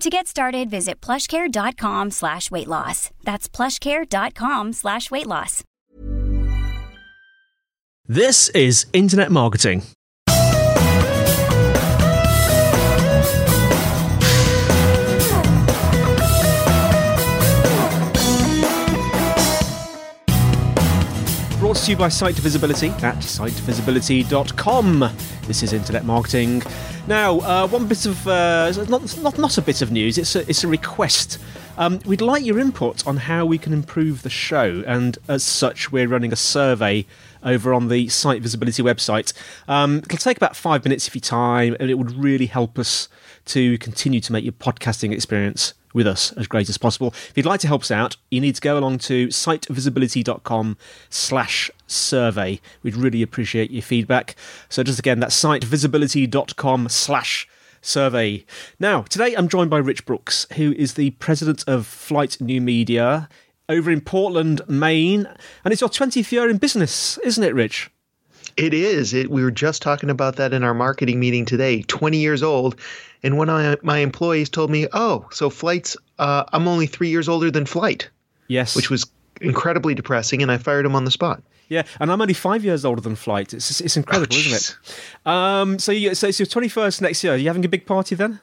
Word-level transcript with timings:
To 0.00 0.10
get 0.10 0.26
started, 0.26 0.68
visit 0.68 1.00
plushcare.com 1.00 2.10
slash 2.10 2.50
weight 2.50 2.68
loss. 2.68 3.10
That's 3.24 3.48
plushcare.com 3.48 4.74
slash 4.74 5.10
weight 5.10 5.26
loss. 5.26 5.64
This 8.06 8.50
is 8.50 8.86
Internet 8.92 9.32
Marketing. 9.32 9.82
Brought 21.66 21.78
to 21.78 21.90
you 21.90 21.96
by 21.96 22.08
Site 22.10 22.36
Visibility 22.36 22.90
at 22.90 23.16
sitevisibility.com. 23.16 25.00
This 25.48 25.64
is 25.64 25.72
Internet 25.72 26.04
Marketing. 26.04 26.62
Now, 27.08 27.40
uh, 27.40 27.66
one 27.66 27.88
bit 27.88 28.06
of 28.06 28.24
uh, 28.28 28.70
not, 28.88 29.18
not 29.18 29.36
not 29.36 29.58
a 29.58 29.62
bit 29.62 29.82
of 29.82 29.90
news. 29.90 30.16
It's 30.16 30.36
a, 30.36 30.48
it's 30.48 30.62
a 30.62 30.68
request. 30.68 31.40
Um, 31.76 31.98
we'd 32.06 32.20
like 32.20 32.44
your 32.44 32.60
input 32.60 33.04
on 33.04 33.16
how 33.16 33.46
we 33.46 33.58
can 33.58 33.72
improve 33.72 34.22
the 34.22 34.30
show, 34.30 34.84
and 34.86 35.18
as 35.26 35.42
such, 35.42 35.90
we're 35.90 36.06
running 36.06 36.32
a 36.32 36.36
survey 36.36 37.04
over 37.42 37.74
on 37.74 37.88
the 37.88 38.10
Site 38.10 38.42
Visibility 38.42 38.84
website. 38.84 39.32
Um, 39.66 39.96
it'll 39.96 40.18
take 40.18 40.36
about 40.36 40.54
five 40.54 40.84
minutes 40.84 41.08
of 41.08 41.16
your 41.16 41.22
time, 41.22 41.74
and 41.80 41.90
it 41.90 41.94
would 41.94 42.12
really 42.12 42.46
help 42.46 42.78
us 42.78 43.08
to 43.46 43.76
continue 43.78 44.20
to 44.20 44.32
make 44.32 44.44
your 44.44 44.52
podcasting 44.52 45.12
experience 45.12 45.74
with 45.96 46.06
us 46.06 46.30
as 46.32 46.46
great 46.46 46.68
as 46.68 46.78
possible. 46.78 47.08
If 47.08 47.32
you'd 47.34 47.46
like 47.46 47.60
to 47.60 47.66
help 47.66 47.82
us 47.82 47.90
out, 47.90 48.16
you 48.30 48.40
need 48.40 48.54
to 48.54 48.60
go 48.60 48.78
along 48.78 48.98
to 48.98 49.28
sitevisibility.com 49.28 50.76
slash 51.08 51.70
survey. 51.86 52.60
We'd 52.82 52.94
really 52.94 53.22
appreciate 53.22 53.70
your 53.70 53.82
feedback. 53.82 54.36
So 54.68 54.82
just 54.82 54.98
again, 55.00 55.18
that's 55.18 55.42
sitevisibility.com 55.42 56.90
slash 56.90 57.48
survey. 57.80 58.44
Now, 58.78 59.02
today 59.02 59.34
I'm 59.34 59.48
joined 59.48 59.70
by 59.70 59.78
Rich 59.78 60.04
Brooks, 60.04 60.46
who 60.56 60.72
is 60.72 60.94
the 60.94 61.10
president 61.12 61.64
of 61.66 61.86
Flyte 61.86 62.40
New 62.40 62.60
Media 62.60 63.28
over 63.68 63.90
in 63.90 64.02
Portland, 64.02 64.60
Maine. 64.68 65.26
And 65.64 65.72
it's 65.72 65.80
your 65.80 65.90
20th 65.90 66.30
year 66.30 66.48
in 66.48 66.58
business, 66.58 67.18
isn't 67.18 67.42
it, 67.42 67.54
Rich? 67.54 67.90
It 68.56 68.72
is. 68.72 69.12
It, 69.12 69.30
we 69.30 69.42
were 69.42 69.50
just 69.50 69.82
talking 69.82 70.08
about 70.08 70.36
that 70.36 70.54
in 70.54 70.62
our 70.62 70.72
marketing 70.72 71.20
meeting 71.20 71.44
today. 71.44 71.82
20 71.82 72.16
years 72.16 72.42
old. 72.42 72.76
And 73.22 73.38
one 73.38 73.48
of 73.48 73.82
my 73.82 73.98
employees 73.98 74.48
told 74.48 74.70
me, 74.70 74.86
oh, 74.92 75.26
so 75.30 75.50
flights, 75.50 75.96
uh, 76.18 76.44
I'm 76.52 76.68
only 76.68 76.86
three 76.86 77.08
years 77.08 77.28
older 77.28 77.50
than 77.50 77.64
Flyte. 77.64 78.08
Yes. 78.48 78.76
Which 78.76 78.90
was 78.90 79.06
incredibly 79.40 79.94
depressing. 79.94 80.42
And 80.42 80.52
I 80.52 80.58
fired 80.58 80.86
him 80.86 80.94
on 80.94 81.04
the 81.04 81.10
spot. 81.10 81.42
Yeah, 81.68 81.82
and 81.98 82.12
I'm 82.12 82.20
only 82.20 82.34
five 82.34 82.64
years 82.64 82.84
older 82.84 83.00
than 83.00 83.16
Flyte. 83.16 83.52
It's 83.52 83.80
it's 83.80 83.96
incredible, 83.96 84.36
oh, 84.36 84.38
isn't 84.38 84.54
it? 84.54 85.28
Um, 85.28 85.78
so 85.78 85.92
you 85.92 86.14
so 86.14 86.28
it's 86.28 86.38
your 86.38 86.46
21st 86.46 87.00
next 87.00 87.24
year. 87.24 87.34
Are 87.34 87.36
you 87.36 87.48
having 87.48 87.64
a 87.64 87.68
big 87.68 87.86
party 87.86 88.14
then? 88.14 88.40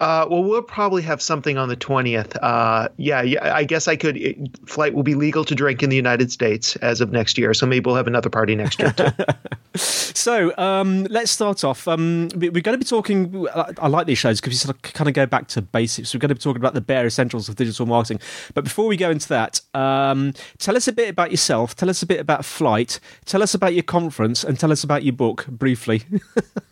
Uh, 0.00 0.26
well, 0.28 0.42
we'll 0.42 0.62
probably 0.62 1.02
have 1.02 1.22
something 1.22 1.56
on 1.58 1.68
the 1.68 1.76
20th. 1.76 2.36
Uh, 2.42 2.88
yeah, 2.96 3.22
yeah, 3.22 3.54
I 3.54 3.62
guess 3.62 3.86
I 3.86 3.94
could. 3.94 4.16
It, 4.16 4.52
Flyte 4.66 4.94
will 4.94 5.04
be 5.04 5.14
legal 5.14 5.44
to 5.44 5.54
drink 5.54 5.80
in 5.80 5.90
the 5.90 5.96
United 5.96 6.32
States 6.32 6.74
as 6.76 7.00
of 7.00 7.12
next 7.12 7.38
year, 7.38 7.54
so 7.54 7.66
maybe 7.66 7.86
we'll 7.86 7.94
have 7.94 8.08
another 8.08 8.30
party 8.30 8.56
next 8.56 8.80
year 8.80 8.92
too. 8.92 9.06
so 9.76 10.56
um, 10.58 11.04
let's 11.04 11.30
start 11.30 11.64
off. 11.64 11.88
Um, 11.88 12.28
we're 12.34 12.50
going 12.50 12.74
to 12.74 12.78
be 12.78 12.84
talking. 12.84 13.46
I 13.54 13.88
like 13.88 14.06
these 14.06 14.18
shows 14.18 14.40
because 14.40 14.52
you 14.52 14.58
sort 14.58 14.76
of 14.76 14.82
kind 14.82 15.08
of 15.08 15.14
go 15.14 15.26
back 15.26 15.48
to 15.48 15.62
basics. 15.62 16.12
We're 16.12 16.20
going 16.20 16.28
to 16.28 16.34
be 16.34 16.40
talking 16.40 16.60
about 16.60 16.74
the 16.74 16.80
bare 16.80 17.06
essentials 17.06 17.48
of 17.48 17.56
digital 17.56 17.86
marketing. 17.86 18.20
But 18.54 18.64
before 18.64 18.86
we 18.86 18.96
go 18.96 19.10
into 19.10 19.28
that, 19.28 19.60
um, 19.74 20.34
tell 20.58 20.76
us 20.76 20.88
a 20.88 20.92
bit 20.92 21.08
about 21.08 21.30
yourself. 21.30 21.74
Tell 21.74 21.88
us 21.88 22.02
a 22.02 22.06
bit 22.06 22.20
about 22.20 22.42
Flyte. 22.42 23.00
Tell 23.24 23.42
us 23.42 23.54
about 23.54 23.74
your 23.74 23.82
conference, 23.82 24.44
and 24.44 24.58
tell 24.58 24.72
us 24.72 24.84
about 24.84 25.02
your 25.02 25.14
book 25.14 25.46
briefly. 25.46 26.02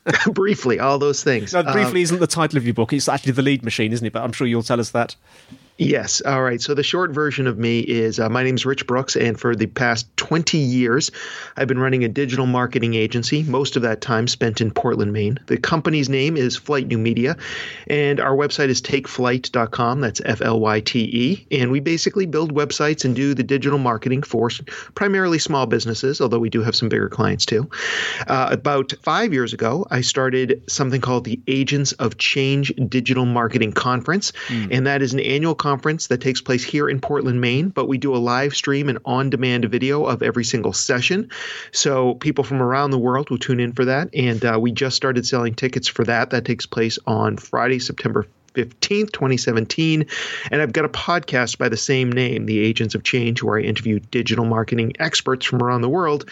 briefly, 0.33 0.79
all 0.79 0.99
those 0.99 1.23
things. 1.23 1.53
No, 1.53 1.63
briefly 1.63 2.01
um, 2.01 2.05
isn't 2.05 2.21
the 2.21 2.27
title 2.27 2.57
of 2.57 2.65
your 2.65 2.75
book. 2.75 2.93
It's 2.93 3.09
actually 3.09 3.33
the 3.33 3.43
lead 3.43 3.63
machine, 3.63 3.93
isn't 3.93 4.07
it? 4.07 4.13
But 4.13 4.23
I'm 4.23 4.33
sure 4.33 4.47
you'll 4.47 4.63
tell 4.63 4.81
us 4.81 4.91
that. 4.91 5.17
Yes. 5.81 6.21
All 6.21 6.43
right. 6.43 6.61
So 6.61 6.75
the 6.75 6.83
short 6.83 7.11
version 7.11 7.47
of 7.47 7.57
me 7.57 7.81
is 7.81 8.21
uh, 8.21 8.29
my 8.29 8.43
name's 8.43 8.67
Rich 8.67 8.87
Brooks, 8.87 9.17
and 9.17 9.41
for 9.41 9.57
the 9.57 9.65
past 9.65 10.15
20 10.19 10.59
years, 10.59 11.11
I've 11.57 11.69
been 11.69 11.79
running 11.79 12.05
a 12.05 12.09
digital 12.09 12.45
marketing 12.45 12.93
agency, 12.93 13.45
most 13.45 13.77
of 13.77 13.83
that 13.83 14.03
time 14.03 14.29
spent 14.29 14.61
in 14.61 14.73
Portland, 14.73 15.15
Maine. 15.15 15.39
The 15.47 15.57
company's 15.57 16.11
name 16.11 16.37
is 16.37 16.59
Flyte 16.59 16.87
New 16.89 16.99
Media, 16.99 17.35
and 17.87 18.21
our 18.21 18.37
website 18.37 18.69
is 18.69 18.83
takeflyte.com. 18.83 20.03
That's 20.03 20.21
F 20.23 20.43
L 20.43 20.61
Y 20.61 20.81
T 20.81 20.99
E. 21.01 21.47
And 21.59 21.71
we 21.71 21.81
basically 21.81 22.27
build 22.27 22.55
websites 22.55 23.07
and 23.07 23.17
do 23.17 23.33
the 23.33 23.43
digital 23.43 23.79
marketing 23.79 24.23
for 24.23 24.51
primarily 24.95 25.39
small 25.39 25.65
businesses, 25.65 26.21
although 26.21 26.39
we 26.39 26.51
do 26.51 26.63
have 26.63 26.77
some 26.77 26.91
bigger 26.91 27.09
clients 27.09 27.47
too. 27.47 27.71
Uh, 28.27 28.49
about 28.53 28.93
five 29.01 29.33
years 29.33 29.55
ago, 29.55 29.87
I 29.91 30.03
started 30.03 30.63
something 30.69 31.01
called 31.01 31.25
the 31.25 31.41
Agents 31.47 31.93
of 31.93 32.19
Change 32.19 32.75
Digital 32.87 33.25
Marketing 33.25 33.73
Conference, 33.73 34.35
mm. 34.49 34.69
and 34.71 34.87
that 34.87 35.01
is 35.01 35.15
an 35.15 35.21
annual 35.21 35.55
conference 35.55 35.70
conference 35.71 36.09
that 36.09 36.21
takes 36.21 36.41
place 36.41 36.65
here 36.65 36.89
in 36.89 37.01
Portland, 37.01 37.41
Maine, 37.41 37.69
but 37.69 37.87
we 37.87 37.97
do 37.97 38.13
a 38.13 38.19
live 38.19 38.57
stream 38.57 38.89
and 38.89 38.99
on 39.05 39.31
demand 39.31 39.65
video 39.67 40.05
of 40.05 40.21
every 40.21 40.43
single 40.43 40.73
session. 40.73 41.31
So 41.71 42.15
people 42.15 42.43
from 42.43 42.61
around 42.61 42.91
the 42.91 42.99
world 42.99 43.31
will 43.31 43.39
tune 43.39 43.61
in 43.61 43.73
for 43.73 43.85
that. 43.85 44.11
And 44.13 44.45
uh, 44.45 44.59
we 44.61 44.73
just 44.73 44.97
started 44.97 45.25
selling 45.25 45.55
tickets 45.55 45.87
for 45.87 46.05
that. 46.07 46.31
That 46.31 46.45
takes 46.45 46.67
place 46.67 46.99
on 47.07 47.37
Friday, 47.37 47.79
September 47.79 48.27
15th, 48.55 49.13
2017. 49.13 50.07
And 50.51 50.61
I've 50.61 50.73
got 50.73 50.85
a 50.85 50.89
podcast 50.89 51.57
by 51.57 51.69
the 51.69 51.77
same 51.77 52.11
name, 52.11 52.47
The 52.47 52.59
Agents 52.59 52.97
of 52.97 53.05
Change, 53.05 53.45
where 53.45 53.61
I 53.61 53.63
interview 53.63 54.01
digital 54.01 54.45
marketing 54.45 54.95
experts 54.99 55.47
from 55.47 55.63
around 55.63 55.83
the 55.83 55.89
world. 55.89 56.29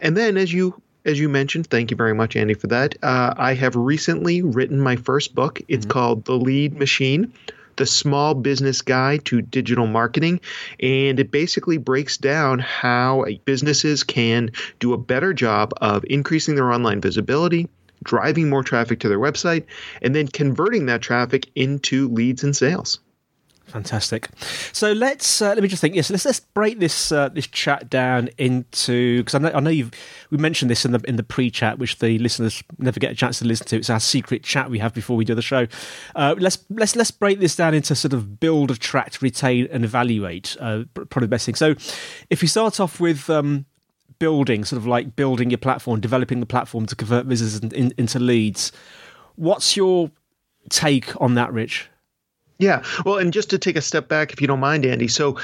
And 0.00 0.16
then, 0.16 0.38
as 0.38 0.50
you 0.50 0.80
as 1.04 1.20
you 1.20 1.28
mentioned, 1.28 1.66
thank 1.66 1.90
you 1.90 1.96
very 1.96 2.14
much, 2.14 2.36
Andy, 2.36 2.54
for 2.54 2.68
that. 2.68 2.96
Uh, 3.02 3.34
I 3.36 3.52
have 3.52 3.76
recently 3.76 4.40
written 4.40 4.80
my 4.80 4.96
first 4.96 5.34
book. 5.34 5.60
It's 5.68 5.84
mm-hmm. 5.84 5.92
called 5.92 6.24
The 6.24 6.34
Lead 6.36 6.78
Machine 6.78 7.34
the 7.78 7.86
small 7.86 8.34
business 8.34 8.82
guide 8.82 9.24
to 9.24 9.40
digital 9.40 9.86
marketing. 9.86 10.40
And 10.80 11.18
it 11.18 11.30
basically 11.30 11.78
breaks 11.78 12.18
down 12.18 12.58
how 12.58 13.24
businesses 13.46 14.04
can 14.04 14.50
do 14.78 14.92
a 14.92 14.98
better 14.98 15.32
job 15.32 15.72
of 15.80 16.04
increasing 16.10 16.54
their 16.54 16.70
online 16.70 17.00
visibility, 17.00 17.68
driving 18.04 18.50
more 18.50 18.62
traffic 18.62 19.00
to 19.00 19.08
their 19.08 19.18
website, 19.18 19.64
and 20.02 20.14
then 20.14 20.28
converting 20.28 20.86
that 20.86 21.00
traffic 21.00 21.50
into 21.54 22.08
leads 22.08 22.44
and 22.44 22.54
sales. 22.54 23.00
Fantastic. 23.68 24.28
So 24.72 24.92
let's 24.92 25.42
uh, 25.42 25.48
let 25.48 25.62
me 25.62 25.68
just 25.68 25.82
think. 25.82 25.94
Yes, 25.94 26.10
let's 26.10 26.24
let's 26.24 26.40
break 26.40 26.78
this 26.78 27.12
uh, 27.12 27.28
this 27.28 27.46
chat 27.46 27.90
down 27.90 28.30
into 28.38 29.18
because 29.18 29.34
I 29.34 29.38
know 29.38 29.50
I 29.54 29.60
know 29.60 29.70
you've 29.70 29.92
we 30.30 30.38
mentioned 30.38 30.70
this 30.70 30.84
in 30.86 30.92
the 30.92 31.00
in 31.06 31.16
the 31.16 31.22
pre-chat, 31.22 31.78
which 31.78 31.98
the 31.98 32.18
listeners 32.18 32.62
never 32.78 32.98
get 32.98 33.12
a 33.12 33.14
chance 33.14 33.38
to 33.40 33.44
listen 33.44 33.66
to. 33.66 33.76
It's 33.76 33.90
our 33.90 34.00
secret 34.00 34.42
chat 34.42 34.70
we 34.70 34.78
have 34.78 34.94
before 34.94 35.16
we 35.16 35.24
do 35.24 35.34
the 35.34 35.42
show. 35.42 35.66
Uh, 36.16 36.34
let's 36.38 36.58
let's 36.70 36.96
let's 36.96 37.10
break 37.10 37.40
this 37.40 37.56
down 37.56 37.74
into 37.74 37.94
sort 37.94 38.14
of 38.14 38.40
build, 38.40 38.70
attract, 38.70 39.20
retain, 39.20 39.68
and 39.70 39.84
evaluate. 39.84 40.56
Uh, 40.58 40.84
probably 40.94 41.26
the 41.26 41.28
best 41.28 41.44
thing. 41.44 41.54
So 41.54 41.74
if 42.30 42.40
we 42.40 42.48
start 42.48 42.80
off 42.80 43.00
with 43.00 43.28
um, 43.28 43.66
building, 44.18 44.64
sort 44.64 44.78
of 44.78 44.86
like 44.86 45.14
building 45.14 45.50
your 45.50 45.58
platform, 45.58 46.00
developing 46.00 46.40
the 46.40 46.46
platform 46.46 46.86
to 46.86 46.96
convert 46.96 47.26
visitors 47.26 47.60
in, 47.60 47.70
in, 47.72 47.94
into 47.98 48.18
leads. 48.18 48.72
What's 49.36 49.76
your 49.76 50.10
take 50.70 51.20
on 51.20 51.34
that, 51.34 51.52
Rich? 51.52 51.88
Yeah. 52.58 52.82
Well, 53.06 53.18
and 53.18 53.32
just 53.32 53.50
to 53.50 53.58
take 53.58 53.76
a 53.76 53.80
step 53.80 54.08
back, 54.08 54.32
if 54.32 54.40
you 54.40 54.48
don't 54.48 54.58
mind, 54.58 54.84
Andy. 54.84 55.06
So, 55.06 55.38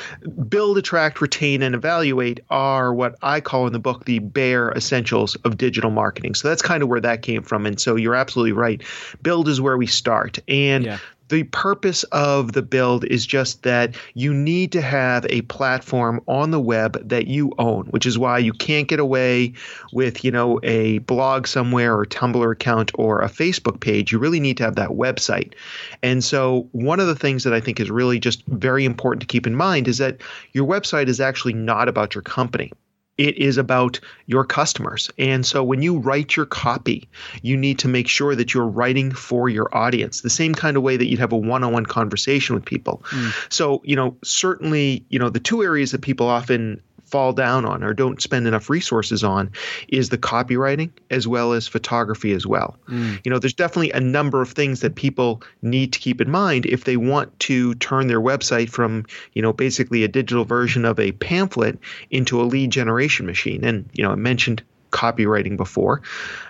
build, 0.48 0.78
attract, 0.78 1.20
retain, 1.20 1.62
and 1.62 1.72
evaluate 1.72 2.40
are 2.50 2.92
what 2.92 3.14
I 3.22 3.40
call 3.40 3.68
in 3.68 3.72
the 3.72 3.78
book 3.78 4.04
the 4.04 4.18
bare 4.18 4.72
essentials 4.72 5.36
of 5.36 5.56
digital 5.56 5.92
marketing. 5.92 6.34
So, 6.34 6.48
that's 6.48 6.62
kind 6.62 6.82
of 6.82 6.88
where 6.88 7.00
that 7.00 7.22
came 7.22 7.42
from. 7.42 7.66
And 7.66 7.80
so, 7.80 7.94
you're 7.94 8.16
absolutely 8.16 8.52
right. 8.52 8.82
Build 9.22 9.48
is 9.48 9.60
where 9.60 9.76
we 9.76 9.86
start. 9.86 10.40
And 10.48 10.84
yeah. 10.84 10.98
The 11.28 11.44
purpose 11.44 12.02
of 12.04 12.52
the 12.52 12.62
build 12.62 13.04
is 13.04 13.24
just 13.24 13.62
that 13.62 13.94
you 14.14 14.34
need 14.34 14.72
to 14.72 14.80
have 14.80 15.26
a 15.30 15.42
platform 15.42 16.20
on 16.28 16.50
the 16.50 16.60
web 16.60 17.08
that 17.08 17.26
you 17.26 17.52
own, 17.58 17.86
which 17.86 18.06
is 18.06 18.18
why 18.18 18.38
you 18.38 18.52
can't 18.52 18.88
get 18.88 19.00
away 19.00 19.52
with, 19.92 20.24
you 20.24 20.30
know, 20.30 20.60
a 20.62 20.98
blog 20.98 21.46
somewhere 21.46 21.96
or 21.96 22.04
Tumblr 22.04 22.52
account 22.52 22.90
or 22.94 23.20
a 23.20 23.28
Facebook 23.28 23.80
page. 23.80 24.12
You 24.12 24.18
really 24.18 24.40
need 24.40 24.58
to 24.58 24.64
have 24.64 24.76
that 24.76 24.90
website. 24.90 25.54
And 26.02 26.22
so 26.22 26.68
one 26.72 27.00
of 27.00 27.06
the 27.06 27.14
things 27.14 27.44
that 27.44 27.54
I 27.54 27.60
think 27.60 27.80
is 27.80 27.90
really 27.90 28.18
just 28.18 28.44
very 28.46 28.84
important 28.84 29.22
to 29.22 29.26
keep 29.26 29.46
in 29.46 29.54
mind 29.54 29.88
is 29.88 29.98
that 29.98 30.18
your 30.52 30.66
website 30.66 31.08
is 31.08 31.20
actually 31.20 31.54
not 31.54 31.88
about 31.88 32.14
your 32.14 32.22
company 32.22 32.72
it 33.16 33.36
is 33.38 33.56
about 33.56 34.00
your 34.26 34.44
customers. 34.44 35.10
And 35.18 35.46
so 35.46 35.62
when 35.62 35.82
you 35.82 35.98
write 35.98 36.36
your 36.36 36.46
copy, 36.46 37.08
you 37.42 37.56
need 37.56 37.78
to 37.80 37.88
make 37.88 38.08
sure 38.08 38.34
that 38.34 38.52
you're 38.52 38.66
writing 38.66 39.12
for 39.12 39.48
your 39.48 39.74
audience, 39.76 40.22
the 40.22 40.30
same 40.30 40.54
kind 40.54 40.76
of 40.76 40.82
way 40.82 40.96
that 40.96 41.06
you'd 41.06 41.20
have 41.20 41.32
a 41.32 41.36
one-on-one 41.36 41.86
conversation 41.86 42.54
with 42.54 42.64
people. 42.64 43.02
Mm. 43.10 43.52
So, 43.52 43.82
you 43.84 43.94
know, 43.94 44.16
certainly, 44.24 45.04
you 45.08 45.18
know, 45.18 45.30
the 45.30 45.40
two 45.40 45.62
areas 45.62 45.92
that 45.92 46.00
people 46.00 46.26
often 46.26 46.82
fall 47.14 47.32
down 47.32 47.64
on 47.64 47.84
or 47.84 47.94
don't 47.94 48.20
spend 48.20 48.44
enough 48.44 48.68
resources 48.68 49.22
on 49.22 49.48
is 49.86 50.08
the 50.08 50.18
copywriting 50.18 50.90
as 51.10 51.28
well 51.28 51.52
as 51.52 51.68
photography 51.68 52.32
as 52.32 52.44
well. 52.44 52.76
Mm. 52.88 53.20
You 53.22 53.30
know, 53.30 53.38
there's 53.38 53.54
definitely 53.54 53.92
a 53.92 54.00
number 54.00 54.42
of 54.42 54.50
things 54.50 54.80
that 54.80 54.96
people 54.96 55.40
need 55.62 55.92
to 55.92 56.00
keep 56.00 56.20
in 56.20 56.28
mind 56.28 56.66
if 56.66 56.82
they 56.82 56.96
want 56.96 57.38
to 57.38 57.76
turn 57.76 58.08
their 58.08 58.20
website 58.20 58.68
from, 58.68 59.06
you 59.32 59.42
know, 59.42 59.52
basically 59.52 60.02
a 60.02 60.08
digital 60.08 60.44
version 60.44 60.84
of 60.84 60.98
a 60.98 61.12
pamphlet 61.12 61.78
into 62.10 62.40
a 62.40 62.42
lead 62.42 62.72
generation 62.72 63.26
machine. 63.26 63.62
And, 63.62 63.88
you 63.92 64.02
know, 64.02 64.10
I 64.10 64.16
mentioned 64.16 64.64
copywriting 64.94 65.56
before. 65.56 66.00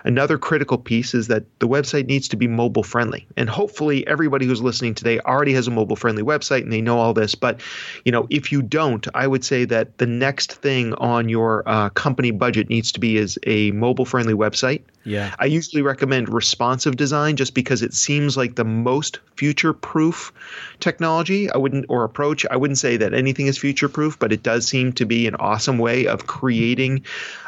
Another 0.03 0.37
critical 0.37 0.77
piece 0.77 1.13
is 1.13 1.27
that 1.27 1.43
the 1.59 1.67
website 1.67 2.05
needs 2.05 2.27
to 2.29 2.37
be 2.37 2.47
mobile 2.47 2.83
friendly. 2.83 3.27
And 3.35 3.49
hopefully 3.49 4.05
everybody 4.07 4.45
who's 4.45 4.61
listening 4.61 4.93
today 4.93 5.19
already 5.21 5.53
has 5.53 5.67
a 5.67 5.71
mobile 5.71 5.95
friendly 5.95 6.23
website 6.23 6.61
and 6.61 6.71
they 6.71 6.81
know 6.81 6.99
all 6.99 7.13
this. 7.13 7.33
But, 7.33 7.59
you 8.05 8.11
know, 8.11 8.27
if 8.29 8.51
you 8.51 8.61
don't, 8.61 9.05
I 9.15 9.25
would 9.25 9.43
say 9.43 9.65
that 9.65 9.97
the 9.97 10.05
next 10.05 10.53
thing 10.53 10.93
on 10.93 11.27
your 11.27 11.63
uh, 11.65 11.89
company 11.89 12.31
budget 12.31 12.69
needs 12.69 12.91
to 12.93 12.99
be 12.99 13.17
is 13.17 13.39
a 13.47 13.71
mobile 13.71 14.05
friendly 14.05 14.35
website. 14.35 14.83
Yeah. 15.05 15.35
I 15.39 15.45
usually 15.45 15.81
recommend 15.81 16.29
responsive 16.29 16.95
design 16.95 17.35
just 17.35 17.53
because 17.53 17.81
it 17.81 17.93
seems 17.93 18.37
like 18.37 18.55
the 18.55 18.63
most 18.63 19.19
future 19.35 19.73
proof 19.73 20.31
technology. 20.79 21.49
I 21.49 21.57
wouldn't 21.57 21.85
or 21.89 22.03
approach. 22.03 22.45
I 22.49 22.57
wouldn't 22.57 22.79
say 22.79 22.97
that 22.97 23.13
anything 23.13 23.47
is 23.47 23.57
future 23.57 23.89
proof, 23.89 24.17
but 24.17 24.31
it 24.31 24.43
does 24.43 24.67
seem 24.67 24.93
to 24.93 25.05
be 25.05 25.27
an 25.27 25.35
awesome 25.35 25.77
way 25.77 26.07
of 26.07 26.27
creating 26.27 27.05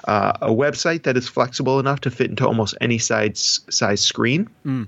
uh, 0.07 0.33
a 0.41 0.49
website 0.49 0.86
that 0.95 1.17
is 1.17 1.27
flexible 1.27 1.79
enough 1.79 2.01
to 2.01 2.11
fit 2.11 2.29
into 2.29 2.47
almost 2.47 2.75
any 2.81 2.97
size 2.97 3.59
size 3.69 4.01
screen. 4.01 4.49
Mm. 4.65 4.87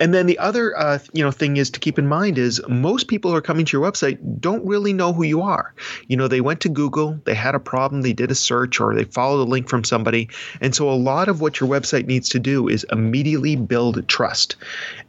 And 0.00 0.14
then 0.14 0.26
the 0.26 0.38
other 0.38 0.76
uh, 0.76 0.98
you 1.12 1.22
know 1.22 1.30
thing 1.30 1.56
is 1.56 1.70
to 1.70 1.80
keep 1.80 1.98
in 1.98 2.06
mind 2.06 2.38
is 2.38 2.62
most 2.68 3.08
people 3.08 3.30
who 3.30 3.36
are 3.36 3.42
coming 3.42 3.66
to 3.66 3.76
your 3.76 3.86
website 3.86 4.18
don't 4.40 4.64
really 4.64 4.92
know 4.92 5.12
who 5.12 5.24
you 5.24 5.42
are. 5.42 5.74
You 6.08 6.16
know, 6.16 6.28
they 6.28 6.40
went 6.40 6.60
to 6.60 6.68
Google, 6.68 7.20
they 7.24 7.34
had 7.34 7.54
a 7.54 7.60
problem, 7.60 8.02
they 8.02 8.12
did 8.12 8.30
a 8.30 8.34
search, 8.34 8.80
or 8.80 8.94
they 8.94 9.04
followed 9.04 9.42
a 9.42 9.50
link 9.50 9.68
from 9.68 9.84
somebody, 9.84 10.28
and 10.60 10.74
so 10.74 10.90
a 10.90 10.94
lot 10.94 11.28
of 11.28 11.40
what 11.40 11.60
your 11.60 11.68
website 11.68 12.06
needs 12.06 12.28
to 12.30 12.38
do 12.38 12.68
is 12.68 12.86
immediately 12.90 13.56
build 13.56 14.06
trust. 14.08 14.56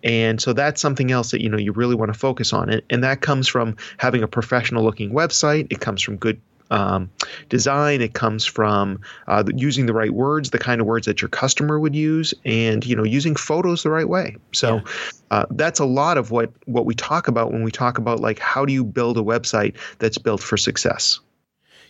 And 0.04 0.42
so 0.42 0.54
that's 0.54 0.82
something 0.82 1.12
else 1.12 1.32
that 1.32 1.42
you 1.42 1.50
know 1.50 1.58
you 1.58 1.72
really 1.72 1.96
want 1.96 2.14
to 2.14 2.20
focus 2.20 2.54
on, 2.54 2.70
and, 2.70 2.82
and 2.90 3.04
that 3.04 3.22
comes 3.22 3.48
from 3.48 3.78
having 3.98 4.24
a 4.24 4.28
professional 4.28 4.84
looking 4.84 5.12
website. 5.12 5.68
It 5.72 5.80
comes 5.80 6.02
from 6.02 6.18
good 6.18 6.42
um, 6.72 7.10
design. 7.50 8.02
It 8.02 8.14
comes 8.14 8.46
from 8.46 9.00
uh, 9.28 9.44
using 9.56 9.86
the 9.86 9.94
right 9.94 10.12
words, 10.12 10.50
the 10.50 10.60
kind 10.60 10.82
of 10.82 10.88
words 10.88 11.06
that 11.06 11.22
your 11.22 11.30
customer 11.30 11.80
would 11.80 11.96
use, 11.96 12.34
and 12.44 12.86
you 12.86 12.96
know 12.96 13.04
using 13.04 13.36
photos 13.36 13.84
the 13.84 13.90
right 13.90 14.10
way. 14.10 14.38
So 14.54 14.76
yeah. 14.76 14.82
uh, 15.32 15.46
that's 15.52 15.80
a 15.80 15.86
lot 15.86 16.18
of 16.18 16.32
what 16.32 16.52
what 16.66 16.86
we 16.86 16.96
talk 16.96 17.28
about 17.28 17.52
when 17.52 17.64
we 17.64 17.72
talk 17.72 17.98
about 17.98 18.20
like 18.20 18.40
how 18.40 18.66
do 18.66 18.74
you 18.74 18.84
build 18.84 19.18
a 19.18 19.22
website 19.22 19.76
that's 20.00 20.18
built 20.18 20.42
for 20.42 20.58
success. 20.58 21.20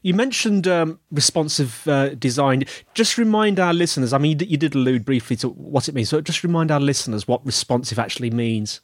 You 0.02 0.14
mentioned 0.14 0.68
um, 0.68 1.00
responsive 1.10 1.88
uh, 1.88 2.10
design. 2.10 2.66
Just 2.94 3.18
remind 3.18 3.60
our 3.60 3.74
listeners. 3.74 4.14
I 4.14 4.20
mean, 4.20 4.38
you 4.40 4.56
did 4.56 4.76
allude 4.76 5.04
briefly 5.04 5.36
to 5.38 5.50
what 5.50 5.90
it 5.90 5.96
means. 5.96 6.10
So 6.10 6.22
just 6.22 6.44
remind 6.44 6.70
our 6.70 6.80
listeners 6.80 7.28
what 7.28 7.44
responsive 7.44 7.98
actually 7.98 8.30
means. 8.30 8.82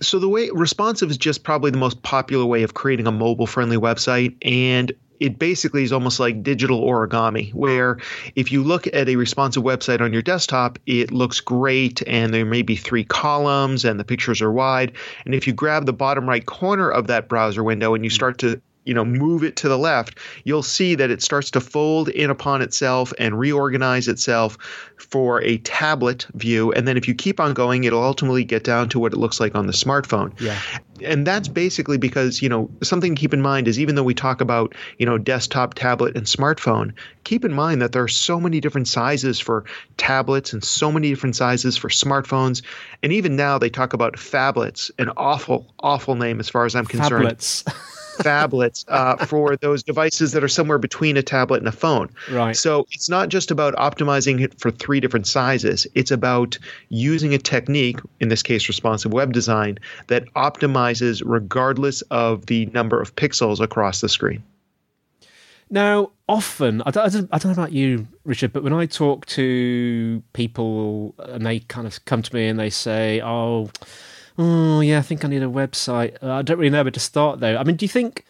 So 0.00 0.18
the 0.18 0.28
way 0.28 0.50
responsive 0.52 1.10
is 1.10 1.16
just 1.16 1.42
probably 1.42 1.70
the 1.70 1.78
most 1.78 2.02
popular 2.02 2.44
way 2.44 2.62
of 2.62 2.74
creating 2.74 3.06
a 3.06 3.12
mobile 3.12 3.46
friendly 3.46 3.78
website 3.78 4.36
and 4.42 4.92
it 5.20 5.38
basically 5.38 5.82
is 5.82 5.92
almost 5.92 6.20
like 6.20 6.42
digital 6.42 6.82
origami, 6.82 7.52
where 7.54 7.98
if 8.34 8.52
you 8.52 8.62
look 8.62 8.86
at 8.88 9.08
a 9.08 9.16
responsive 9.16 9.62
website 9.62 10.00
on 10.00 10.12
your 10.12 10.22
desktop, 10.22 10.78
it 10.86 11.10
looks 11.10 11.40
great 11.40 12.02
and 12.06 12.32
there 12.32 12.44
may 12.44 12.62
be 12.62 12.76
three 12.76 13.04
columns 13.04 13.84
and 13.84 13.98
the 13.98 14.04
pictures 14.04 14.42
are 14.42 14.52
wide. 14.52 14.92
And 15.24 15.34
if 15.34 15.46
you 15.46 15.52
grab 15.52 15.86
the 15.86 15.92
bottom 15.92 16.28
right 16.28 16.44
corner 16.44 16.90
of 16.90 17.06
that 17.06 17.28
browser 17.28 17.64
window 17.64 17.94
and 17.94 18.04
you 18.04 18.10
hmm. 18.10 18.14
start 18.14 18.38
to 18.38 18.60
you 18.86 18.94
know 18.94 19.04
move 19.04 19.44
it 19.44 19.56
to 19.56 19.68
the 19.68 19.78
left 19.78 20.18
you'll 20.44 20.62
see 20.62 20.94
that 20.94 21.10
it 21.10 21.22
starts 21.22 21.50
to 21.50 21.60
fold 21.60 22.08
in 22.08 22.30
upon 22.30 22.62
itself 22.62 23.12
and 23.18 23.38
reorganize 23.38 24.08
itself 24.08 24.56
for 24.96 25.42
a 25.42 25.58
tablet 25.58 26.26
view. 26.34 26.72
And 26.72 26.88
then 26.88 26.96
if 26.96 27.06
you 27.06 27.14
keep 27.14 27.38
on 27.40 27.54
going 27.54 27.84
it'll 27.84 28.02
ultimately 28.02 28.44
get 28.44 28.64
down 28.64 28.88
to 28.90 28.98
what 28.98 29.12
it 29.12 29.16
looks 29.16 29.40
like 29.40 29.54
on 29.54 29.66
the 29.66 29.72
smartphone. 29.72 30.38
Yeah. 30.40 30.58
And 31.02 31.26
that's 31.26 31.48
basically 31.48 31.98
because 31.98 32.40
you 32.40 32.48
know 32.48 32.70
something 32.82 33.14
to 33.14 33.20
keep 33.20 33.34
in 33.34 33.42
mind 33.42 33.68
is 33.68 33.78
even 33.78 33.94
though 33.94 34.02
we 34.02 34.14
talk 34.14 34.40
about 34.40 34.74
you 34.98 35.06
know 35.06 35.18
desktop 35.18 35.74
tablet 35.74 36.16
and 36.16 36.26
smartphone 36.26 36.92
keep 37.24 37.44
in 37.44 37.52
mind 37.52 37.82
that 37.82 37.92
there 37.92 38.02
are 38.02 38.08
so 38.08 38.40
many 38.40 38.60
different 38.60 38.88
sizes 38.88 39.38
for 39.38 39.64
tablets 39.98 40.52
and 40.52 40.64
so 40.64 40.90
many 40.90 41.10
different 41.10 41.36
sizes 41.36 41.76
for 41.76 41.88
smartphones. 41.88 42.62
And 43.02 43.12
even 43.12 43.36
now 43.36 43.58
they 43.58 43.68
talk 43.68 43.92
about 43.92 44.14
phablets 44.14 44.90
an 44.98 45.10
awful 45.16 45.66
awful 45.80 46.14
name 46.14 46.40
as 46.40 46.48
far 46.48 46.64
as 46.64 46.74
i'm 46.74 46.86
concerned. 46.86 47.28
Phablets 47.28 47.64
phablets 48.18 48.84
uh, 48.88 49.16
for 49.26 49.56
those 49.56 49.82
devices 49.82 50.32
that 50.32 50.42
are 50.42 50.48
somewhere 50.48 50.78
between 50.78 51.16
a 51.16 51.22
tablet 51.22 51.58
and 51.58 51.68
a 51.68 51.72
phone. 51.72 52.08
Right. 52.30 52.56
So 52.56 52.86
it's 52.92 53.08
not 53.08 53.28
just 53.28 53.50
about 53.50 53.74
optimizing 53.74 54.40
it 54.40 54.58
for 54.58 54.70
three 54.70 55.00
different 55.00 55.26
sizes. 55.26 55.86
It's 55.94 56.10
about 56.10 56.58
using 56.88 57.34
a 57.34 57.38
technique, 57.38 58.00
in 58.20 58.28
this 58.28 58.42
case, 58.42 58.68
responsive 58.68 59.12
web 59.12 59.32
design, 59.32 59.78
that 60.08 60.24
optimizes 60.34 61.22
regardless 61.24 62.02
of 62.10 62.46
the 62.46 62.66
number 62.66 63.00
of 63.00 63.14
pixels 63.16 63.60
across 63.60 64.00
the 64.00 64.08
screen. 64.08 64.42
Now, 65.68 66.12
often, 66.28 66.80
I 66.86 66.92
don't, 66.92 67.04
I 67.04 67.08
don't, 67.08 67.28
I 67.32 67.38
don't 67.38 67.56
know 67.56 67.62
about 67.62 67.72
you, 67.72 68.06
Richard, 68.24 68.52
but 68.52 68.62
when 68.62 68.72
I 68.72 68.86
talk 68.86 69.26
to 69.26 70.22
people 70.32 71.14
and 71.18 71.44
they 71.44 71.58
kind 71.60 71.88
of 71.88 72.04
come 72.04 72.22
to 72.22 72.34
me 72.34 72.46
and 72.46 72.58
they 72.58 72.70
say, 72.70 73.20
oh, 73.20 73.70
oh 74.38 74.80
yeah, 74.80 74.98
I 74.98 75.02
think 75.02 75.24
I 75.24 75.28
need 75.28 75.42
a 75.42 75.46
website. 75.46 76.22
Uh, 76.22 76.32
I 76.32 76.42
don't 76.42 76.58
really 76.58 76.70
know 76.70 76.82
where 76.82 76.90
to 76.90 77.00
start 77.00 77.40
though. 77.40 77.56
I 77.56 77.64
mean, 77.64 77.76
do 77.76 77.84
you 77.84 77.88
think? 77.88 78.24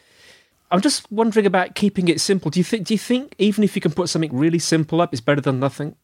I'm 0.71 0.81
just 0.81 1.11
wondering 1.13 1.47
about 1.47 1.77
keeping 1.77 2.09
it 2.09 2.21
simple. 2.21 2.51
Do 2.51 2.59
you 2.59 2.65
think? 2.65 2.87
Do 2.87 2.95
you 2.95 2.99
think 2.99 3.35
even 3.39 3.65
if 3.65 3.77
you 3.77 3.83
can 3.83 3.93
put 3.93 4.09
something 4.09 4.35
really 4.37 4.59
simple 4.59 5.01
up, 5.01 5.13
it's 5.13 5.21
better 5.21 5.41
than 5.41 5.61
nothing? 5.61 5.95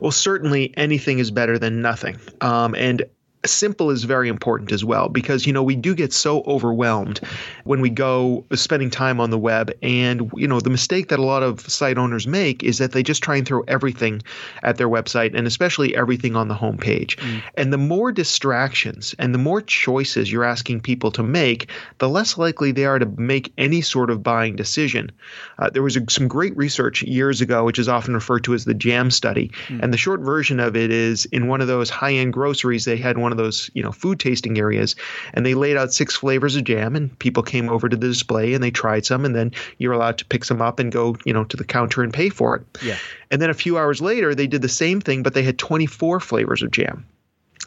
Well, 0.00 0.12
certainly 0.12 0.72
anything 0.76 1.18
is 1.18 1.30
better 1.30 1.58
than 1.58 1.82
nothing. 1.82 2.18
Um, 2.40 2.74
and 2.76 3.02
simple 3.44 3.90
is 3.90 4.04
very 4.04 4.28
important 4.28 4.72
as 4.72 4.84
well 4.84 5.08
because 5.08 5.46
you 5.46 5.52
know 5.52 5.62
we 5.62 5.76
do 5.76 5.94
get 5.94 6.12
so 6.12 6.42
overwhelmed 6.42 7.20
when 7.64 7.80
we 7.80 7.90
go 7.90 8.44
spending 8.54 8.90
time 8.90 9.20
on 9.20 9.30
the 9.30 9.38
web 9.38 9.70
and 9.82 10.30
you 10.36 10.48
know 10.48 10.60
the 10.60 10.70
mistake 10.70 11.08
that 11.08 11.18
a 11.18 11.24
lot 11.24 11.42
of 11.42 11.60
site 11.60 11.98
owners 11.98 12.26
make 12.26 12.62
is 12.64 12.78
that 12.78 12.92
they 12.92 13.02
just 13.02 13.22
try 13.22 13.36
and 13.36 13.46
throw 13.46 13.62
everything 13.68 14.22
at 14.62 14.76
their 14.76 14.88
website 14.88 15.34
and 15.34 15.46
especially 15.46 15.94
everything 15.96 16.34
on 16.34 16.48
the 16.48 16.54
homepage 16.54 17.16
mm. 17.16 17.42
and 17.56 17.72
the 17.72 17.78
more 17.78 18.10
distractions 18.10 19.14
and 19.18 19.34
the 19.34 19.38
more 19.38 19.60
choices 19.60 20.30
you're 20.30 20.44
asking 20.44 20.80
people 20.80 21.10
to 21.10 21.22
make 21.22 21.70
the 21.98 22.08
less 22.08 22.36
likely 22.36 22.72
they 22.72 22.84
are 22.84 22.98
to 22.98 23.06
make 23.16 23.52
any 23.58 23.80
sort 23.80 24.10
of 24.10 24.22
buying 24.22 24.56
decision 24.56 25.10
uh, 25.58 25.70
there 25.70 25.82
was 25.82 25.96
a, 25.96 26.00
some 26.08 26.26
great 26.26 26.56
research 26.56 27.02
years 27.02 27.40
ago 27.40 27.64
which 27.64 27.78
is 27.78 27.88
often 27.88 28.14
referred 28.14 28.42
to 28.42 28.54
as 28.54 28.64
the 28.64 28.74
jam 28.74 29.10
study 29.10 29.50
mm. 29.68 29.82
and 29.82 29.92
the 29.92 29.98
short 29.98 30.20
version 30.20 30.58
of 30.58 30.74
it 30.74 30.90
is 30.90 31.26
in 31.26 31.46
one 31.46 31.60
of 31.60 31.68
those 31.68 31.90
high-end 31.90 32.32
groceries 32.32 32.84
they 32.84 32.96
had 32.96 33.18
one 33.18 33.25
of 33.32 33.38
those 33.38 33.70
you 33.74 33.82
know 33.82 33.92
food 33.92 34.18
tasting 34.20 34.58
areas, 34.58 34.96
and 35.34 35.44
they 35.44 35.54
laid 35.54 35.76
out 35.76 35.92
six 35.92 36.14
flavors 36.16 36.56
of 36.56 36.64
jam, 36.64 36.96
and 36.96 37.16
people 37.18 37.42
came 37.42 37.68
over 37.68 37.88
to 37.88 37.96
the 37.96 38.08
display 38.08 38.54
and 38.54 38.62
they 38.62 38.70
tried 38.70 39.06
some, 39.06 39.24
and 39.24 39.34
then 39.34 39.52
you're 39.78 39.92
allowed 39.92 40.18
to 40.18 40.24
pick 40.24 40.44
some 40.44 40.62
up 40.62 40.78
and 40.78 40.92
go 40.92 41.16
you 41.24 41.32
know 41.32 41.44
to 41.44 41.56
the 41.56 41.64
counter 41.64 42.02
and 42.02 42.12
pay 42.12 42.28
for 42.28 42.56
it. 42.56 42.66
Yeah. 42.82 42.98
And 43.30 43.42
then 43.42 43.50
a 43.50 43.54
few 43.54 43.78
hours 43.78 44.00
later, 44.00 44.34
they 44.34 44.46
did 44.46 44.62
the 44.62 44.68
same 44.68 45.00
thing, 45.00 45.22
but 45.22 45.34
they 45.34 45.42
had 45.42 45.58
24 45.58 46.20
flavors 46.20 46.62
of 46.62 46.70
jam. 46.70 47.04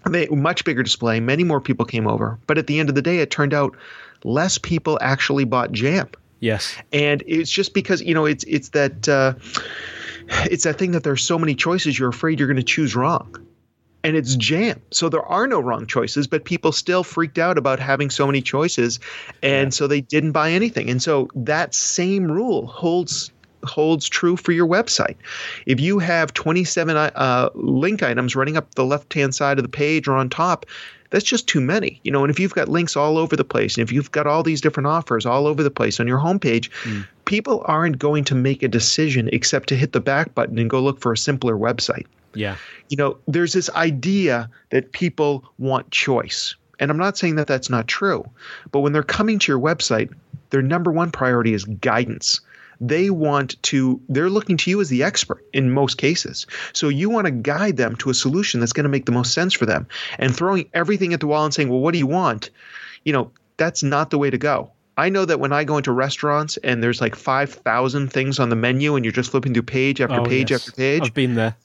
They 0.09 0.27
much 0.27 0.63
bigger 0.63 0.83
display. 0.83 1.19
Many 1.19 1.43
more 1.43 1.59
people 1.59 1.85
came 1.85 2.07
over, 2.07 2.39
but 2.47 2.57
at 2.57 2.67
the 2.67 2.79
end 2.79 2.89
of 2.89 2.95
the 2.95 3.01
day, 3.01 3.19
it 3.19 3.31
turned 3.31 3.53
out 3.53 3.75
less 4.23 4.57
people 4.57 4.97
actually 5.01 5.43
bought 5.43 5.71
jam. 5.71 6.09
Yes. 6.39 6.75
And 6.93 7.21
it's 7.27 7.51
just 7.51 7.73
because 7.73 8.01
you 8.01 8.13
know 8.13 8.25
it's 8.25 8.43
it's 8.45 8.69
that. 8.69 9.07
Uh, 9.07 9.33
it's 10.45 10.63
that 10.63 10.77
thing 10.77 10.91
that 10.91 11.03
there's 11.03 11.23
so 11.23 11.39
many 11.39 11.55
choices 11.55 11.97
you're 11.97 12.09
afraid 12.09 12.37
you're 12.37 12.47
going 12.47 12.55
to 12.55 12.61
choose 12.61 12.95
wrong 12.95 13.35
and 14.03 14.15
it's 14.15 14.35
jam. 14.35 14.81
So 14.91 15.09
there 15.09 15.25
are 15.25 15.47
no 15.47 15.59
wrong 15.59 15.85
choices, 15.85 16.27
but 16.27 16.45
people 16.45 16.71
still 16.71 17.03
freaked 17.03 17.37
out 17.37 17.57
about 17.57 17.79
having 17.79 18.09
so 18.09 18.25
many 18.25 18.41
choices. 18.41 18.99
And 19.41 19.67
yeah. 19.67 19.69
so 19.69 19.87
they 19.87 20.01
didn't 20.01 20.31
buy 20.31 20.51
anything. 20.51 20.89
And 20.89 21.01
so 21.01 21.29
that 21.35 21.73
same 21.73 22.31
rule 22.31 22.67
holds 22.67 23.31
holds 23.65 24.07
true 24.07 24.37
for 24.37 24.53
your 24.53 24.67
website. 24.67 25.17
If 25.65 25.81
you 25.81 25.99
have 25.99 26.33
27 26.33 26.95
uh, 26.95 27.49
link 27.55 28.01
items 28.01 28.33
running 28.33 28.55
up 28.55 28.73
the 28.75 28.85
left 28.85 29.13
hand 29.13 29.35
side 29.35 29.59
of 29.59 29.63
the 29.63 29.69
page 29.69 30.07
or 30.07 30.13
on 30.13 30.29
top, 30.29 30.65
that's 31.09 31.25
just 31.25 31.47
too 31.47 31.59
many. 31.59 31.99
You 32.03 32.11
know, 32.11 32.23
and 32.23 32.31
if 32.31 32.39
you've 32.39 32.53
got 32.53 32.69
links 32.69 32.95
all 32.95 33.17
over 33.17 33.35
the 33.35 33.43
place, 33.43 33.75
and 33.75 33.83
if 33.83 33.91
you've 33.91 34.11
got 34.11 34.27
all 34.27 34.43
these 34.43 34.61
different 34.61 34.87
offers 34.87 35.25
all 35.25 35.47
over 35.47 35.63
the 35.63 35.71
place 35.71 35.99
on 35.99 36.07
your 36.07 36.19
homepage, 36.19 36.69
mm. 36.83 37.05
people 37.25 37.63
aren't 37.65 37.99
going 37.99 38.23
to 38.25 38.35
make 38.35 38.63
a 38.63 38.67
decision 38.67 39.29
except 39.33 39.69
to 39.69 39.75
hit 39.75 39.91
the 39.91 39.99
back 39.99 40.33
button 40.35 40.57
and 40.57 40.69
go 40.69 40.81
look 40.81 40.99
for 40.99 41.11
a 41.11 41.17
simpler 41.17 41.55
website. 41.55 42.05
Yeah. 42.33 42.55
You 42.89 42.97
know, 42.97 43.17
there's 43.27 43.53
this 43.53 43.69
idea 43.71 44.49
that 44.69 44.91
people 44.91 45.43
want 45.57 45.91
choice. 45.91 46.55
And 46.79 46.89
I'm 46.89 46.97
not 46.97 47.17
saying 47.17 47.35
that 47.35 47.47
that's 47.47 47.69
not 47.69 47.87
true, 47.87 48.29
but 48.71 48.79
when 48.79 48.93
they're 48.93 49.03
coming 49.03 49.37
to 49.39 49.51
your 49.51 49.59
website, 49.59 50.13
their 50.49 50.61
number 50.61 50.91
one 50.91 51.11
priority 51.11 51.53
is 51.53 51.65
guidance 51.65 52.41
they 52.81 53.09
want 53.09 53.61
to 53.63 53.99
they're 54.07 54.29
looking 54.29 54.55
to 54.55 54.69
you 54.69 54.79
as 54.79 54.89
the 54.89 55.03
expert 55.03 55.45
in 55.51 55.71
most 55.71 55.97
cases 55.97 56.47
so 56.73 56.87
you 56.87 57.09
want 57.09 57.25
to 57.25 57.31
guide 57.31 57.77
them 57.77 57.95
to 57.95 58.09
a 58.09 58.13
solution 58.13 58.59
that's 58.59 58.73
going 58.73 58.85
to 58.85 58.89
make 58.89 59.05
the 59.05 59.11
most 59.11 59.33
sense 59.33 59.53
for 59.53 59.65
them 59.65 59.85
and 60.17 60.35
throwing 60.35 60.69
everything 60.73 61.13
at 61.13 61.19
the 61.19 61.27
wall 61.27 61.43
and 61.43 61.53
saying 61.53 61.69
well 61.69 61.79
what 61.79 61.91
do 61.91 61.97
you 61.97 62.07
want 62.07 62.49
you 63.03 63.11
know 63.11 63.31
that's 63.57 63.83
not 63.83 64.09
the 64.11 64.17
way 64.17 64.29
to 64.29 64.37
go 64.37 64.71
I 64.97 65.07
know 65.07 65.23
that 65.23 65.39
when 65.39 65.53
I 65.53 65.63
go 65.63 65.77
into 65.77 65.93
restaurants 65.93 66.57
and 66.57 66.83
there's 66.83 66.99
like 66.99 67.15
5,000 67.15 68.11
things 68.11 68.37
on 68.37 68.49
the 68.49 68.57
menu 68.57 68.97
and 68.97 69.05
you're 69.05 69.13
just 69.13 69.31
flipping 69.31 69.53
through 69.53 69.63
page 69.63 70.01
after 70.01 70.19
oh, 70.19 70.25
page 70.25 70.51
yes. 70.51 70.59
after 70.59 70.73
page. 70.73 71.03
I've 71.03 71.13
been 71.13 71.35
there. 71.35 71.55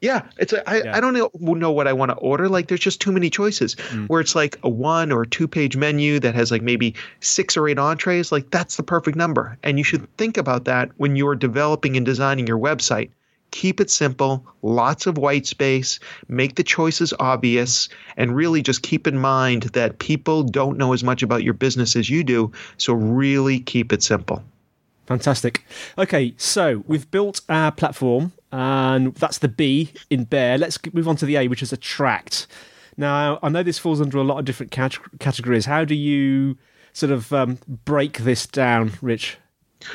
Yeah, 0.00 0.22
it's 0.36 0.52
a, 0.52 0.68
I, 0.68 0.82
yeah. 0.82 0.96
I 0.96 1.00
don't 1.00 1.12
know, 1.12 1.30
know 1.40 1.72
what 1.72 1.88
I 1.88 1.92
want 1.92 2.10
to 2.10 2.16
order. 2.18 2.48
Like, 2.48 2.68
there's 2.68 2.80
just 2.80 3.00
too 3.00 3.10
many 3.10 3.30
choices. 3.30 3.74
Mm. 3.74 4.08
Where 4.08 4.20
it's 4.20 4.36
like 4.36 4.56
a 4.62 4.68
one 4.68 5.10
or 5.10 5.24
two 5.24 5.48
page 5.48 5.76
menu 5.76 6.20
that 6.20 6.36
has 6.36 6.52
like 6.52 6.62
maybe 6.62 6.94
six 7.20 7.56
or 7.56 7.68
eight 7.68 7.78
entrees. 7.78 8.30
Like, 8.30 8.50
that's 8.50 8.76
the 8.76 8.84
perfect 8.84 9.16
number. 9.16 9.58
And 9.64 9.76
you 9.76 9.84
should 9.84 10.06
think 10.16 10.36
about 10.36 10.66
that 10.66 10.90
when 10.98 11.16
you're 11.16 11.34
developing 11.34 11.96
and 11.96 12.06
designing 12.06 12.46
your 12.46 12.58
website. 12.58 13.10
Keep 13.50 13.80
it 13.80 13.90
simple, 13.90 14.46
lots 14.60 15.06
of 15.06 15.16
white 15.16 15.46
space, 15.46 15.98
make 16.28 16.56
the 16.56 16.62
choices 16.62 17.14
obvious, 17.18 17.88
and 18.16 18.36
really 18.36 18.62
just 18.62 18.82
keep 18.82 19.06
in 19.06 19.18
mind 19.18 19.62
that 19.72 19.98
people 19.98 20.42
don't 20.42 20.76
know 20.76 20.92
as 20.92 21.02
much 21.02 21.22
about 21.22 21.42
your 21.42 21.54
business 21.54 21.96
as 21.96 22.10
you 22.10 22.22
do. 22.22 22.52
So, 22.76 22.92
really 22.92 23.58
keep 23.58 23.92
it 23.92 24.02
simple. 24.02 24.44
Fantastic. 25.06 25.64
Okay, 25.96 26.34
so 26.36 26.84
we've 26.86 27.10
built 27.10 27.40
our 27.48 27.72
platform, 27.72 28.32
and 28.52 29.14
that's 29.14 29.38
the 29.38 29.48
B 29.48 29.92
in 30.10 30.24
BARE. 30.24 30.58
Let's 30.58 30.78
move 30.92 31.08
on 31.08 31.16
to 31.16 31.26
the 31.26 31.36
A, 31.36 31.48
which 31.48 31.62
is 31.62 31.72
attract. 31.72 32.46
Now, 32.96 33.38
I 33.42 33.48
know 33.48 33.62
this 33.62 33.78
falls 33.78 34.00
under 34.00 34.18
a 34.18 34.24
lot 34.24 34.38
of 34.38 34.44
different 34.44 34.72
categories. 34.72 35.66
How 35.66 35.84
do 35.84 35.94
you 35.94 36.58
sort 36.92 37.12
of 37.12 37.32
um, 37.32 37.58
break 37.84 38.18
this 38.18 38.46
down, 38.46 38.92
Rich? 39.00 39.38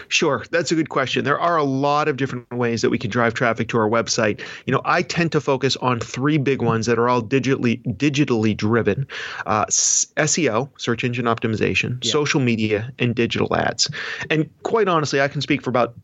Sure, 0.08 0.46
that's 0.52 0.72
a 0.72 0.76
good 0.76 0.90
question. 0.90 1.26
There 1.26 1.40
are 1.40 1.58
a 1.58 1.64
lot 1.64 2.08
of 2.08 2.16
different 2.16 2.50
ways 2.54 2.82
that 2.82 2.90
we 2.90 2.98
can 2.98 3.10
drive 3.10 3.34
traffic 3.34 3.68
to 3.70 3.78
our 3.78 3.90
website. 3.90 4.40
You 4.66 4.72
know, 4.72 4.82
I 4.86 5.02
tend 5.02 5.34
to 5.34 5.42
focus 5.42 5.76
on 5.78 6.00
three 6.00 6.38
big 6.38 6.62
ones 6.62 6.86
that 6.86 6.98
are 6.98 7.10
all 7.10 7.22
digitally 7.22 7.84
digitally 7.98 8.56
driven: 8.56 9.06
uh, 9.46 9.66
SEO, 9.66 10.70
search 10.78 11.04
engine 11.04 11.26
optimization, 11.26 12.04
yeah. 12.04 12.12
social 12.12 12.40
media, 12.40 12.92
and 13.00 13.14
digital 13.14 13.54
ads. 13.56 13.90
And 14.30 14.50
quite 14.64 14.88
honestly, 14.88 15.20
I 15.20 15.28
can 15.28 15.42
speak 15.42 15.62
for 15.62 15.70
about 15.70 15.96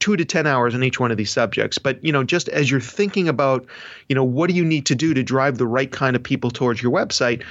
two 0.00 0.16
to 0.16 0.24
10 0.24 0.46
hours 0.46 0.74
on 0.74 0.82
each 0.82 1.00
one 1.00 1.10
of 1.10 1.16
these 1.16 1.30
subjects 1.30 1.78
but 1.78 2.02
you 2.04 2.12
know 2.12 2.24
just 2.24 2.48
as 2.48 2.70
you're 2.70 2.80
thinking 2.80 3.28
about 3.28 3.66
you 4.08 4.14
know 4.14 4.24
what 4.24 4.48
do 4.48 4.54
you 4.54 4.64
need 4.64 4.86
to 4.86 4.94
do 4.94 5.14
to 5.14 5.22
drive 5.22 5.58
the 5.58 5.66
right 5.66 5.92
kind 5.92 6.16
of 6.16 6.22
people 6.22 6.50
towards 6.50 6.82
your 6.82 6.92
website 6.92 7.42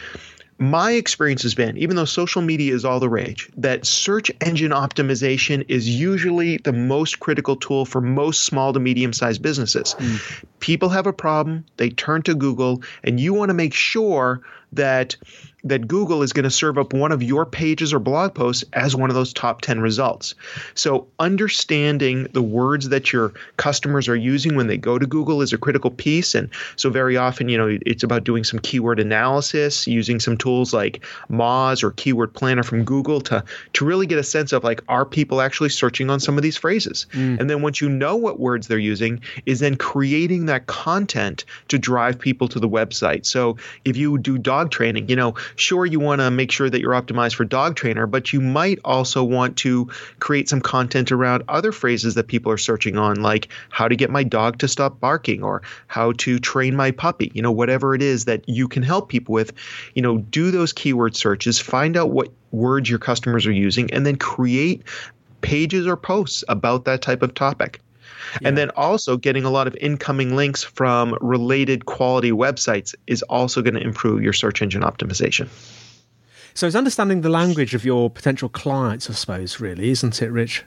my 0.59 0.93
experience 0.93 1.43
has 1.43 1.53
been, 1.53 1.77
even 1.77 1.95
though 1.95 2.05
social 2.05 2.41
media 2.41 2.73
is 2.73 2.83
all 2.83 2.99
the 2.99 3.09
rage, 3.09 3.49
that 3.57 3.85
search 3.85 4.31
engine 4.41 4.71
optimization 4.71 5.63
is 5.67 5.87
usually 5.87 6.57
the 6.57 6.73
most 6.73 7.19
critical 7.19 7.55
tool 7.55 7.85
for 7.85 8.01
most 8.01 8.43
small 8.43 8.73
to 8.73 8.79
medium 8.79 9.13
sized 9.13 9.41
businesses. 9.41 9.95
Mm. 9.99 10.43
People 10.59 10.89
have 10.89 11.05
a 11.05 11.13
problem, 11.13 11.63
they 11.77 11.89
turn 11.89 12.23
to 12.23 12.33
Google, 12.33 12.81
and 13.03 13.19
you 13.19 13.33
want 13.33 13.49
to 13.49 13.53
make 13.53 13.73
sure 13.73 14.41
that 14.73 15.15
that 15.63 15.87
Google 15.87 16.21
is 16.21 16.33
going 16.33 16.43
to 16.43 16.51
serve 16.51 16.77
up 16.77 16.93
one 16.93 17.11
of 17.11 17.23
your 17.23 17.45
pages 17.45 17.91
or 17.91 17.99
blog 17.99 18.35
posts 18.35 18.63
as 18.73 18.95
one 18.95 19.09
of 19.09 19.15
those 19.15 19.33
top 19.33 19.61
10 19.61 19.81
results. 19.81 20.35
So, 20.75 21.07
understanding 21.19 22.27
the 22.33 22.43
words 22.43 22.89
that 22.89 23.11
your 23.11 23.33
customers 23.57 24.07
are 24.07 24.15
using 24.15 24.55
when 24.55 24.67
they 24.67 24.77
go 24.77 24.99
to 24.99 25.05
Google 25.05 25.41
is 25.41 25.53
a 25.53 25.57
critical 25.57 25.89
piece. 25.89 26.35
And 26.35 26.49
so, 26.75 26.91
very 26.91 27.17
often, 27.17 27.49
you 27.49 27.57
know, 27.57 27.77
it's 27.85 28.03
about 28.03 28.23
doing 28.23 28.43
some 28.43 28.59
keyword 28.59 28.99
analysis, 28.99 29.87
using 29.87 30.19
some 30.19 30.37
tools 30.37 30.73
like 30.73 31.03
Moz 31.29 31.83
or 31.83 31.91
Keyword 31.91 32.33
Planner 32.33 32.63
from 32.63 32.83
Google 32.83 33.19
to, 33.21 33.43
to 33.73 33.85
really 33.85 34.05
get 34.05 34.19
a 34.19 34.23
sense 34.23 34.53
of 34.53 34.63
like, 34.63 34.83
are 34.87 35.05
people 35.05 35.41
actually 35.41 35.69
searching 35.69 36.09
on 36.11 36.19
some 36.19 36.37
of 36.37 36.43
these 36.43 36.57
phrases? 36.57 37.07
Mm. 37.13 37.39
And 37.39 37.49
then, 37.49 37.63
once 37.63 37.81
you 37.81 37.89
know 37.89 38.15
what 38.15 38.39
words 38.39 38.67
they're 38.67 38.77
using, 38.77 39.21
is 39.47 39.59
then 39.59 39.75
creating 39.75 40.45
that 40.45 40.67
content 40.67 41.45
to 41.69 41.79
drive 41.79 42.19
people 42.19 42.47
to 42.49 42.59
the 42.59 42.69
website. 42.69 43.25
So, 43.25 43.57
if 43.85 43.97
you 43.97 44.19
do 44.19 44.37
dog 44.37 44.69
training, 44.69 45.09
you 45.09 45.15
know, 45.15 45.33
sure 45.55 45.85
you 45.85 45.99
want 45.99 46.21
to 46.21 46.29
make 46.31 46.51
sure 46.51 46.69
that 46.69 46.81
you're 46.81 46.93
optimized 46.93 47.35
for 47.35 47.45
dog 47.45 47.75
trainer, 47.75 48.07
but 48.07 48.33
you 48.33 48.41
might 48.41 48.79
also 48.83 49.23
want 49.23 49.57
to 49.57 49.89
create 50.19 50.49
some 50.49 50.61
content 50.61 51.11
around 51.11 51.43
other 51.47 51.71
phrases 51.71 52.15
that 52.15 52.27
people 52.27 52.51
are 52.51 52.57
searching 52.57 52.97
on, 52.97 53.21
like 53.21 53.49
how 53.69 53.87
to 53.87 53.95
get 53.95 54.09
my 54.09 54.23
dog 54.23 54.57
to 54.59 54.67
stop 54.67 54.99
barking 54.99 55.43
or 55.43 55.61
how 55.87 56.11
to 56.13 56.39
train 56.39 56.75
my 56.75 56.91
puppy, 56.91 57.31
you 57.33 57.41
know, 57.41 57.51
whatever 57.51 57.95
it 57.95 58.01
is 58.01 58.25
that 58.25 58.47
you 58.47 58.67
can 58.67 58.83
help 58.83 59.09
people 59.09 59.33
with, 59.33 59.53
you 59.95 60.01
know, 60.01 60.17
do 60.17 60.51
those 60.51 60.73
keyword 60.73 61.15
searches, 61.15 61.59
find 61.59 61.97
out 61.97 62.11
what 62.11 62.29
words 62.51 62.89
your 62.89 62.99
customers 62.99 63.45
are 63.45 63.51
using, 63.51 63.91
and 63.93 64.05
then 64.05 64.15
create 64.15 64.83
pages 65.41 65.85
or 65.85 65.95
posts 65.95 66.43
about 66.49 66.85
that 66.85 67.01
type 67.01 67.21
of 67.21 67.33
topic. 67.33 67.79
Yeah. 68.41 68.49
And 68.49 68.57
then 68.57 68.69
also 68.71 69.17
getting 69.17 69.43
a 69.43 69.49
lot 69.49 69.67
of 69.67 69.75
incoming 69.81 70.35
links 70.35 70.63
from 70.63 71.17
related 71.21 71.85
quality 71.85 72.31
websites 72.31 72.95
is 73.07 73.23
also 73.23 73.61
going 73.61 73.75
to 73.75 73.81
improve 73.81 74.21
your 74.21 74.33
search 74.33 74.61
engine 74.61 74.81
optimization. 74.81 75.47
So 76.53 76.65
it's 76.65 76.75
understanding 76.75 77.21
the 77.21 77.29
language 77.29 77.75
of 77.75 77.85
your 77.85 78.09
potential 78.09 78.49
clients, 78.49 79.09
I 79.09 79.13
suppose, 79.13 79.59
really, 79.59 79.89
isn't 79.91 80.21
it, 80.21 80.31
Rich? 80.31 80.63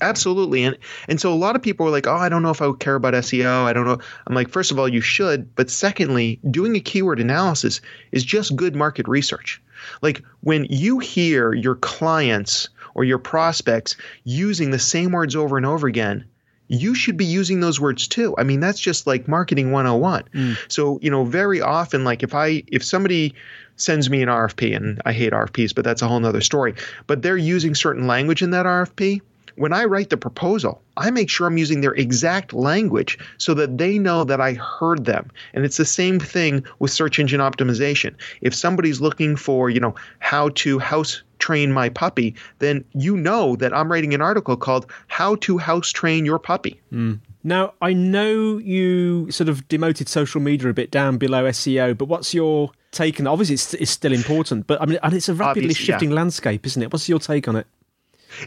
Absolutely. 0.00 0.64
And 0.64 0.78
and 1.08 1.20
so 1.20 1.32
a 1.32 1.34
lot 1.34 1.56
of 1.56 1.62
people 1.62 1.86
are 1.86 1.90
like, 1.90 2.06
"Oh, 2.06 2.16
I 2.16 2.28
don't 2.28 2.42
know 2.42 2.50
if 2.50 2.62
I 2.62 2.66
would 2.66 2.80
care 2.80 2.94
about 2.94 3.14
SEO. 3.14 3.64
I 3.64 3.72
don't 3.72 3.84
know." 3.84 3.98
I'm 4.26 4.34
like, 4.34 4.48
first 4.48 4.70
of 4.70 4.78
all, 4.78 4.88
you 4.88 5.00
should, 5.00 5.54
but 5.56 5.68
secondly, 5.68 6.38
doing 6.50 6.76
a 6.76 6.80
keyword 6.80 7.20
analysis 7.20 7.80
is 8.12 8.24
just 8.24 8.56
good 8.56 8.76
market 8.76 9.08
research. 9.08 9.60
Like 10.00 10.22
when 10.40 10.66
you 10.70 10.98
hear 10.98 11.52
your 11.52 11.74
clients 11.74 12.68
or 12.94 13.04
your 13.04 13.18
prospects 13.18 13.96
using 14.24 14.70
the 14.70 14.78
same 14.78 15.12
words 15.12 15.34
over 15.34 15.56
and 15.56 15.66
over 15.66 15.86
again, 15.86 16.24
you 16.70 16.94
should 16.94 17.16
be 17.16 17.24
using 17.24 17.58
those 17.58 17.80
words 17.80 18.06
too. 18.06 18.34
I 18.38 18.44
mean, 18.44 18.60
that's 18.60 18.78
just 18.78 19.06
like 19.06 19.26
marketing 19.26 19.72
101. 19.72 20.24
Mm. 20.32 20.56
So, 20.68 21.00
you 21.02 21.10
know, 21.10 21.24
very 21.24 21.60
often, 21.60 22.04
like 22.04 22.22
if 22.22 22.32
I, 22.32 22.62
if 22.68 22.84
somebody 22.84 23.34
sends 23.76 24.08
me 24.08 24.22
an 24.22 24.28
RFP, 24.28 24.76
and 24.76 25.02
I 25.04 25.12
hate 25.12 25.32
RFPs, 25.32 25.74
but 25.74 25.84
that's 25.84 26.00
a 26.00 26.06
whole 26.06 26.20
nother 26.20 26.40
story, 26.40 26.74
but 27.08 27.22
they're 27.22 27.36
using 27.36 27.74
certain 27.74 28.06
language 28.06 28.40
in 28.40 28.50
that 28.52 28.66
RFP, 28.66 29.20
when 29.56 29.72
I 29.72 29.84
write 29.84 30.10
the 30.10 30.16
proposal, 30.16 30.82
I 30.96 31.10
make 31.10 31.30
sure 31.30 31.46
I'm 31.46 31.58
using 31.58 31.80
their 31.80 31.94
exact 31.94 32.52
language 32.52 33.18
so 33.38 33.54
that 33.54 33.78
they 33.78 33.98
know 33.98 34.24
that 34.24 34.40
I 34.40 34.54
heard 34.54 35.04
them. 35.04 35.30
And 35.54 35.64
it's 35.64 35.76
the 35.76 35.84
same 35.84 36.18
thing 36.18 36.64
with 36.78 36.90
search 36.90 37.18
engine 37.18 37.40
optimization. 37.40 38.14
If 38.40 38.54
somebody's 38.54 39.00
looking 39.00 39.36
for, 39.36 39.70
you 39.70 39.80
know, 39.80 39.94
how 40.18 40.50
to 40.50 40.78
house 40.78 41.22
train 41.38 41.72
my 41.72 41.88
puppy, 41.88 42.34
then 42.58 42.84
you 42.92 43.16
know 43.16 43.56
that 43.56 43.74
I'm 43.74 43.90
writing 43.90 44.14
an 44.14 44.20
article 44.20 44.56
called 44.56 44.90
How 45.08 45.36
to 45.36 45.58
House 45.58 45.90
Train 45.90 46.24
Your 46.26 46.38
Puppy. 46.38 46.80
Mm. 46.92 47.20
Now, 47.42 47.72
I 47.80 47.94
know 47.94 48.58
you 48.58 49.30
sort 49.30 49.48
of 49.48 49.66
demoted 49.68 50.08
social 50.08 50.40
media 50.40 50.68
a 50.68 50.74
bit 50.74 50.90
down 50.90 51.16
below 51.16 51.44
SEO, 51.44 51.96
but 51.96 52.06
what's 52.06 52.34
your 52.34 52.70
take 52.92 53.18
on 53.18 53.26
it? 53.26 53.30
Obviously, 53.30 53.54
it's, 53.54 53.74
it's 53.74 53.90
still 53.90 54.12
important, 54.12 54.66
but 54.66 54.80
I 54.82 54.86
mean, 54.86 54.98
and 55.02 55.14
it's 55.14 55.28
a 55.28 55.34
rapidly 55.34 55.70
Obviously, 55.70 55.84
shifting 55.86 56.10
yeah. 56.10 56.16
landscape, 56.16 56.66
isn't 56.66 56.82
it? 56.82 56.92
What's 56.92 57.08
your 57.08 57.18
take 57.18 57.48
on 57.48 57.56
it? 57.56 57.66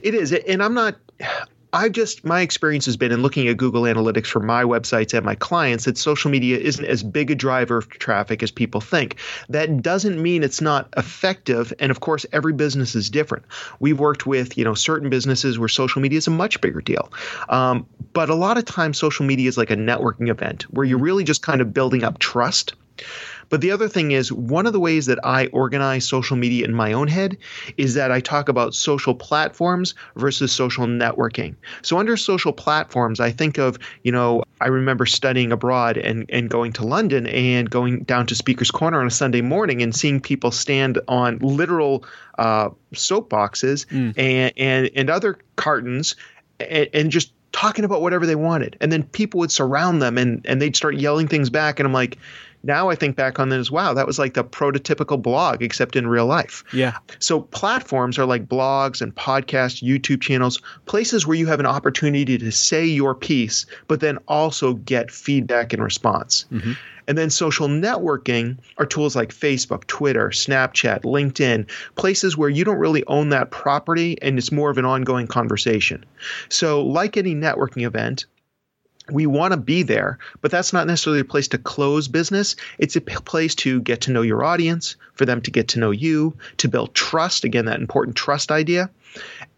It 0.02 0.14
is, 0.14 0.34
and 0.34 0.64
I'm 0.64 0.74
not. 0.74 0.96
I've 1.74 1.92
just 1.92 2.24
my 2.24 2.42
experience 2.42 2.86
has 2.86 2.96
been 2.98 3.12
in 3.12 3.24
looking 3.24 3.48
at 3.48 3.58
Google 3.58 3.84
Analytics 3.84 4.28
for 4.28 4.40
my 4.40 4.64
websites 4.64 5.12
and 5.12 5.26
my 5.26 5.34
clients 5.34 5.86
that 5.86 5.98
social 5.98 6.30
media 6.30 6.60
isn't 6.60 6.86
as 6.86 7.02
big 7.02 7.32
a 7.32 7.36
driver 7.36 7.78
of 7.78 7.90
traffic 7.90 8.44
as 8.44 8.52
people 8.52 8.80
think. 8.80 9.16
That 9.50 9.82
doesn't 9.82 10.22
mean 10.22 10.44
it's 10.44 10.62
not 10.62 10.94
effective, 10.98 11.74
and 11.80 11.90
of 11.90 12.00
course, 12.00 12.28
every 12.32 12.54
business 12.54 12.94
is 12.94 13.10
different. 13.10 13.46
We've 13.80 14.00
worked 14.00 14.28
with 14.28 14.56
you 14.56 14.64
know 14.64 14.76
certain 14.76 15.10
businesses 15.10 15.58
where 15.58 15.68
social 15.68 16.00
media 16.00 16.20
is 16.20 16.28
a 16.28 16.32
much 16.32 16.62
bigger 16.62 16.82
deal, 16.82 17.12
um, 17.50 17.88
but 18.14 18.30
a 18.30 18.36
lot 18.36 18.60
of 18.60 18.66
times 18.66 19.00
social 19.00 19.26
media 19.26 19.50
is 19.50 19.58
like 19.58 19.72
a 19.72 19.76
networking 19.76 20.30
event 20.30 20.64
where 20.70 20.86
you're 20.86 21.00
really 21.00 21.24
just 21.24 21.42
kind 21.42 21.60
of 21.60 21.74
building 21.74 22.04
up 22.04 22.20
trust. 22.20 22.76
But 23.54 23.62
the 23.62 23.70
other 23.70 23.88
thing 23.88 24.14
is, 24.14 24.32
one 24.32 24.66
of 24.66 24.74
the 24.74 24.80
ways 24.80 25.06
that 25.06 25.20
I 25.24 25.46
organize 25.54 26.08
social 26.08 26.36
media 26.36 26.66
in 26.66 26.74
my 26.74 26.92
own 26.92 27.08
head 27.08 27.38
is 27.78 27.94
that 27.94 28.12
I 28.12 28.20
talk 28.20 28.50
about 28.50 28.74
social 28.74 29.14
platforms 29.14 29.94
versus 30.16 30.52
social 30.52 30.88
networking. 30.88 31.54
So, 31.84 32.00
under 32.00 32.18
social 32.18 32.52
platforms, 32.52 33.20
I 33.20 33.30
think 33.30 33.60
of, 33.60 33.78
you 34.02 34.12
know, 34.12 34.44
I 34.60 34.70
remember 34.70 35.06
studying 35.06 35.52
abroad 35.52 35.98
and, 35.98 36.26
and 36.30 36.50
going 36.50 36.74
to 36.74 36.84
London 36.84 37.28
and 37.28 37.70
going 37.70 38.00
down 38.06 38.26
to 38.26 38.34
Speaker's 38.34 38.72
Corner 38.72 39.00
on 39.00 39.06
a 39.06 39.12
Sunday 39.12 39.42
morning 39.42 39.84
and 39.84 39.96
seeing 39.96 40.20
people 40.20 40.50
stand 40.50 41.00
on 41.08 41.38
literal 41.38 42.06
uh, 42.40 42.72
soapboxes 42.96 43.86
mm. 43.86 44.18
and, 44.18 44.52
and, 44.58 44.90
and 44.96 45.12
other 45.12 45.38
cartons 45.58 46.16
and, 46.60 46.90
and 46.92 47.12
just 47.12 47.32
talking 47.52 47.86
about 47.86 48.02
whatever 48.02 48.26
they 48.26 48.34
wanted. 48.34 48.76
And 48.82 48.92
then 48.92 49.04
people 49.04 49.40
would 49.42 49.52
surround 49.52 50.02
them 50.02 50.18
and, 50.18 50.44
and 50.46 50.60
they'd 50.60 50.76
start 50.76 50.96
yelling 50.96 51.28
things 51.28 51.52
back. 51.52 51.80
And 51.80 51.86
I'm 51.86 51.94
like, 51.94 52.18
now 52.64 52.90
I 52.90 52.96
think 52.96 53.16
back 53.16 53.40
on 53.40 53.50
this, 53.50 53.70
wow, 53.70 53.94
that 53.94 54.08
was 54.08 54.18
like 54.18 54.34
the 54.34 54.44
prototypical 54.44 55.22
blog, 55.22 55.62
except 55.62 55.96
in 55.96 56.08
real 56.08 56.26
life. 56.26 56.64
Yeah. 56.74 56.98
So 57.20 57.42
platforms 57.42 58.18
are 58.18 58.26
like 58.26 58.48
blogs 58.48 59.02
and 59.02 59.14
podcasts, 59.16 59.84
YouTube 59.84 60.22
channels, 60.22 60.62
places 60.86 61.28
where 61.28 61.38
you 61.38 61.48
have 61.48 61.60
an 61.60 61.66
opportunity 61.66 62.38
to 62.38 62.52
say 62.52 62.86
your 62.86 63.14
piece, 63.16 63.66
but 63.88 64.00
then 64.00 64.18
also 64.28 64.76
get 64.76 65.12
feedback 65.12 65.74
and 65.74 65.84
response. 65.84 66.46
Mm-hmm. 66.52 66.74
And 67.08 67.18
then 67.18 67.30
social 67.30 67.68
networking 67.68 68.58
are 68.78 68.86
tools 68.86 69.16
like 69.16 69.34
Facebook, 69.34 69.86
Twitter, 69.88 70.30
Snapchat, 70.30 71.02
LinkedIn, 71.02 71.70
places 71.96 72.38
where 72.38 72.50
you 72.50 72.64
don't 72.64 72.78
really 72.78 73.04
own 73.08 73.30
that 73.30 73.52
property 73.52 74.18
and 74.22 74.38
it's 74.38 74.52
more 74.54 74.70
of 74.70 74.78
an 74.78 74.86
ongoing 74.86 75.28
conversation. 75.28 76.06
So, 76.48 76.82
like 76.82 77.18
any 77.18 77.36
networking 77.36 77.86
event, 77.86 78.26
we 79.12 79.26
want 79.26 79.52
to 79.52 79.58
be 79.58 79.84
there, 79.84 80.18
but 80.42 80.52
that's 80.52 80.72
not 80.74 80.88
necessarily 80.88 81.20
a 81.20 81.26
place 81.26 81.48
to 81.50 81.58
close 81.58 82.08
business. 82.08 82.56
It's 82.78 82.96
a 82.96 83.02
p- 83.02 83.16
place 83.26 83.54
to 83.56 83.82
get 83.82 84.02
to 84.02 84.12
know 84.12 84.22
your 84.22 84.44
audience, 84.44 84.96
for 85.14 85.26
them 85.26 85.42
to 85.42 85.52
get 85.52 85.68
to 85.70 85.80
know 85.80 85.92
you, 85.92 86.36
to 86.58 86.68
build 86.68 86.94
trust. 86.96 87.44
Again, 87.44 87.66
that 87.66 87.80
important 87.80 88.16
trust 88.16 88.52
idea. 88.52 88.90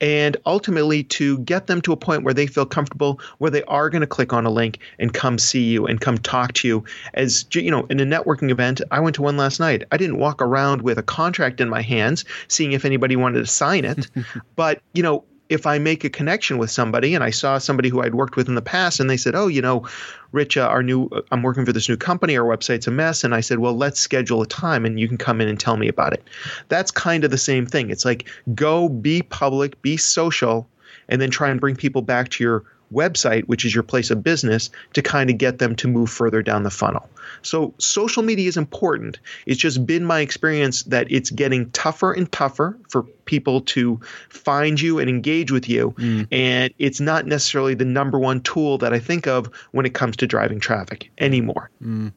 And 0.02 0.36
ultimately 0.46 1.04
to 1.04 1.38
get 1.40 1.68
them 1.68 1.80
to 1.82 1.94
a 1.94 1.98
point 1.98 2.24
where 2.24 2.34
they 2.34 2.48
feel 2.48 2.66
comfortable, 2.66 3.22
where 3.38 3.52
they 3.52 3.64
are 3.64 3.90
going 3.90 4.02
to 4.02 4.08
click 4.08 4.34
on 4.34 4.46
a 4.46 4.50
link 4.50 4.80
and 5.00 5.14
come 5.14 5.38
see 5.38 5.64
you 5.64 5.86
and 5.86 6.02
come 6.02 6.18
talk 6.18 6.54
to 6.54 6.68
you. 6.68 6.84
As 7.14 7.46
you 7.54 7.72
know, 7.72 7.86
in 7.90 8.00
a 8.02 8.06
networking 8.06 8.50
event, 8.50 8.82
I 8.92 9.00
went 9.00 9.16
to 9.16 9.22
one 9.22 9.38
last 9.38 9.60
night. 9.60 9.84
I 9.92 9.98
didn't 9.98 10.18
walk 10.18 10.42
around 10.42 10.82
with 10.82 10.98
a 10.98 11.04
contract 11.04 11.62
in 11.62 11.70
my 11.70 11.82
hands, 11.82 12.25
seeing 12.50 12.74
if 12.74 12.84
anybody 12.84 13.16
wanted 13.16 13.40
to 13.40 13.46
sign 13.46 13.86
it. 13.86 14.10
but, 14.56 14.82
you 14.94 15.04
know, 15.04 15.24
if 15.50 15.68
I 15.68 15.78
make 15.78 16.04
a 16.04 16.10
connection 16.10 16.58
with 16.58 16.72
somebody 16.72 17.14
and 17.14 17.24
I 17.24 17.30
saw 17.30 17.58
somebody 17.58 17.90
who 17.90 18.02
I'd 18.02 18.16
worked 18.16 18.36
with 18.36 18.48
in 18.48 18.56
the 18.56 18.62
past 18.62 19.00
and 19.00 19.10
they 19.10 19.18
said, 19.18 19.36
"Oh, 19.36 19.48
you 19.48 19.62
know, 19.62 19.88
Rich, 20.32 20.58
uh, 20.58 20.68
our 20.68 20.82
new 20.82 21.08
uh, 21.08 21.22
I'm 21.32 21.44
working 21.44 21.66
for 21.66 21.74
this 21.74 21.88
new 21.88 21.98
company, 21.98 22.38
our 22.38 22.46
website's 22.46 22.88
a 22.88 22.92
mess." 22.92 23.24
And 23.24 23.36
I 23.36 23.42
said, 23.42 23.60
"Well, 23.60 23.78
let's 23.78 24.00
schedule 24.00 24.42
a 24.42 24.48
time 24.48 24.86
and 24.86 25.00
you 25.00 25.08
can 25.08 25.18
come 25.18 25.42
in 25.42 25.48
and 25.48 25.60
tell 25.60 25.78
me 25.78 25.88
about 25.88 26.14
it." 26.14 26.24
That's 26.70 26.92
kind 26.92 27.24
of 27.24 27.32
the 27.32 27.38
same 27.38 27.66
thing. 27.66 27.90
It's 27.90 28.06
like 28.06 28.28
go 28.56 28.90
be 28.90 29.22
public, 29.22 29.82
be 29.82 29.98
social, 29.98 30.68
and 31.10 31.22
then 31.22 31.30
try 31.30 31.50
and 31.50 31.60
bring 31.60 31.75
people 31.75 32.02
back 32.02 32.30
to 32.30 32.44
your 32.44 32.64
website, 32.94 33.44
which 33.46 33.65
is 33.65 33.74
your 33.74 33.84
place 33.84 34.12
of 34.12 34.24
business, 34.24 34.70
to 34.94 35.01
kind 35.01 35.30
of 35.30 35.38
get 35.38 35.60
them 35.60 35.75
to 35.77 35.88
move 35.88 36.10
further 36.10 36.42
down 36.42 36.63
the 36.63 36.70
funnel. 36.70 37.10
So 37.42 37.74
social 37.77 38.24
media 38.24 38.48
is 38.48 38.58
important. 38.58 39.20
It's 39.46 39.60
just 39.60 39.86
been 39.86 40.06
my 40.06 40.20
experience 40.20 40.84
that 40.84 41.12
it's 41.12 41.30
getting 41.30 41.70
tougher 41.72 42.13
and 42.13 42.32
tougher 42.32 42.77
for 42.89 43.04
people 43.25 43.62
to 43.62 44.00
find 44.30 44.80
you 44.80 45.00
and 45.00 45.10
engage 45.10 45.51
with 45.51 45.68
you. 45.70 45.92
Mm. 45.98 46.27
And 46.32 46.74
it's 46.77 47.00
not 47.00 47.25
necessarily 47.25 47.75
the 47.75 47.86
number 47.86 48.20
one 48.20 48.42
tool 48.42 48.77
that 48.80 48.94
I 48.94 49.00
think 49.00 49.27
of 49.27 49.48
when 49.72 49.86
it 49.86 49.94
comes 49.94 50.18
to 50.18 50.27
driving 50.27 50.60
traffic 50.60 51.12
anymore. 51.18 51.70
Mm. 51.82 52.13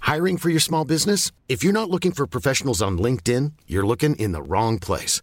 Hiring 0.00 0.38
for 0.38 0.50
your 0.50 0.60
small 0.60 0.84
business? 0.84 1.30
If 1.48 1.62
you're 1.62 1.72
not 1.72 1.88
looking 1.88 2.10
for 2.10 2.26
professionals 2.26 2.82
on 2.82 2.98
LinkedIn, 2.98 3.52
you're 3.66 3.86
looking 3.86 4.16
in 4.16 4.32
the 4.32 4.42
wrong 4.42 4.80
place. 4.80 5.22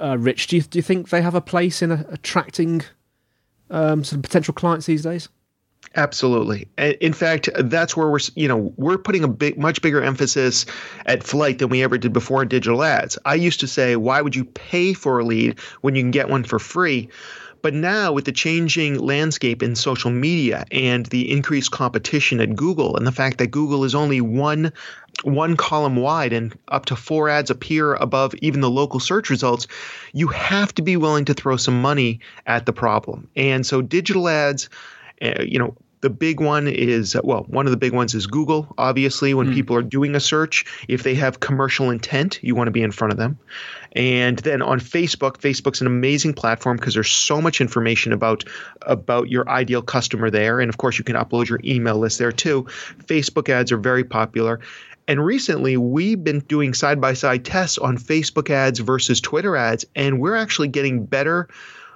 uh, 0.00 0.16
Rich, 0.18 0.48
do 0.48 0.56
you, 0.56 0.62
do 0.62 0.78
you 0.78 0.82
think 0.82 1.10
they 1.10 1.22
have 1.22 1.34
a 1.34 1.40
place 1.40 1.82
in 1.82 1.92
a, 1.92 2.04
attracting 2.08 2.82
um, 3.70 4.00
of 4.00 4.22
potential 4.22 4.54
clients 4.54 4.86
these 4.86 5.02
days? 5.02 5.28
Absolutely. 5.96 6.66
In 6.78 7.12
fact, 7.12 7.48
that's 7.56 7.96
where 7.96 8.08
we're 8.08 8.18
you 8.34 8.48
know 8.48 8.72
we're 8.76 8.98
putting 8.98 9.22
a 9.22 9.28
big, 9.28 9.56
much 9.58 9.80
bigger 9.80 10.02
emphasis 10.02 10.66
at 11.06 11.20
Flyte 11.20 11.58
than 11.58 11.68
we 11.68 11.84
ever 11.84 11.98
did 11.98 12.12
before 12.12 12.42
in 12.42 12.48
digital 12.48 12.82
ads. 12.82 13.16
I 13.24 13.34
used 13.34 13.60
to 13.60 13.68
say, 13.68 13.94
why 13.94 14.20
would 14.20 14.34
you 14.34 14.44
pay 14.44 14.92
for 14.92 15.20
a 15.20 15.24
lead 15.24 15.58
when 15.82 15.94
you 15.94 16.02
can 16.02 16.10
get 16.10 16.28
one 16.28 16.42
for 16.42 16.58
free? 16.58 17.08
But 17.64 17.72
now, 17.72 18.12
with 18.12 18.26
the 18.26 18.32
changing 18.32 18.98
landscape 18.98 19.62
in 19.62 19.74
social 19.74 20.10
media 20.10 20.66
and 20.70 21.06
the 21.06 21.32
increased 21.32 21.70
competition 21.70 22.38
at 22.42 22.54
Google, 22.54 22.98
and 22.98 23.06
the 23.06 23.10
fact 23.10 23.38
that 23.38 23.46
Google 23.46 23.84
is 23.84 23.94
only 23.94 24.20
one 24.20 24.74
one 25.22 25.56
column 25.56 25.96
wide 25.96 26.34
and 26.34 26.54
up 26.68 26.84
to 26.86 26.96
four 26.96 27.30
ads 27.30 27.48
appear 27.48 27.94
above 27.94 28.34
even 28.42 28.60
the 28.60 28.68
local 28.68 29.00
search 29.00 29.30
results, 29.30 29.66
you 30.12 30.26
have 30.28 30.74
to 30.74 30.82
be 30.82 30.98
willing 30.98 31.24
to 31.24 31.32
throw 31.32 31.56
some 31.56 31.80
money 31.80 32.20
at 32.46 32.66
the 32.66 32.74
problem. 32.74 33.30
And 33.34 33.64
so, 33.64 33.80
digital 33.80 34.28
ads, 34.28 34.68
uh, 35.22 35.42
you 35.42 35.58
know, 35.58 35.74
the 36.04 36.10
big 36.10 36.38
one 36.38 36.68
is, 36.68 37.16
well, 37.24 37.44
one 37.48 37.66
of 37.66 37.70
the 37.70 37.78
big 37.78 37.94
ones 37.94 38.14
is 38.14 38.26
Google. 38.26 38.74
Obviously, 38.76 39.32
when 39.32 39.46
mm. 39.46 39.54
people 39.54 39.74
are 39.74 39.82
doing 39.82 40.14
a 40.14 40.20
search, 40.20 40.66
if 40.86 41.02
they 41.02 41.14
have 41.14 41.40
commercial 41.40 41.88
intent, 41.88 42.38
you 42.42 42.54
want 42.54 42.66
to 42.66 42.72
be 42.72 42.82
in 42.82 42.92
front 42.92 43.10
of 43.10 43.16
them. 43.16 43.38
And 43.92 44.38
then 44.40 44.60
on 44.60 44.80
Facebook, 44.80 45.38
Facebook's 45.38 45.80
an 45.80 45.86
amazing 45.86 46.34
platform 46.34 46.76
because 46.76 46.92
there's 46.92 47.10
so 47.10 47.40
much 47.40 47.58
information 47.58 48.12
about 48.12 48.44
about 48.82 49.30
your 49.30 49.48
ideal 49.48 49.80
customer 49.80 50.28
there. 50.28 50.60
And 50.60 50.68
of 50.68 50.76
course, 50.76 50.98
you 50.98 51.04
can 51.04 51.16
upload 51.16 51.48
your 51.48 51.60
email 51.64 51.96
list 51.96 52.18
there 52.18 52.32
too. 52.32 52.64
Facebook 53.04 53.48
ads 53.48 53.72
are 53.72 53.78
very 53.78 54.04
popular. 54.04 54.60
And 55.08 55.24
recently, 55.24 55.78
we've 55.78 56.22
been 56.22 56.40
doing 56.40 56.74
side 56.74 57.00
by 57.00 57.14
side 57.14 57.46
tests 57.46 57.78
on 57.78 57.96
Facebook 57.96 58.50
ads 58.50 58.78
versus 58.78 59.22
Twitter 59.22 59.56
ads, 59.56 59.86
and 59.96 60.20
we're 60.20 60.36
actually 60.36 60.68
getting 60.68 61.06
better 61.06 61.48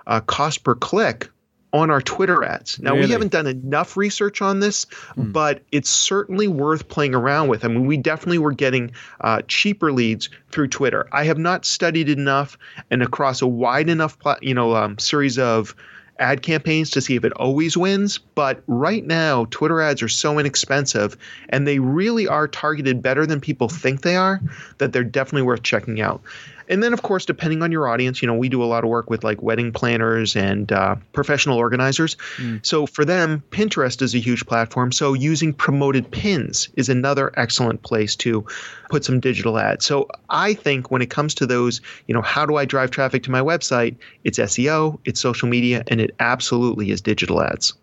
uh, 0.06 0.20
cost 0.20 0.64
per 0.64 0.74
click 0.74 1.28
on 1.72 1.90
our 1.90 2.00
Twitter 2.00 2.44
ads. 2.44 2.78
Now, 2.80 2.92
really? 2.92 3.06
we 3.06 3.12
haven't 3.12 3.32
done 3.32 3.46
enough 3.46 3.96
research 3.96 4.40
on 4.40 4.60
this, 4.60 4.84
hmm. 5.14 5.32
but 5.32 5.62
it's 5.72 5.90
certainly 5.90 6.48
worth 6.48 6.88
playing 6.88 7.14
around 7.14 7.48
with. 7.48 7.64
I 7.64 7.68
mean, 7.68 7.86
we 7.86 7.96
definitely 7.96 8.38
were 8.38 8.52
getting 8.52 8.92
uh, 9.20 9.42
cheaper 9.48 9.92
leads 9.92 10.30
through 10.50 10.68
Twitter. 10.68 11.08
I 11.12 11.24
have 11.24 11.38
not 11.38 11.64
studied 11.64 12.08
enough 12.08 12.56
and 12.90 13.02
across 13.02 13.42
a 13.42 13.46
wide 13.46 13.88
enough, 13.88 14.16
you 14.40 14.54
know, 14.54 14.74
um, 14.74 14.98
series 14.98 15.38
of 15.38 15.74
ad 16.18 16.42
campaigns 16.42 16.90
to 16.90 17.00
see 17.00 17.16
if 17.16 17.24
it 17.24 17.32
always 17.34 17.76
wins. 17.76 18.18
But 18.18 18.62
right 18.66 19.04
now, 19.04 19.46
Twitter 19.50 19.80
ads 19.80 20.02
are 20.02 20.08
so 20.08 20.38
inexpensive 20.38 21.16
and 21.50 21.66
they 21.66 21.78
really 21.78 22.26
are 22.26 22.48
targeted 22.48 23.02
better 23.02 23.26
than 23.26 23.40
people 23.40 23.68
think 23.68 24.02
they 24.02 24.16
are 24.16 24.40
that 24.78 24.92
they're 24.92 25.04
definitely 25.04 25.42
worth 25.42 25.62
checking 25.62 26.00
out. 26.00 26.22
And 26.68 26.82
then, 26.82 26.92
of 26.92 27.02
course, 27.02 27.24
depending 27.24 27.62
on 27.62 27.72
your 27.72 27.88
audience, 27.88 28.22
you 28.22 28.26
know, 28.26 28.34
we 28.34 28.48
do 28.48 28.62
a 28.62 28.66
lot 28.66 28.84
of 28.84 28.90
work 28.90 29.10
with 29.10 29.24
like 29.24 29.42
wedding 29.42 29.72
planners 29.72 30.36
and 30.36 30.70
uh, 30.70 30.96
professional 31.12 31.58
organizers. 31.58 32.16
Mm. 32.36 32.64
So 32.64 32.86
for 32.86 33.04
them, 33.04 33.42
Pinterest 33.50 34.00
is 34.02 34.14
a 34.14 34.18
huge 34.18 34.46
platform. 34.46 34.92
So 34.92 35.14
using 35.14 35.52
promoted 35.52 36.10
pins 36.10 36.68
is 36.76 36.88
another 36.88 37.32
excellent 37.36 37.82
place 37.82 38.14
to 38.16 38.46
put 38.90 39.04
some 39.04 39.20
digital 39.20 39.58
ads. 39.58 39.84
So 39.84 40.08
I 40.30 40.54
think 40.54 40.90
when 40.90 41.02
it 41.02 41.10
comes 41.10 41.34
to 41.36 41.46
those, 41.46 41.80
you 42.06 42.14
know, 42.14 42.22
how 42.22 42.46
do 42.46 42.56
I 42.56 42.64
drive 42.64 42.90
traffic 42.90 43.22
to 43.24 43.30
my 43.30 43.40
website? 43.40 43.96
It's 44.24 44.38
SEO, 44.38 44.98
it's 45.04 45.20
social 45.20 45.48
media, 45.48 45.84
and 45.88 46.00
it 46.00 46.14
absolutely 46.20 46.90
is 46.90 47.00
digital 47.00 47.42
ads 47.42 47.74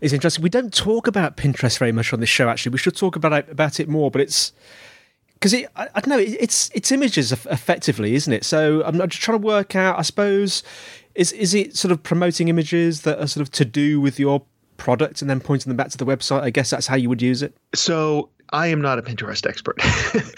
is 0.00 0.12
interesting. 0.12 0.42
We 0.42 0.48
don't 0.48 0.72
talk 0.72 1.06
about 1.06 1.36
Pinterest 1.36 1.78
very 1.78 1.92
much 1.92 2.12
on 2.12 2.20
this 2.20 2.28
show. 2.28 2.48
Actually, 2.48 2.72
we 2.72 2.78
should 2.78 2.96
talk 2.96 3.16
about 3.16 3.32
it, 3.32 3.50
about 3.50 3.80
it 3.80 3.88
more. 3.88 4.10
But 4.10 4.22
it's 4.22 4.52
because 5.40 5.54
it, 5.54 5.70
I, 5.74 5.88
I, 5.94 6.00
don't 6.00 6.10
know, 6.10 6.18
it's 6.18 6.70
it's 6.74 6.92
images 6.92 7.32
effectively, 7.32 8.14
isn't 8.14 8.32
it? 8.32 8.44
So 8.44 8.82
I'm 8.84 8.98
just 9.08 9.22
trying 9.22 9.40
to 9.40 9.46
work 9.46 9.74
out. 9.74 9.98
I 9.98 10.02
suppose 10.02 10.62
is 11.14 11.32
is 11.32 11.54
it 11.54 11.76
sort 11.76 11.92
of 11.92 12.02
promoting 12.02 12.48
images 12.48 13.02
that 13.02 13.18
are 13.18 13.26
sort 13.26 13.42
of 13.42 13.50
to 13.52 13.64
do 13.64 14.00
with 14.00 14.20
your 14.20 14.42
product 14.76 15.22
and 15.22 15.30
then 15.30 15.40
pointing 15.40 15.70
them 15.70 15.76
back 15.78 15.88
to 15.90 15.98
the 15.98 16.04
website? 16.04 16.42
I 16.42 16.50
guess 16.50 16.68
that's 16.68 16.86
how 16.86 16.96
you 16.96 17.08
would 17.08 17.22
use 17.22 17.42
it. 17.42 17.56
So 17.74 18.28
I 18.52 18.66
am 18.68 18.80
not 18.80 18.98
a 18.98 19.02
Pinterest 19.02 19.46
expert. 19.46 19.76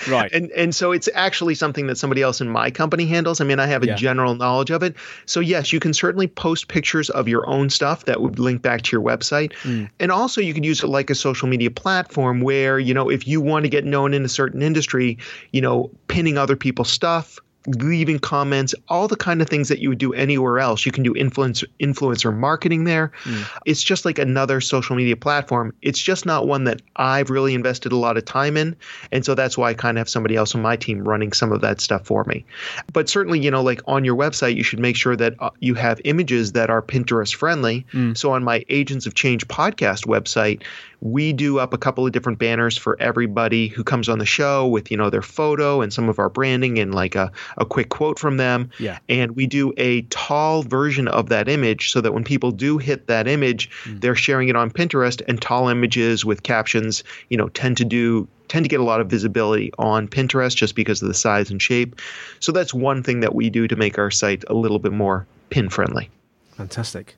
right. 0.09 0.31
And 0.33 0.51
and 0.53 0.75
so 0.75 0.93
it's 0.93 1.09
actually 1.15 1.55
something 1.55 1.87
that 1.87 1.97
somebody 1.97 2.23
else 2.23 2.41
in 2.41 2.49
my 2.49 2.71
company 2.71 3.07
handles. 3.07 3.41
I 3.41 3.45
mean, 3.45 3.59
I 3.59 3.67
have 3.67 3.83
a 3.83 3.89
yeah. 3.89 3.95
general 3.95 4.35
knowledge 4.35 4.71
of 4.71 4.83
it. 4.83 4.97
So 5.27 5.41
yes, 5.41 5.73
you 5.73 5.81
can 5.81 5.95
certainly 5.95 6.27
post 6.27 6.69
pictures 6.69 7.11
of 7.11 7.29
your 7.29 7.49
own 7.49 7.71
stuff 7.71 8.05
that 8.05 8.21
would 8.21 8.39
link 8.39 8.63
back 8.63 8.83
to 8.83 8.97
your 8.97 9.03
website. 9.03 9.53
Mm. 9.63 9.91
And 10.01 10.13
also 10.13 10.41
you 10.41 10.55
could 10.55 10.65
use 10.65 10.83
it 10.83 10.89
like 10.89 11.11
a 11.11 11.15
social 11.15 11.49
media 11.49 11.71
platform 11.71 12.41
where, 12.41 12.79
you 12.79 12.95
know, 12.95 13.11
if 13.11 13.27
you 13.27 13.41
want 13.41 13.65
to 13.65 13.69
get 13.69 13.85
known 13.85 14.15
in 14.15 14.25
a 14.25 14.29
certain 14.29 14.63
industry, 14.63 15.19
you 15.53 15.61
know, 15.61 15.91
pinning 16.09 16.39
other 16.39 16.57
people's 16.57 16.91
stuff, 16.91 17.39
leaving 17.67 18.19
comments, 18.19 18.75
all 18.89 19.09
the 19.09 19.17
kind 19.17 19.41
of 19.41 19.49
things 19.49 19.69
that 19.69 19.79
you 19.79 19.89
would 19.89 19.99
do 19.99 20.13
anywhere 20.13 20.59
else. 20.59 20.85
You 20.85 20.93
can 20.93 21.03
do 21.03 21.15
influence 21.15 21.63
influencer 21.81 22.37
marketing 22.37 22.85
there. 22.85 23.13
Mm. 23.25 23.49
It's 23.67 23.83
just 23.83 24.05
like 24.05 24.19
another 24.19 24.61
social 24.61 24.97
media 24.97 25.17
platform. 25.17 25.73
It's 25.83 26.01
just 26.01 26.27
not 26.27 26.47
one 26.47 26.65
that 26.65 26.83
I've 26.97 27.31
really 27.31 27.55
invested 27.55 27.93
a 27.93 27.97
lot 27.97 28.17
of 28.17 28.25
time 28.25 28.57
in, 28.57 28.77
and 29.13 29.25
so 29.25 29.35
that's 29.35 29.57
why 29.57 29.71
I 29.71 29.75
kind 29.75 29.97
of 29.97 30.01
have 30.01 30.09
somebody 30.09 30.37
else 30.37 30.55
on 30.55 30.63
my 30.63 30.77
team 30.77 31.07
running 31.07 31.33
some 31.33 31.53
of 31.53 31.61
that 31.61 31.81
stuff 31.81 32.07
for 32.07 32.25
me. 32.25 32.45
But 32.93 33.09
certainly, 33.09 33.41
you 33.41 33.51
know, 33.51 33.63
like 33.63 33.81
on 33.87 34.05
your 34.05 34.17
website, 34.17 34.57
you 34.57 34.63
should 34.63 34.81
make 34.81 34.97
sure 34.97 35.17
that 35.17 35.35
uh, 35.39 35.51
you 35.61 35.75
have 35.75 36.01
images 36.05 36.53
that 36.53 36.71
are 36.71 36.83
Pinterest 36.83 37.35
friendly. 37.35 37.87
Mm. 37.93 38.17
So 38.17 38.33
on 38.33 38.45
my 38.45 38.65
Agents 38.69 39.07
of 39.07 39.15
Change 39.15 39.47
podcast 39.49 40.07
website, 40.07 40.63
we 41.03 41.33
do 41.33 41.59
up 41.59 41.75
a 41.75 41.79
couple 41.79 42.07
of 42.07 42.13
different 42.13 42.39
banners 42.39 42.79
for 42.79 42.97
everybody 43.01 43.67
who 43.67 43.83
comes 43.83 44.09
on 44.09 44.21
the 44.21 44.25
show 44.25 44.69
with 44.69 44.91
you 44.91 44.97
know 44.97 45.11
their 45.11 45.21
photo 45.21 45.81
and 45.81 45.93
some 45.93 46.09
of 46.09 46.19
our 46.21 46.29
branding 46.29 46.79
and 46.79 46.95
like 46.95 47.17
a, 47.17 47.31
a 47.59 47.67
quick 47.67 47.89
quote 47.89 48.19
from 48.19 48.37
them 48.37 48.71
yeah 48.79 48.99
and 49.09 49.33
we 49.33 49.47
do 49.47 49.73
a 49.77 50.03
tall 50.03 50.63
version 50.63 51.09
of 51.09 51.29
that 51.29 51.49
image 51.49 51.91
so 51.91 52.01
that 52.01 52.15
when 52.15 52.23
people 52.23 52.53
do 52.53 52.79
hit 52.79 53.09
that 53.09 53.27
image 53.27 53.69
mm. 53.85 54.01
they're 54.01 54.15
sharing 54.15 54.49
it 54.49 54.55
on 54.55 54.71
pinterest 54.71 55.21
and 55.27 55.43
tall 55.43 55.69
images 55.69 56.25
with 56.25 56.45
captions 56.45 57.03
you 57.29 57.37
know 57.37 57.49
tend 57.49 57.77
to 57.77 57.85
do 57.85 58.29
tend 58.47 58.65
to 58.65 58.69
get 58.69 58.81
a 58.81 58.85
lot 58.85 59.01
of 59.01 59.09
visibility 59.09 59.73
on 59.79 60.07
Pinterest 60.07 60.55
just 60.55 60.75
because 60.75 61.01
of 61.01 61.09
the 61.09 61.15
size 61.15 61.51
and 61.51 61.63
shape. 61.63 61.99
So 62.39 62.53
that's 62.53 62.75
one 62.75 63.03
thing 63.03 63.21
that 63.21 63.35
we 63.35 63.49
do 63.49 63.67
to 63.67 63.77
make 63.77 63.99
our 63.99 64.11
site 64.11 64.45
a 64.47 64.53
little 64.53 64.79
bit 64.79 64.93
more 64.93 65.27
pin 65.49 65.71
friendly. 65.71 66.11
Fantastic. 66.57 67.17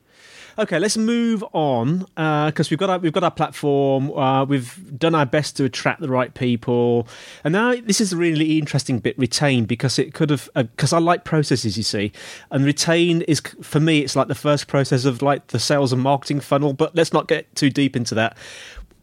Okay, 0.57 0.79
let's 0.79 0.97
move 0.97 1.43
on 1.53 1.99
because 2.15 2.67
uh, 2.67 2.71
we've 2.71 2.79
got 2.79 2.89
our, 2.89 2.99
we've 2.99 3.13
got 3.13 3.25
our 3.25 3.31
platform. 3.31 4.13
Uh, 4.13 4.45
we've 4.45 4.99
done 4.99 5.15
our 5.15 5.27
best 5.27 5.57
to 5.57 5.65
attract 5.65 6.01
the 6.01 6.09
right 6.09 6.33
people, 6.35 7.09
and 7.43 7.53
now 7.53 7.75
this 7.75 8.01
is 8.01 8.13
a 8.13 8.17
really 8.17 8.59
interesting 8.59 9.01
bit. 9.01 9.19
Retain 9.19 9.65
because 9.65 9.99
it 9.99 10.15
could 10.15 10.31
have 10.31 10.49
because 10.55 10.93
uh, 10.93 10.97
I 10.97 11.01
like 11.01 11.25
processes, 11.25 11.77
you 11.77 11.83
see, 11.83 12.13
and 12.53 12.65
retain 12.65 13.23
is 13.23 13.41
for 13.63 13.81
me 13.81 14.01
it's 14.01 14.15
like 14.15 14.29
the 14.29 14.35
first 14.37 14.69
process 14.69 15.05
of 15.05 15.23
like 15.23 15.49
the 15.49 15.59
sales 15.59 15.93
and 15.93 16.01
marketing 16.01 16.39
funnel. 16.39 16.73
But 16.73 16.95
let's 16.95 17.13
not 17.13 17.27
get 17.27 17.53
too 17.57 17.71
deep 17.71 17.97
into 17.97 18.15
that. 18.15 18.37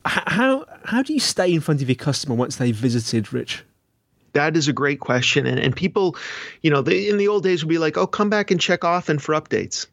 How 0.06 0.66
how 0.86 1.04
do 1.04 1.14
you 1.14 1.20
stay 1.20 1.54
in 1.54 1.60
front 1.60 1.82
of 1.82 1.90
your 1.90 1.96
customer 1.96 2.36
once 2.36 2.56
they've 2.56 2.76
visited, 2.76 3.34
Rich? 3.34 3.66
That 4.34 4.56
is 4.56 4.70
a 4.70 4.74
great 4.74 5.02
question, 5.02 5.46
and 5.46 5.60
and 5.60 5.76
people, 5.76 6.16
you 6.62 6.72
know, 6.72 6.82
they, 6.82 7.10
in 7.10 7.18
the 7.18 7.28
old 7.28 7.44
days 7.44 7.62
would 7.62 7.70
be 7.70 7.78
like, 7.78 7.98
"Oh, 7.98 8.08
come 8.08 8.30
back 8.30 8.52
and 8.52 8.62
check 8.62 8.86
often 8.86 9.20
for 9.20 9.36
updates." 9.36 9.88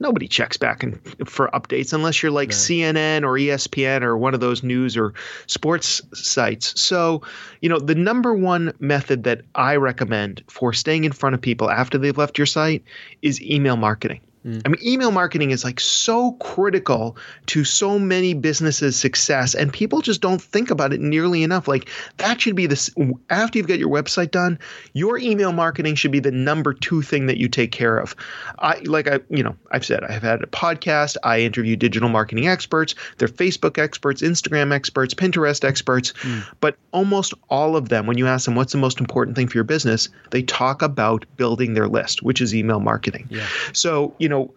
Nobody 0.00 0.26
checks 0.26 0.56
back 0.56 0.82
and 0.82 0.98
for 1.28 1.48
updates 1.48 1.92
unless 1.92 2.22
you're 2.22 2.32
like 2.32 2.48
right. 2.48 2.56
CNN 2.56 3.22
or 3.22 3.34
ESPN 3.34 4.02
or 4.02 4.16
one 4.16 4.34
of 4.34 4.40
those 4.40 4.62
news 4.62 4.96
or 4.96 5.14
sports 5.46 6.02
sites. 6.14 6.80
So, 6.80 7.22
you 7.60 7.68
know, 7.68 7.78
the 7.78 7.94
number 7.94 8.34
one 8.34 8.72
method 8.80 9.24
that 9.24 9.42
I 9.54 9.76
recommend 9.76 10.42
for 10.48 10.72
staying 10.72 11.04
in 11.04 11.12
front 11.12 11.34
of 11.34 11.40
people 11.40 11.70
after 11.70 11.98
they've 11.98 12.16
left 12.16 12.38
your 12.38 12.46
site 12.46 12.82
is 13.22 13.40
email 13.42 13.76
marketing. 13.76 14.20
I 14.42 14.68
mean, 14.68 14.78
email 14.82 15.10
marketing 15.10 15.50
is 15.50 15.64
like 15.64 15.78
so 15.80 16.32
critical 16.32 17.18
to 17.46 17.62
so 17.62 17.98
many 17.98 18.32
businesses' 18.32 18.96
success, 18.96 19.54
and 19.54 19.70
people 19.70 20.00
just 20.00 20.22
don't 20.22 20.40
think 20.40 20.70
about 20.70 20.94
it 20.94 21.00
nearly 21.00 21.42
enough. 21.42 21.68
Like, 21.68 21.90
that 22.16 22.40
should 22.40 22.56
be 22.56 22.66
this 22.66 22.88
after 23.28 23.58
you've 23.58 23.68
got 23.68 23.78
your 23.78 23.90
website 23.90 24.30
done, 24.30 24.58
your 24.94 25.18
email 25.18 25.52
marketing 25.52 25.94
should 25.94 26.10
be 26.10 26.20
the 26.20 26.30
number 26.30 26.72
two 26.72 27.02
thing 27.02 27.26
that 27.26 27.36
you 27.36 27.48
take 27.48 27.70
care 27.70 27.98
of. 27.98 28.16
I, 28.60 28.78
like, 28.86 29.08
I, 29.08 29.20
you 29.28 29.42
know, 29.42 29.54
I've 29.72 29.84
said 29.84 30.04
I've 30.04 30.22
had 30.22 30.42
a 30.42 30.46
podcast, 30.46 31.16
I 31.22 31.40
interview 31.40 31.76
digital 31.76 32.08
marketing 32.08 32.48
experts, 32.48 32.94
they're 33.18 33.28
Facebook 33.28 33.76
experts, 33.76 34.22
Instagram 34.22 34.72
experts, 34.72 35.12
Pinterest 35.12 35.64
experts, 35.64 36.14
mm. 36.22 36.46
but 36.60 36.76
almost 36.92 37.34
all 37.50 37.76
of 37.76 37.90
them, 37.90 38.06
when 38.06 38.16
you 38.16 38.26
ask 38.26 38.46
them 38.46 38.54
what's 38.54 38.72
the 38.72 38.78
most 38.78 39.00
important 39.00 39.36
thing 39.36 39.48
for 39.48 39.58
your 39.58 39.64
business, 39.64 40.08
they 40.30 40.42
talk 40.42 40.80
about 40.80 41.26
building 41.36 41.74
their 41.74 41.88
list, 41.88 42.22
which 42.22 42.40
is 42.40 42.54
email 42.54 42.80
marketing. 42.80 43.26
Yeah. 43.28 43.46
So, 43.74 44.14
you 44.18 44.29
know, 44.30 44.54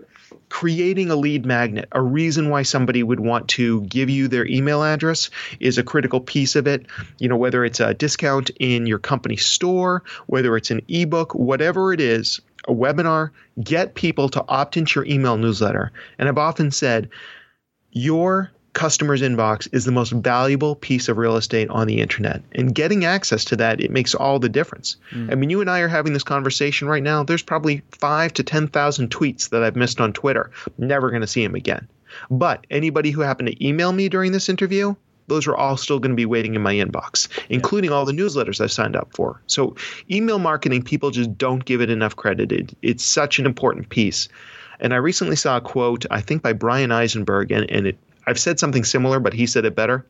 creating 0.50 1.10
a 1.12 1.16
lead 1.16 1.46
magnet, 1.46 1.88
a 1.92 2.02
reason 2.02 2.50
why 2.50 2.64
somebody 2.64 3.04
would 3.04 3.20
want 3.20 3.48
to 3.50 3.82
give 3.82 4.10
you 4.10 4.28
their 4.28 4.48
email 4.48 4.84
address 4.84 5.30
is 5.60 5.78
a 5.78 5.84
critical 5.84 6.20
piece 6.20 6.56
of 6.56 6.68
it. 6.68 6.86
You 7.20 7.28
know, 7.28 7.38
whether 7.38 7.66
it's 7.66 7.80
a 7.80 7.94
discount 7.94 8.50
in 8.60 8.86
your 8.86 9.00
company 9.00 9.36
store, 9.36 10.04
whether 10.28 10.56
it's 10.56 10.72
an 10.72 10.82
ebook, 10.88 11.36
whatever 11.36 11.94
it 11.94 12.00
is, 12.00 12.40
a 12.68 12.74
webinar, 12.74 13.32
get 13.62 13.96
people 13.96 14.30
to 14.30 14.46
opt 14.48 14.78
into 14.78 15.00
your 15.00 15.06
email 15.06 15.38
newsletter. 15.38 15.92
And 16.18 16.30
I've 16.30 16.38
often 16.38 16.72
said, 16.72 17.10
your 17.92 18.52
customer's 18.74 19.22
inbox 19.22 19.68
is 19.72 19.86
the 19.86 19.92
most 19.92 20.12
valuable 20.12 20.76
piece 20.76 21.08
of 21.08 21.18
real 21.18 21.36
estate 21.36 21.70
on 21.70 21.88
the 21.88 22.02
internet. 22.02 22.42
And 22.54 22.74
getting 22.74 23.06
access 23.06 23.46
to 23.46 23.56
that, 23.58 23.80
it 23.80 23.92
makes 23.92 24.16
all 24.16 24.40
the 24.40 24.50
difference. 24.50 24.98
Mm. 25.12 25.32
I 25.32 25.36
mean, 25.36 25.50
you 25.50 25.62
and 25.62 25.70
I 25.70 25.80
are 25.80 25.88
having 25.88 26.14
this 26.14 26.24
conversation 26.24 26.88
right 26.88 27.04
now. 27.04 27.24
There's 27.24 27.44
probably 27.44 27.82
five 27.92 28.34
to 28.34 28.44
10,000 28.44 29.10
tweets 29.10 29.50
that 29.50 29.64
I've 29.64 29.76
missed 29.76 30.02
on 30.02 30.14
Twitter. 30.14 30.52
Never 30.78 31.10
going 31.10 31.22
to 31.22 31.28
see 31.28 31.44
them 31.44 31.56
again. 31.56 31.88
But 32.30 32.66
anybody 32.70 33.12
who 33.12 33.22
happened 33.22 33.50
to 33.50 33.66
email 33.66 33.92
me 33.92 34.10
during 34.10 34.32
this 34.32 34.50
interview, 34.50 34.96
those 35.28 35.48
are 35.48 35.56
all 35.56 35.78
still 35.78 36.00
going 36.00 36.12
to 36.12 36.16
be 36.16 36.26
waiting 36.26 36.56
in 36.56 36.62
my 36.62 36.74
inbox, 36.74 37.28
including 37.50 37.92
all 37.92 38.06
the 38.06 38.12
newsletters 38.12 38.60
I've 38.60 38.72
signed 38.72 38.96
up 38.96 39.16
for. 39.16 39.42
So, 39.48 39.76
email 40.12 40.38
marketing, 40.38 40.84
people 40.84 41.12
just 41.12 41.38
don't 41.38 41.64
give 41.64 41.82
it 41.82 41.90
enough 41.90 42.16
credit. 42.16 42.52
It, 42.52 42.78
it's 42.82 43.04
such 43.04 43.40
an 43.40 43.46
important 43.46 43.90
piece. 43.90 44.28
And 44.80 44.94
I 44.94 44.98
recently 44.98 45.38
saw 45.38 45.58
a 45.58 45.62
quote, 45.62 46.06
I 46.12 46.20
think 46.20 46.42
by 46.42 46.54
Bryan 46.54 46.92
Eisenberg, 46.92 47.52
and, 47.52 47.70
and 47.72 47.88
it 47.88 47.98
I've 48.28 48.40
said 48.40 48.60
something 48.60 48.84
similar, 48.84 49.20
but 49.20 49.34
he 49.34 49.46
said 49.46 49.66
it 49.66 49.76
better. 49.76 50.06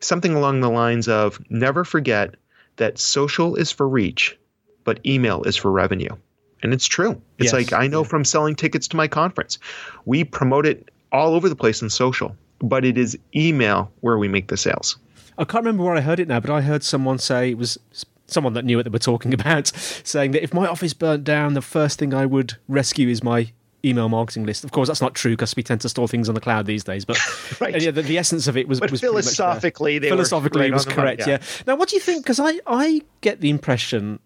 Something 0.00 0.34
along 0.34 0.60
the 0.60 0.70
lines 0.70 1.08
of 1.08 1.40
never 1.50 1.84
forget 1.84 2.34
that 2.76 2.98
social 2.98 3.54
is 3.56 3.70
for 3.70 3.88
reach, 3.88 4.36
but 4.84 5.00
email 5.06 5.42
is 5.44 5.56
for 5.56 5.70
revenue. 5.70 6.14
And 6.62 6.72
it's 6.72 6.86
true. 6.86 7.20
It's 7.38 7.52
yes. 7.52 7.52
like 7.52 7.72
I 7.72 7.86
know 7.86 8.02
yeah. 8.02 8.08
from 8.08 8.24
selling 8.24 8.54
tickets 8.54 8.88
to 8.88 8.96
my 8.96 9.08
conference, 9.08 9.58
we 10.04 10.24
promote 10.24 10.66
it 10.66 10.90
all 11.10 11.34
over 11.34 11.48
the 11.48 11.56
place 11.56 11.82
in 11.82 11.90
social, 11.90 12.36
but 12.60 12.84
it 12.84 12.96
is 12.96 13.18
email 13.34 13.90
where 14.00 14.18
we 14.18 14.28
make 14.28 14.48
the 14.48 14.56
sales. 14.56 14.96
I 15.38 15.44
can't 15.44 15.64
remember 15.64 15.84
where 15.84 15.96
I 15.96 16.00
heard 16.00 16.20
it 16.20 16.28
now, 16.28 16.40
but 16.40 16.50
I 16.50 16.60
heard 16.60 16.82
someone 16.82 17.18
say 17.18 17.50
it 17.50 17.58
was 17.58 17.78
someone 18.26 18.54
that 18.54 18.64
knew 18.64 18.76
what 18.76 18.84
they 18.84 18.90
were 18.90 18.98
talking 18.98 19.34
about, 19.40 19.68
saying 19.68 20.32
that 20.32 20.42
if 20.42 20.54
my 20.54 20.66
office 20.66 20.94
burnt 20.94 21.24
down, 21.24 21.54
the 21.54 21.62
first 21.62 21.98
thing 21.98 22.14
I 22.14 22.26
would 22.26 22.56
rescue 22.68 23.08
is 23.08 23.22
my 23.22 23.52
email 23.84 24.08
marketing 24.08 24.46
list. 24.46 24.64
Of 24.64 24.72
course, 24.72 24.88
that's 24.88 25.00
not 25.00 25.14
true 25.14 25.32
because 25.32 25.56
we 25.56 25.62
tend 25.62 25.80
to 25.82 25.88
store 25.88 26.08
things 26.08 26.28
on 26.28 26.34
the 26.34 26.40
cloud 26.40 26.66
these 26.66 26.84
days. 26.84 27.04
But 27.04 27.18
right. 27.60 27.80
yeah, 27.80 27.90
the, 27.90 28.02
the, 28.02 28.18
essence 28.18 28.46
of 28.46 28.56
it 28.56 28.68
was, 28.68 28.80
was 28.80 29.00
philosophically, 29.00 29.98
philosophically 30.00 30.62
right 30.62 30.72
was 30.72 30.84
correct. 30.84 31.20
Yeah. 31.20 31.28
yeah. 31.28 31.38
Now, 31.66 31.76
what 31.76 31.88
do 31.88 31.96
you 31.96 32.00
think? 32.00 32.24
Because 32.24 32.40
I 32.40 32.60
I 32.66 33.02
get 33.20 33.40
the 33.40 33.50
impression. 33.50 34.20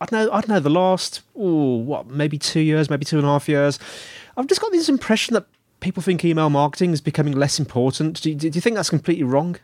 I 0.00 0.06
don't 0.06 0.26
know. 0.26 0.32
I 0.32 0.40
don't 0.40 0.48
know. 0.48 0.60
The 0.60 0.70
last, 0.70 1.22
oh, 1.36 1.76
what, 1.76 2.08
maybe 2.08 2.36
two 2.36 2.60
years, 2.60 2.90
maybe 2.90 3.04
two 3.04 3.18
and 3.18 3.26
a 3.26 3.30
half 3.30 3.48
years. 3.48 3.78
I've 4.36 4.48
just 4.48 4.60
got 4.60 4.72
this 4.72 4.88
impression 4.88 5.34
that 5.34 5.46
people 5.78 6.02
think 6.02 6.24
email 6.24 6.50
marketing 6.50 6.92
is 6.92 7.00
becoming 7.00 7.34
less 7.34 7.60
important. 7.60 8.22
Do 8.22 8.30
you, 8.30 8.34
do 8.34 8.48
you 8.48 8.60
think 8.60 8.74
that's 8.74 8.90
completely 8.90 9.24
wrong? 9.24 9.56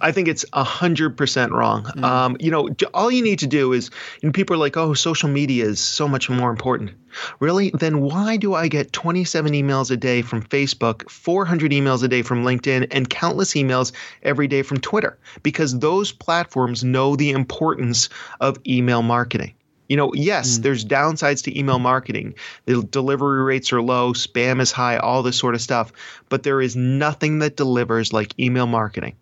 I 0.00 0.12
think 0.12 0.28
it's 0.28 0.44
a 0.52 0.64
hundred 0.64 1.16
percent 1.16 1.52
wrong. 1.52 1.84
Mm. 1.84 2.04
Um, 2.04 2.36
you 2.40 2.50
know, 2.50 2.68
all 2.94 3.10
you 3.10 3.22
need 3.22 3.38
to 3.40 3.46
do 3.46 3.72
is, 3.72 3.90
know, 4.22 4.32
people 4.32 4.54
are 4.54 4.58
like, 4.58 4.76
"Oh, 4.76 4.94
social 4.94 5.28
media 5.28 5.64
is 5.64 5.80
so 5.80 6.08
much 6.08 6.28
more 6.28 6.50
important." 6.50 6.92
Really? 7.40 7.70
Then 7.70 8.00
why 8.00 8.36
do 8.36 8.54
I 8.54 8.68
get 8.68 8.92
27 8.92 9.52
emails 9.52 9.90
a 9.90 9.96
day 9.96 10.22
from 10.22 10.42
Facebook, 10.42 11.08
400 11.10 11.72
emails 11.72 12.02
a 12.02 12.08
day 12.08 12.22
from 12.22 12.44
LinkedIn, 12.44 12.88
and 12.90 13.08
countless 13.08 13.54
emails 13.54 13.92
every 14.22 14.48
day 14.48 14.62
from 14.62 14.78
Twitter? 14.78 15.18
Because 15.42 15.78
those 15.78 16.12
platforms 16.12 16.84
know 16.84 17.16
the 17.16 17.30
importance 17.30 18.08
of 18.40 18.58
email 18.66 19.02
marketing. 19.02 19.54
You 19.88 19.96
know, 19.96 20.12
yes, 20.14 20.58
mm. 20.58 20.62
there's 20.62 20.84
downsides 20.84 21.44
to 21.44 21.58
email 21.58 21.78
marketing. 21.78 22.34
The 22.64 22.82
delivery 22.82 23.42
rates 23.42 23.72
are 23.72 23.82
low, 23.82 24.12
spam 24.12 24.60
is 24.60 24.72
high, 24.72 24.96
all 24.96 25.22
this 25.22 25.38
sort 25.38 25.54
of 25.54 25.60
stuff. 25.60 25.92
But 26.28 26.42
there 26.42 26.60
is 26.60 26.74
nothing 26.74 27.38
that 27.40 27.56
delivers 27.56 28.12
like 28.12 28.38
email 28.38 28.66
marketing. 28.66 29.16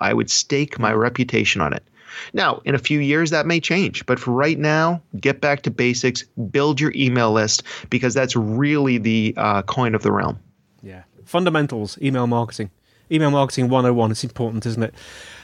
I 0.00 0.14
would 0.14 0.30
stake 0.30 0.78
my 0.78 0.92
reputation 0.92 1.60
on 1.60 1.72
it. 1.72 1.82
Now, 2.32 2.60
in 2.64 2.74
a 2.74 2.78
few 2.78 3.00
years, 3.00 3.30
that 3.30 3.46
may 3.46 3.60
change. 3.60 4.04
But 4.06 4.18
for 4.18 4.32
right 4.32 4.58
now, 4.58 5.02
get 5.20 5.40
back 5.40 5.62
to 5.62 5.70
basics, 5.70 6.22
build 6.50 6.80
your 6.80 6.92
email 6.94 7.32
list, 7.32 7.62
because 7.90 8.14
that's 8.14 8.34
really 8.34 8.98
the 8.98 9.34
uh, 9.36 9.62
coin 9.62 9.94
of 9.94 10.02
the 10.02 10.12
realm. 10.12 10.38
Yeah. 10.82 11.02
Fundamentals, 11.24 11.98
email 12.00 12.26
marketing. 12.26 12.70
Email 13.10 13.30
marketing 13.30 13.68
101. 13.68 14.10
It's 14.10 14.24
important, 14.24 14.66
isn't 14.66 14.82
it? 14.82 14.94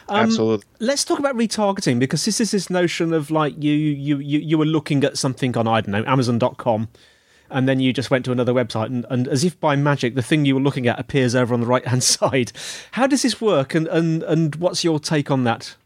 Um, 0.08 0.20
Absolutely. 0.20 0.66
Let's 0.80 1.04
talk 1.04 1.18
about 1.18 1.34
retargeting 1.34 1.98
because 1.98 2.24
this 2.24 2.40
is 2.40 2.50
this 2.50 2.68
notion 2.68 3.14
of 3.14 3.30
like 3.30 3.54
you 3.62 3.72
you 3.72 4.18
you 4.18 4.38
you 4.38 4.58
were 4.58 4.66
looking 4.66 5.02
at 5.02 5.16
something 5.16 5.56
on 5.56 5.66
I 5.66 5.80
don't 5.80 5.92
know 5.92 6.04
Amazon.com, 6.06 6.88
and 7.50 7.68
then 7.68 7.80
you 7.80 7.92
just 7.92 8.10
went 8.10 8.24
to 8.24 8.32
another 8.32 8.52
website, 8.52 8.86
and, 8.86 9.06
and 9.10 9.28
as 9.28 9.44
if 9.44 9.58
by 9.60 9.76
magic, 9.76 10.14
the 10.14 10.22
thing 10.22 10.44
you 10.44 10.54
were 10.54 10.60
looking 10.60 10.86
at 10.86 10.98
appears 10.98 11.34
over 11.34 11.54
on 11.54 11.60
the 11.60 11.66
right 11.66 11.86
hand 11.86 12.02
side. 12.04 12.52
How 12.92 13.06
does 13.06 13.22
this 13.22 13.40
work, 13.40 13.74
and 13.74 13.86
and 13.88 14.22
and 14.22 14.56
what's 14.56 14.84
your 14.84 14.98
take 14.98 15.30
on 15.30 15.44
that? 15.44 15.76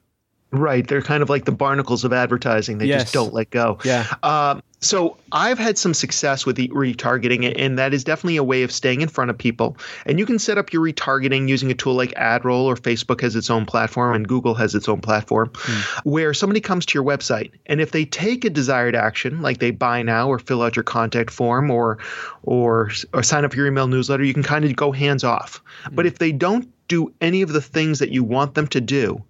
Right. 0.50 0.86
They're 0.86 1.02
kind 1.02 1.22
of 1.22 1.28
like 1.28 1.44
the 1.44 1.52
barnacles 1.52 2.04
of 2.04 2.12
advertising. 2.12 2.78
They 2.78 2.86
yes. 2.86 3.02
just 3.02 3.14
don't 3.14 3.34
let 3.34 3.50
go. 3.50 3.78
Yeah. 3.84 4.06
Um, 4.22 4.62
so 4.80 5.16
I've 5.32 5.58
had 5.58 5.76
some 5.76 5.92
success 5.92 6.46
with 6.46 6.56
the 6.56 6.68
retargeting, 6.68 7.52
and 7.58 7.78
that 7.78 7.92
is 7.92 8.04
definitely 8.04 8.36
a 8.36 8.44
way 8.44 8.62
of 8.62 8.70
staying 8.70 9.00
in 9.00 9.08
front 9.08 9.30
of 9.30 9.36
people. 9.36 9.76
And 10.06 10.18
you 10.18 10.26
can 10.26 10.38
set 10.38 10.56
up 10.56 10.72
your 10.72 10.82
retargeting 10.82 11.48
using 11.48 11.70
a 11.70 11.74
tool 11.74 11.94
like 11.94 12.14
AdRoll, 12.14 12.64
or 12.64 12.76
Facebook 12.76 13.20
has 13.20 13.34
its 13.34 13.50
own 13.50 13.66
platform, 13.66 14.14
and 14.14 14.28
Google 14.28 14.54
has 14.54 14.74
its 14.74 14.88
own 14.88 15.00
platform, 15.00 15.48
mm. 15.48 16.04
where 16.04 16.32
somebody 16.32 16.60
comes 16.60 16.86
to 16.86 16.94
your 16.94 17.04
website, 17.04 17.50
and 17.66 17.80
if 17.80 17.90
they 17.90 18.04
take 18.04 18.44
a 18.44 18.50
desired 18.50 18.94
action, 18.94 19.42
like 19.42 19.58
they 19.58 19.72
buy 19.72 20.02
now 20.02 20.28
or 20.28 20.38
fill 20.38 20.62
out 20.62 20.76
your 20.76 20.84
contact 20.84 21.30
form 21.30 21.70
or 21.70 21.98
or 22.42 22.90
or 23.12 23.22
sign 23.22 23.44
up 23.44 23.52
for 23.52 23.56
your 23.56 23.66
email 23.66 23.88
newsletter, 23.88 24.22
you 24.22 24.34
can 24.34 24.44
kind 24.44 24.64
of 24.64 24.76
go 24.76 24.92
hands 24.92 25.24
off. 25.24 25.60
Mm. 25.86 25.96
But 25.96 26.06
if 26.06 26.18
they 26.18 26.30
don't 26.30 26.68
do 26.86 27.12
any 27.20 27.42
of 27.42 27.52
the 27.52 27.60
things 27.60 27.98
that 27.98 28.10
you 28.10 28.24
want 28.24 28.54
them 28.54 28.66
to 28.68 28.80
do, 28.80 29.22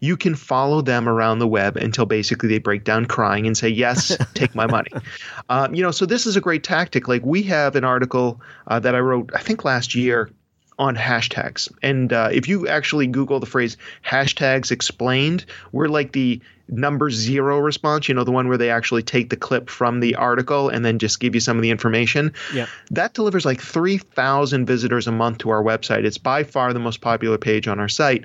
you 0.00 0.16
can 0.16 0.34
follow 0.34 0.80
them 0.80 1.08
around 1.08 1.38
the 1.38 1.48
web 1.48 1.76
until 1.76 2.06
basically 2.06 2.48
they 2.48 2.58
break 2.58 2.84
down 2.84 3.06
crying 3.06 3.46
and 3.46 3.56
say, 3.56 3.68
Yes, 3.68 4.16
take 4.34 4.54
my 4.54 4.66
money. 4.66 4.90
Um, 5.48 5.74
you 5.74 5.82
know, 5.82 5.90
so 5.90 6.06
this 6.06 6.26
is 6.26 6.36
a 6.36 6.40
great 6.40 6.62
tactic. 6.62 7.08
Like 7.08 7.24
we 7.24 7.42
have 7.44 7.76
an 7.76 7.84
article 7.84 8.40
uh, 8.66 8.80
that 8.80 8.94
I 8.94 9.00
wrote, 9.00 9.30
I 9.34 9.40
think 9.40 9.64
last 9.64 9.94
year 9.94 10.30
on 10.80 10.96
hashtags. 10.96 11.70
And 11.82 12.10
uh, 12.12 12.30
if 12.32 12.48
you 12.48 12.66
actually 12.66 13.06
Google 13.06 13.38
the 13.38 13.46
phrase 13.46 13.76
hashtags 14.04 14.70
explained, 14.70 15.44
we're 15.72 15.88
like 15.88 16.12
the 16.12 16.40
number 16.70 17.10
zero 17.10 17.58
response, 17.58 18.08
you 18.08 18.14
know, 18.14 18.24
the 18.24 18.30
one 18.30 18.48
where 18.48 18.56
they 18.56 18.70
actually 18.70 19.02
take 19.02 19.28
the 19.28 19.36
clip 19.36 19.68
from 19.68 20.00
the 20.00 20.14
article 20.14 20.70
and 20.70 20.84
then 20.84 20.98
just 20.98 21.20
give 21.20 21.34
you 21.34 21.40
some 21.40 21.58
of 21.58 21.62
the 21.62 21.70
information. 21.70 22.32
Yeah. 22.54 22.66
That 22.90 23.12
delivers 23.12 23.44
like 23.44 23.60
3,000 23.60 24.64
visitors 24.64 25.06
a 25.06 25.12
month 25.12 25.38
to 25.38 25.50
our 25.50 25.62
website. 25.62 26.04
It's 26.04 26.18
by 26.18 26.44
far 26.44 26.72
the 26.72 26.80
most 26.80 27.02
popular 27.02 27.36
page 27.36 27.68
on 27.68 27.78
our 27.78 27.88
site 27.88 28.24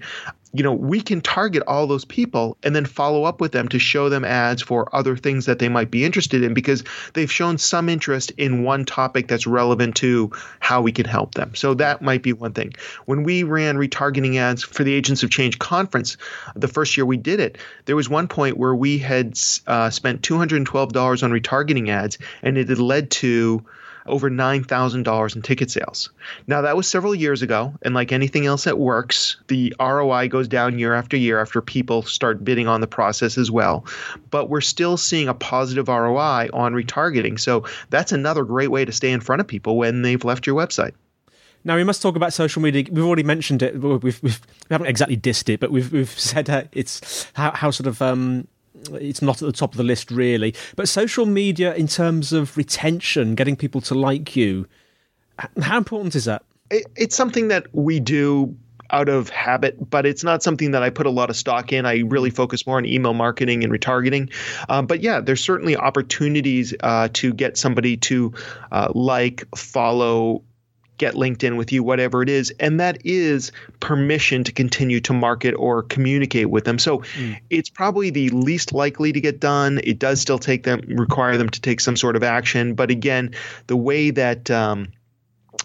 you 0.56 0.64
know, 0.64 0.74
we 0.74 1.02
can 1.02 1.20
target 1.20 1.62
all 1.68 1.86
those 1.86 2.06
people 2.06 2.58
and 2.64 2.76
then 2.76 2.86
follow 2.86 3.26
up 3.26 3.42
with 3.42 3.52
them 3.52 3.68
to 3.68 3.80
show 3.80 4.08
them 4.08 4.24
ads 4.24 4.62
for 4.62 4.94
other 4.96 5.18
things 5.18 5.46
that 5.46 5.60
they 5.60 5.68
might 5.68 5.92
be 5.92 6.06
interested 6.06 6.44
in 6.44 6.54
because 6.54 6.84
they've 7.14 7.32
shown 7.32 7.58
some 7.58 7.90
interest 7.90 8.32
in 8.38 8.64
one 8.64 8.86
topic 8.86 9.28
that's 9.28 9.46
relevant 9.46 9.96
to 9.98 10.32
how 10.62 10.82
we 10.82 10.92
can 10.94 11.06
help 11.06 11.34
them. 11.34 11.54
So 11.56 11.74
that 11.76 12.02
might 12.02 12.24
be 12.24 12.32
one 12.32 12.54
thing. 12.54 12.74
When 13.06 13.24
we 13.24 13.44
ran 13.44 13.76
retargeting 13.76 14.38
ads 14.38 14.64
for 14.64 14.84
the 14.84 14.94
Agents 14.94 15.24
of 15.24 15.30
Change 15.30 15.60
conference, 15.60 16.16
the 16.56 16.70
first 16.70 16.96
year 16.96 17.06
we 17.06 17.18
did 17.18 17.40
it, 17.42 17.58
there 17.86 17.96
was 17.96 18.10
one 18.10 18.28
point 18.28 18.58
where 18.58 18.76
we 18.76 18.98
had 18.98 19.38
uh, 19.68 19.90
spent 19.90 20.22
$212 20.22 21.24
on 21.24 21.32
retargeting 21.32 21.90
ads 21.90 22.18
and 22.42 22.58
it 22.58 22.70
had 22.70 22.80
led 22.80 23.12
to 23.12 23.66
over 24.06 24.30
$9,000 24.30 25.36
in 25.36 25.42
ticket 25.42 25.72
sales. 25.72 26.10
Now, 26.48 26.62
that 26.62 26.78
was 26.78 26.88
several 26.88 27.16
years 27.16 27.42
ago, 27.42 27.74
and 27.82 27.96
like 27.96 28.12
anything 28.12 28.46
else 28.46 28.64
that 28.66 28.78
works, 28.78 29.38
the 29.48 29.74
ROI 29.80 30.28
goes 30.28 30.48
down 30.48 30.80
year 30.80 30.94
after 30.94 31.18
year 31.18 31.42
after 31.42 31.62
people 31.62 32.04
start 32.04 32.44
bidding 32.44 32.68
on 32.68 32.82
the 32.82 32.88
process 32.88 33.38
as 33.38 33.50
well. 33.50 33.86
But 34.32 34.50
we're 34.50 34.62
still 34.62 34.98
seeing 34.98 35.28
a 35.28 35.34
positive 35.34 35.88
ROI 35.88 36.50
on 36.54 36.74
retargeting. 36.74 37.40
So 37.40 37.66
that's 37.90 38.12
another 38.12 38.44
great 38.44 38.72
way 38.72 38.86
to 38.86 38.92
stay 38.92 39.12
in 39.12 39.22
front 39.22 39.42
of 39.42 39.48
people 39.48 39.78
when 39.78 40.02
they've 40.02 40.24
left 40.24 40.46
your 40.46 40.56
website. 40.56 40.94
Now 41.66 41.76
we 41.76 41.84
must 41.84 42.02
talk 42.02 42.16
about 42.16 42.32
social 42.32 42.62
media. 42.62 42.86
We've 42.92 43.04
already 43.04 43.24
mentioned 43.24 43.64
it. 43.64 43.82
We've, 43.82 44.02
we've, 44.04 44.22
we 44.22 44.32
haven't 44.70 44.88
exactly 44.88 45.18
dissed 45.18 45.50
it, 45.50 45.60
but 45.60 45.72
we've 45.72 45.92
we've 45.92 46.12
said 46.12 46.48
uh, 46.48 46.64
it's 46.72 47.28
how, 47.34 47.52
how 47.52 47.72
sort 47.72 47.88
of 47.88 48.04
um, 48.04 48.48
it's 48.94 49.22
not 49.22 49.42
at 49.42 49.46
the 49.46 49.52
top 49.52 49.74
of 49.74 49.78
the 49.78 49.84
list 49.84 50.12
really. 50.12 50.54
But 50.76 50.88
social 50.88 51.26
media, 51.26 51.74
in 51.76 51.88
terms 51.88 52.34
of 52.34 52.56
retention, 52.58 53.36
getting 53.36 53.56
people 53.56 53.82
to 53.82 53.96
like 53.96 54.36
you, 54.36 54.68
how 55.62 55.78
important 55.78 56.16
is 56.16 56.26
that? 56.26 56.44
It, 56.70 56.88
it's 56.96 57.16
something 57.16 57.50
that 57.50 57.68
we 57.74 58.00
do 58.00 58.56
out 58.92 59.10
of 59.10 59.30
habit, 59.30 59.90
but 59.90 60.06
it's 60.06 60.24
not 60.24 60.44
something 60.44 60.72
that 60.72 60.84
I 60.84 60.90
put 60.90 61.06
a 61.06 61.10
lot 61.10 61.30
of 61.30 61.36
stock 61.36 61.74
in. 61.74 61.86
I 61.86 62.00
really 62.00 62.30
focus 62.30 62.68
more 62.68 62.78
on 62.78 62.86
email 62.86 63.14
marketing 63.14 63.64
and 63.64 63.74
retargeting. 63.74 64.32
Um, 64.70 64.86
but 64.86 65.02
yeah, 65.02 65.20
there's 65.20 65.44
certainly 65.44 65.76
opportunities 65.76 66.74
uh, 66.82 67.10
to 67.14 67.34
get 67.34 67.58
somebody 67.58 67.98
to 67.98 68.34
uh, 68.72 68.92
like, 68.94 69.44
follow, 69.56 70.44
get 70.98 71.16
LinkedIn 71.16 71.58
with 71.58 71.72
you, 71.72 71.84
whatever 71.84 72.22
it 72.22 72.30
is. 72.30 72.54
And 72.60 72.80
that 72.80 73.06
is 73.06 73.52
permission 73.80 74.44
to 74.46 74.52
continue 74.52 75.00
to 75.02 75.14
market 75.14 75.54
or 75.54 75.84
communicate 75.84 76.50
with 76.50 76.64
them. 76.64 76.80
So 76.80 77.00
mm. 77.00 77.38
it's 77.50 77.70
probably 77.70 78.10
the 78.10 78.30
least 78.30 78.74
likely 78.74 79.12
to 79.12 79.22
get 79.22 79.40
done. 79.40 79.82
It 79.84 80.00
does 80.00 80.22
still 80.22 80.40
take 80.40 80.64
them, 80.64 80.82
require 80.88 81.38
them 81.38 81.50
to 81.50 81.62
take 81.62 81.80
some 81.80 81.96
sort 81.98 82.16
of 82.16 82.24
action. 82.24 82.76
But 82.76 82.92
again, 82.92 83.36
the 83.68 83.78
way 83.78 84.12
that, 84.12 84.50
um, 84.52 84.90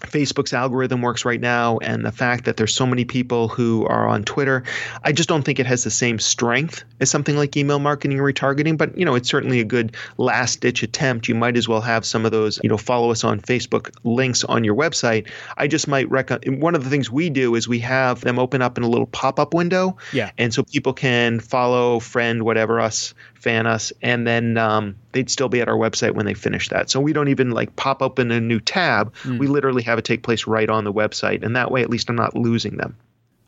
Facebook's 0.01 0.53
algorithm 0.53 1.01
works 1.01 1.25
right 1.25 1.41
now 1.41 1.77
and 1.79 2.05
the 2.05 2.11
fact 2.11 2.45
that 2.45 2.57
there's 2.57 2.73
so 2.73 2.85
many 2.85 3.05
people 3.05 3.47
who 3.47 3.85
are 3.87 4.07
on 4.07 4.23
Twitter, 4.23 4.63
I 5.03 5.11
just 5.11 5.29
don't 5.29 5.43
think 5.43 5.59
it 5.59 5.65
has 5.65 5.83
the 5.83 5.91
same 5.91 6.19
strength 6.19 6.83
as 6.99 7.09
something 7.09 7.35
like 7.35 7.55
email 7.57 7.79
marketing 7.79 8.19
or 8.19 8.31
retargeting, 8.31 8.77
but 8.77 8.97
you 8.97 9.05
know, 9.05 9.15
it's 9.15 9.29
certainly 9.29 9.59
a 9.59 9.65
good 9.65 9.95
last 10.17 10.61
ditch 10.61 10.83
attempt. 10.83 11.27
You 11.27 11.35
might 11.35 11.57
as 11.57 11.67
well 11.67 11.81
have 11.81 12.05
some 12.05 12.25
of 12.25 12.31
those, 12.31 12.59
you 12.63 12.69
know, 12.69 12.77
follow 12.77 13.11
us 13.11 13.23
on 13.23 13.39
Facebook 13.39 13.91
links 14.03 14.43
on 14.43 14.63
your 14.63 14.75
website. 14.75 15.27
I 15.57 15.67
just 15.67 15.87
might 15.87 16.09
recommend 16.09 16.61
one 16.61 16.75
of 16.75 16.83
the 16.83 16.89
things 16.89 17.09
we 17.09 17.29
do 17.29 17.55
is 17.55 17.67
we 17.67 17.79
have 17.79 18.21
them 18.21 18.39
open 18.39 18.61
up 18.61 18.77
in 18.77 18.83
a 18.83 18.89
little 18.89 19.07
pop-up 19.07 19.53
window. 19.53 19.97
Yeah. 20.13 20.31
And 20.37 20.53
so 20.53 20.63
people 20.63 20.93
can 20.93 21.39
follow, 21.39 21.99
friend, 21.99 22.43
whatever 22.43 22.79
us 22.79 23.13
fan 23.41 23.67
us, 23.67 23.91
and 24.01 24.25
then 24.25 24.57
um, 24.57 24.95
they'd 25.11 25.29
still 25.29 25.49
be 25.49 25.61
at 25.61 25.67
our 25.67 25.75
website 25.75 26.13
when 26.13 26.25
they 26.25 26.33
finish 26.33 26.69
that. 26.69 26.89
So 26.89 26.99
we 26.99 27.13
don't 27.13 27.27
even 27.27 27.51
like 27.51 27.75
pop 27.75 28.01
open 28.01 28.31
a 28.31 28.39
new 28.39 28.59
tab. 28.59 29.13
Mm. 29.23 29.39
We 29.39 29.47
literally 29.47 29.83
have 29.83 29.99
it 29.99 30.05
take 30.05 30.23
place 30.23 30.47
right 30.47 30.69
on 30.69 30.83
the 30.83 30.93
website, 30.93 31.43
and 31.43 31.55
that 31.55 31.71
way, 31.71 31.81
at 31.81 31.89
least, 31.89 32.09
I'm 32.09 32.15
not 32.15 32.35
losing 32.35 32.77
them. 32.77 32.95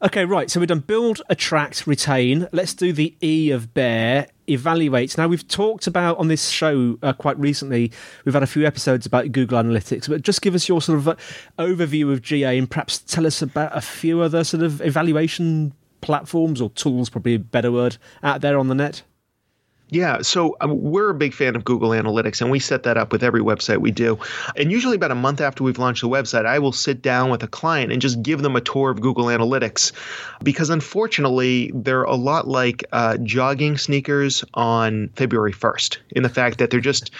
Okay, 0.03 0.25
right. 0.25 0.51
So 0.51 0.59
we've 0.59 0.67
done 0.67 0.79
build, 0.79 1.21
attract, 1.29 1.87
retain. 1.87 2.49
Let's 2.51 2.73
do 2.73 2.91
the 2.91 3.15
E 3.23 3.51
of 3.51 3.73
BARE. 3.73 4.27
Evaluate. 4.49 5.17
Now 5.17 5.29
we've 5.29 5.47
talked 5.47 5.87
about 5.87 6.17
on 6.17 6.27
this 6.27 6.49
show 6.49 6.99
uh, 7.01 7.13
quite 7.13 7.39
recently. 7.39 7.93
We've 8.25 8.33
had 8.33 8.43
a 8.43 8.47
few 8.47 8.65
episodes 8.65 9.05
about 9.05 9.31
Google 9.31 9.57
Analytics, 9.63 10.09
but 10.09 10.21
just 10.21 10.41
give 10.41 10.53
us 10.53 10.67
your 10.67 10.81
sort 10.81 10.99
of 10.99 11.07
uh, 11.07 11.15
overview 11.57 12.11
of 12.11 12.21
GA 12.21 12.57
and 12.57 12.69
perhaps 12.69 12.99
tell 12.99 13.25
us 13.25 13.41
about 13.41 13.71
a 13.73 13.79
few 13.79 14.19
other 14.19 14.43
sort 14.43 14.61
of 14.61 14.81
evaluation 14.81 15.71
platforms 16.01 16.59
or 16.59 16.69
tools, 16.71 17.09
probably 17.09 17.35
a 17.35 17.39
better 17.39 17.71
word, 17.71 17.95
out 18.21 18.41
there 18.41 18.59
on 18.59 18.67
the 18.67 18.75
net. 18.75 19.03
Yeah, 19.93 20.23
so 20.23 20.57
um, 20.59 20.81
we're 20.81 21.11
a 21.11 21.13
big 21.13 21.35
fan 21.35 21.55
of 21.55 21.63
Google 21.63 21.89
Analytics, 21.89 22.41
and 22.41 22.49
we 22.49 22.57
set 22.57 22.81
that 22.81 22.97
up 22.97 23.11
with 23.11 23.23
every 23.23 23.41
website 23.41 23.77
we 23.77 23.91
do. 23.91 24.17
And 24.55 24.71
usually, 24.71 24.95
about 24.95 25.11
a 25.11 25.15
month 25.15 25.39
after 25.39 25.63
we've 25.63 25.77
launched 25.77 26.01
the 26.01 26.09
website, 26.09 26.47
I 26.47 26.57
will 26.57 26.71
sit 26.71 27.03
down 27.03 27.29
with 27.29 27.43
a 27.43 27.47
client 27.47 27.91
and 27.91 28.01
just 28.01 28.23
give 28.23 28.41
them 28.41 28.55
a 28.55 28.61
tour 28.61 28.89
of 28.89 29.01
Google 29.01 29.25
Analytics, 29.25 29.91
because 30.41 30.71
unfortunately, 30.71 31.71
they're 31.75 32.01
a 32.01 32.15
lot 32.15 32.47
like 32.47 32.83
uh, 32.91 33.17
jogging 33.17 33.77
sneakers 33.77 34.43
on 34.55 35.09
February 35.15 35.53
1st, 35.53 35.99
in 36.15 36.23
the 36.23 36.29
fact 36.29 36.57
that 36.57 36.71
they're 36.71 36.79
just 36.79 37.11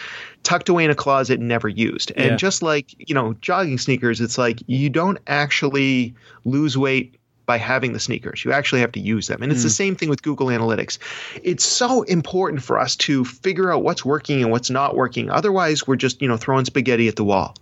tucked 0.41 0.67
away 0.67 0.83
in 0.83 0.89
a 0.89 0.95
closet 0.95 1.39
and 1.39 1.47
never 1.47 1.69
used. 1.69 2.12
And 2.15 2.31
yeah. 2.31 2.36
just 2.38 2.63
like 2.63 2.95
you 2.97 3.13
know, 3.13 3.33
jogging 3.36 3.77
sneakers, 3.77 4.19
it's 4.19 4.39
like 4.39 4.63
you 4.65 4.89
don't 4.89 5.19
actually 5.27 6.15
lose 6.43 6.75
weight 6.75 7.19
by 7.45 7.58
having 7.58 7.93
the 7.93 7.99
sneakers. 7.99 8.45
You 8.45 8.51
actually 8.51 8.82
have 8.82 8.91
to 8.93 8.99
use 8.99 9.27
them. 9.27 9.41
And 9.43 9.51
it's 9.51 9.62
mm. 9.62 9.65
the 9.65 9.69
hmm. 9.69 9.73
same 9.73 9.95
thing 9.95 10.10
with 10.10 10.23
Google 10.23 10.47
Analytics. 10.47 10.97
It's 11.43 11.65
so 11.65 12.03
important 12.03 12.63
for 12.63 12.79
us 12.79 12.95
to 12.97 13.25
figure 13.25 13.71
out 13.71 13.84
what's 13.84 14.06
working 14.06 14.41
and 14.41 14.51
what's 14.51 14.69
not 14.69 14.95
working. 14.95 15.29
Otherwise, 15.29 15.86
we're 15.86 15.97
just, 15.97 16.21
you 16.21 16.27
know, 16.27 16.38
throwing 16.38 16.65
spaghetti 16.65 17.08
at 17.08 17.17
the 17.17 17.23
wall. 17.23 17.56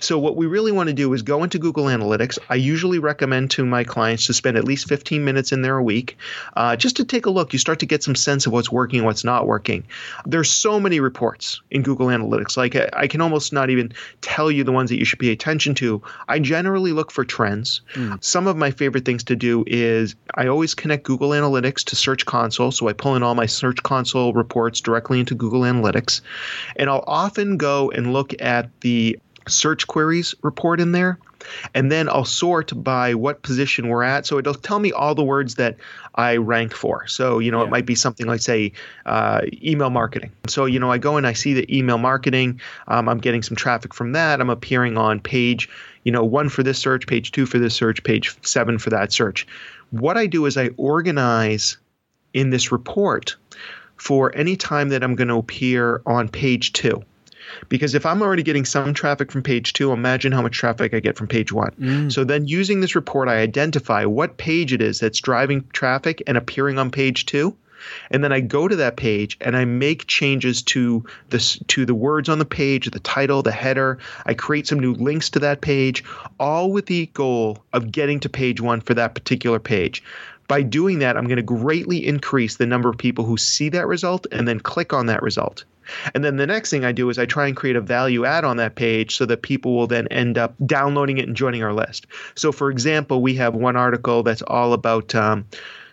So 0.00 0.18
what 0.18 0.36
we 0.36 0.46
really 0.46 0.72
want 0.72 0.88
to 0.88 0.92
do 0.92 1.12
is 1.14 1.22
go 1.22 1.42
into 1.42 1.58
Google 1.58 1.86
Analytics. 1.86 2.38
I 2.48 2.54
usually 2.54 2.98
recommend 2.98 3.50
to 3.52 3.64
my 3.64 3.82
clients 3.82 4.26
to 4.26 4.34
spend 4.34 4.56
at 4.56 4.64
least 4.64 4.88
15 4.88 5.24
minutes 5.24 5.52
in 5.52 5.62
there 5.62 5.76
a 5.76 5.82
week 5.82 6.16
uh, 6.56 6.76
just 6.76 6.96
to 6.96 7.04
take 7.04 7.26
a 7.26 7.30
look. 7.30 7.52
You 7.52 7.58
start 7.58 7.80
to 7.80 7.86
get 7.86 8.02
some 8.02 8.14
sense 8.14 8.46
of 8.46 8.52
what's 8.52 8.70
working 8.70 9.00
and 9.00 9.06
what's 9.06 9.24
not 9.24 9.46
working. 9.46 9.84
There's 10.26 10.50
so 10.50 10.78
many 10.78 11.00
reports 11.00 11.60
in 11.70 11.82
Google 11.82 12.06
Analytics. 12.08 12.56
Like 12.56 12.76
I, 12.76 12.88
I 12.92 13.06
can 13.06 13.20
almost 13.20 13.52
not 13.52 13.70
even 13.70 13.92
tell 14.20 14.50
you 14.50 14.62
the 14.62 14.72
ones 14.72 14.90
that 14.90 14.98
you 14.98 15.04
should 15.04 15.18
pay 15.18 15.32
attention 15.32 15.74
to. 15.76 16.02
I 16.28 16.38
generally 16.38 16.92
look 16.92 17.10
for 17.10 17.24
trends. 17.24 17.80
Mm. 17.94 18.22
Some 18.22 18.46
of 18.46 18.56
my 18.56 18.70
favorite 18.70 19.04
things 19.04 19.23
to 19.24 19.36
do 19.36 19.64
is 19.66 20.14
I 20.34 20.46
always 20.46 20.74
connect 20.74 21.04
Google 21.04 21.30
Analytics 21.30 21.84
to 21.84 21.96
Search 21.96 22.24
Console. 22.26 22.70
So 22.70 22.88
I 22.88 22.92
pull 22.92 23.16
in 23.16 23.22
all 23.22 23.34
my 23.34 23.46
Search 23.46 23.82
Console 23.82 24.32
reports 24.32 24.80
directly 24.80 25.20
into 25.20 25.34
Google 25.34 25.62
Analytics. 25.62 26.20
And 26.76 26.88
I'll 26.88 27.04
often 27.06 27.56
go 27.56 27.90
and 27.90 28.12
look 28.12 28.40
at 28.40 28.68
the 28.80 29.18
search 29.48 29.86
queries 29.86 30.34
report 30.42 30.80
in 30.80 30.92
there. 30.92 31.18
And 31.74 31.92
then 31.92 32.08
I'll 32.08 32.24
sort 32.24 32.72
by 32.82 33.14
what 33.14 33.42
position 33.42 33.88
we're 33.88 34.02
at. 34.02 34.26
So 34.26 34.38
it'll 34.38 34.54
tell 34.54 34.78
me 34.78 34.92
all 34.92 35.14
the 35.14 35.24
words 35.24 35.56
that 35.56 35.76
I 36.14 36.36
rank 36.36 36.74
for. 36.74 37.06
So, 37.06 37.38
you 37.38 37.50
know, 37.50 37.58
yeah. 37.58 37.66
it 37.66 37.70
might 37.70 37.86
be 37.86 37.94
something 37.94 38.26
like, 38.26 38.40
say, 38.40 38.72
uh, 39.06 39.42
email 39.62 39.90
marketing. 39.90 40.32
So, 40.46 40.64
you 40.64 40.78
know, 40.78 40.90
I 40.90 40.98
go 40.98 41.16
and 41.16 41.26
I 41.26 41.32
see 41.32 41.54
the 41.54 41.76
email 41.76 41.98
marketing. 41.98 42.60
Um, 42.88 43.08
I'm 43.08 43.18
getting 43.18 43.42
some 43.42 43.56
traffic 43.56 43.92
from 43.92 44.12
that. 44.12 44.40
I'm 44.40 44.50
appearing 44.50 44.96
on 44.96 45.20
page, 45.20 45.68
you 46.04 46.12
know, 46.12 46.24
one 46.24 46.48
for 46.48 46.62
this 46.62 46.78
search, 46.78 47.06
page 47.06 47.32
two 47.32 47.46
for 47.46 47.58
this 47.58 47.74
search, 47.74 48.02
page 48.04 48.36
seven 48.42 48.78
for 48.78 48.90
that 48.90 49.12
search. 49.12 49.46
What 49.90 50.16
I 50.16 50.26
do 50.26 50.46
is 50.46 50.56
I 50.56 50.70
organize 50.76 51.76
in 52.32 52.50
this 52.50 52.70
report 52.70 53.36
for 53.96 54.34
any 54.36 54.56
time 54.56 54.88
that 54.90 55.02
I'm 55.02 55.14
going 55.14 55.28
to 55.28 55.36
appear 55.36 56.02
on 56.06 56.28
page 56.28 56.72
two. 56.72 57.02
Because 57.68 57.94
if 57.94 58.06
I'm 58.06 58.22
already 58.22 58.42
getting 58.42 58.64
some 58.64 58.94
traffic 58.94 59.30
from 59.30 59.42
page 59.42 59.72
two, 59.72 59.92
imagine 59.92 60.32
how 60.32 60.42
much 60.42 60.56
traffic 60.56 60.94
I 60.94 61.00
get 61.00 61.16
from 61.16 61.28
page 61.28 61.52
one. 61.52 61.72
Mm. 61.80 62.12
So 62.12 62.24
then 62.24 62.46
using 62.46 62.80
this 62.80 62.94
report, 62.94 63.28
I 63.28 63.36
identify 63.36 64.04
what 64.04 64.36
page 64.36 64.72
it 64.72 64.82
is 64.82 65.00
that's 65.00 65.20
driving 65.20 65.66
traffic 65.72 66.22
and 66.26 66.36
appearing 66.36 66.78
on 66.78 66.90
page 66.90 67.26
two. 67.26 67.56
And 68.10 68.24
then 68.24 68.32
I 68.32 68.40
go 68.40 68.66
to 68.68 68.76
that 68.76 68.96
page 68.96 69.36
and 69.40 69.56
I 69.56 69.64
make 69.64 70.06
changes 70.06 70.62
to 70.62 71.04
the 71.30 71.38
to 71.68 71.84
the 71.84 71.94
words 71.94 72.28
on 72.28 72.38
the 72.38 72.44
page, 72.44 72.90
the 72.90 73.00
title, 73.00 73.42
the 73.42 73.52
header. 73.52 73.98
I 74.24 74.34
create 74.34 74.66
some 74.66 74.80
new 74.80 74.94
links 74.94 75.30
to 75.30 75.38
that 75.40 75.60
page, 75.60 76.04
all 76.40 76.72
with 76.72 76.86
the 76.86 77.06
goal 77.12 77.58
of 77.72 77.92
getting 77.92 78.20
to 78.20 78.28
page 78.28 78.60
one 78.60 78.80
for 78.80 78.94
that 78.94 79.14
particular 79.14 79.58
page. 79.58 80.02
By 80.46 80.62
doing 80.62 80.98
that, 80.98 81.16
I'm 81.16 81.26
going 81.26 81.36
to 81.36 81.42
greatly 81.42 82.06
increase 82.06 82.56
the 82.56 82.66
number 82.66 82.88
of 82.88 82.98
people 82.98 83.24
who 83.24 83.36
see 83.36 83.70
that 83.70 83.86
result 83.86 84.26
and 84.30 84.46
then 84.46 84.60
click 84.60 84.92
on 84.92 85.06
that 85.06 85.22
result. 85.22 85.64
And 86.14 86.24
then 86.24 86.36
the 86.36 86.46
next 86.46 86.70
thing 86.70 86.84
I 86.84 86.92
do 86.92 87.08
is 87.10 87.18
I 87.18 87.26
try 87.26 87.46
and 87.46 87.56
create 87.56 87.76
a 87.76 87.80
value 87.80 88.24
add 88.24 88.44
on 88.44 88.56
that 88.58 88.74
page 88.74 89.16
so 89.16 89.26
that 89.26 89.42
people 89.42 89.74
will 89.74 89.86
then 89.86 90.06
end 90.08 90.38
up 90.38 90.54
downloading 90.64 91.18
it 91.18 91.26
and 91.26 91.36
joining 91.36 91.62
our 91.62 91.72
list. 91.72 92.06
So, 92.34 92.52
for 92.52 92.70
example, 92.70 93.22
we 93.22 93.34
have 93.34 93.54
one 93.54 93.76
article 93.76 94.22
that's 94.22 94.42
all 94.42 94.72
about 94.72 95.14
um, 95.14 95.46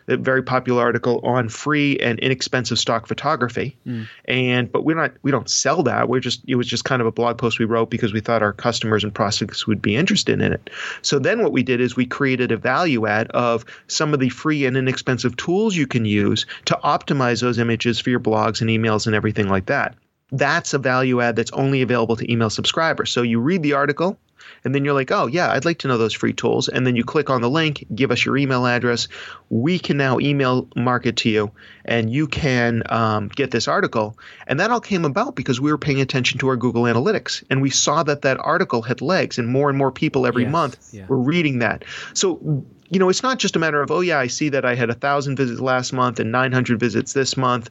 a 0.08 0.18
very 0.18 0.44
popular 0.44 0.82
article 0.82 1.20
on 1.24 1.50
free 1.50 1.98
and 2.00 2.20
inexpensive 2.20 2.80
stock 2.80 3.08
photography. 3.08 3.78
Mm. 3.86 4.08
And 4.26 4.72
but 4.72 4.86
we're 4.86 4.96
not 4.96 5.12
we 5.22 5.32
don't 5.32 5.50
sell 5.50 5.84
that. 5.84 6.10
We're 6.10 6.20
just 6.20 6.42
it 6.48 6.56
was 6.56 6.68
just 6.68 6.86
kind 6.86 7.02
of 7.02 7.08
a 7.08 7.12
blog 7.12 7.38
post 7.38 7.60
we 7.60 7.66
wrote 7.66 7.90
because 7.90 8.14
we 8.14 8.20
thought 8.20 8.42
our 8.42 8.54
customers 8.54 9.04
and 9.04 9.14
prospects 9.14 9.68
would 9.68 9.82
be 9.82 9.96
interested 9.96 10.42
in 10.42 10.54
it. 10.54 10.70
So 11.02 11.20
then 11.20 11.44
what 11.44 11.52
we 11.52 11.64
did 11.64 11.82
is 11.82 11.96
we 11.96 12.06
created 12.06 12.52
a 12.52 12.58
value 12.58 13.06
add 13.06 13.30
of 13.32 13.66
some 13.88 14.14
of 14.14 14.20
the 14.20 14.30
free 14.30 14.66
and 14.66 14.78
inexpensive 14.78 15.36
tools 15.38 15.76
you 15.76 15.88
can 15.88 16.06
use 16.06 16.46
to 16.66 16.80
optimize 16.84 17.42
those 17.42 17.60
images 17.60 18.00
for 18.00 18.10
your 18.10 18.20
blogs 18.20 18.62
and 18.62 18.70
emails 18.70 19.06
and 19.06 19.16
everything 19.16 19.48
like 19.48 19.68
that. 19.68 19.96
That's 20.32 20.74
a 20.74 20.80
value 20.80 21.20
add 21.20 21.36
that's 21.36 21.52
only 21.52 21.82
available 21.82 22.16
to 22.16 22.32
email 22.32 22.50
subscribers. 22.50 23.12
So 23.12 23.22
you 23.22 23.40
read 23.40 23.64
the 23.64 23.74
article, 23.74 24.18
and 24.64 24.76
then 24.76 24.86
you're 24.86 24.94
like, 24.94 25.12
oh, 25.12 25.28
yeah, 25.28 25.52
I'd 25.52 25.66
like 25.66 25.80
to 25.80 25.88
know 25.88 25.98
those 25.98 26.14
free 26.14 26.34
tools. 26.34 26.68
And 26.68 26.86
then 26.86 26.96
you 26.96 27.04
click 27.04 27.30
on 27.30 27.42
the 27.42 27.50
link, 27.50 27.86
give 27.94 28.12
us 28.12 28.26
your 28.26 28.38
email 28.38 28.66
address. 28.66 29.08
We 29.50 29.80
can 29.80 29.98
now 29.98 30.20
email 30.20 30.68
market 30.76 31.18
to 31.18 31.30
you, 31.30 31.52
and 31.86 32.12
you 32.12 32.28
can 32.28 32.84
um, 32.90 33.28
get 33.30 33.52
this 33.52 33.68
article. 33.68 34.18
And 34.48 34.60
that 34.60 34.72
all 34.72 34.82
came 34.82 35.06
about 35.06 35.36
because 35.36 35.60
we 35.60 35.72
were 35.72 35.78
paying 35.78 36.02
attention 36.02 36.40
to 36.40 36.48
our 36.50 36.56
Google 36.56 36.84
Analytics. 36.84 37.44
And 37.50 37.62
we 37.62 37.70
saw 37.70 38.04
that 38.04 38.22
that 38.22 38.38
article 38.40 38.82
had 38.82 39.02
legs, 39.02 39.38
and 39.38 39.48
more 39.48 39.70
and 39.70 39.78
more 39.78 39.92
people 39.92 40.26
every 40.26 40.44
yes, 40.44 40.52
month 40.52 40.94
yeah. 40.94 41.06
were 41.08 41.18
reading 41.18 41.60
that. 41.60 41.86
So, 42.14 42.64
you 42.90 43.00
know, 43.00 43.10
it's 43.10 43.24
not 43.24 43.40
just 43.40 43.56
a 43.56 43.60
matter 43.60 43.82
of, 43.82 43.90
oh, 43.90 44.02
yeah, 44.02 44.20
I 44.20 44.28
see 44.28 44.50
that 44.50 44.66
I 44.66 44.76
had 44.76 44.90
a 44.90 44.94
1,000 44.94 45.36
visits 45.36 45.62
last 45.62 45.94
month 45.94 46.20
and 46.20 46.32
900 46.32 46.80
visits 46.80 47.14
this 47.14 47.38
month. 47.38 47.70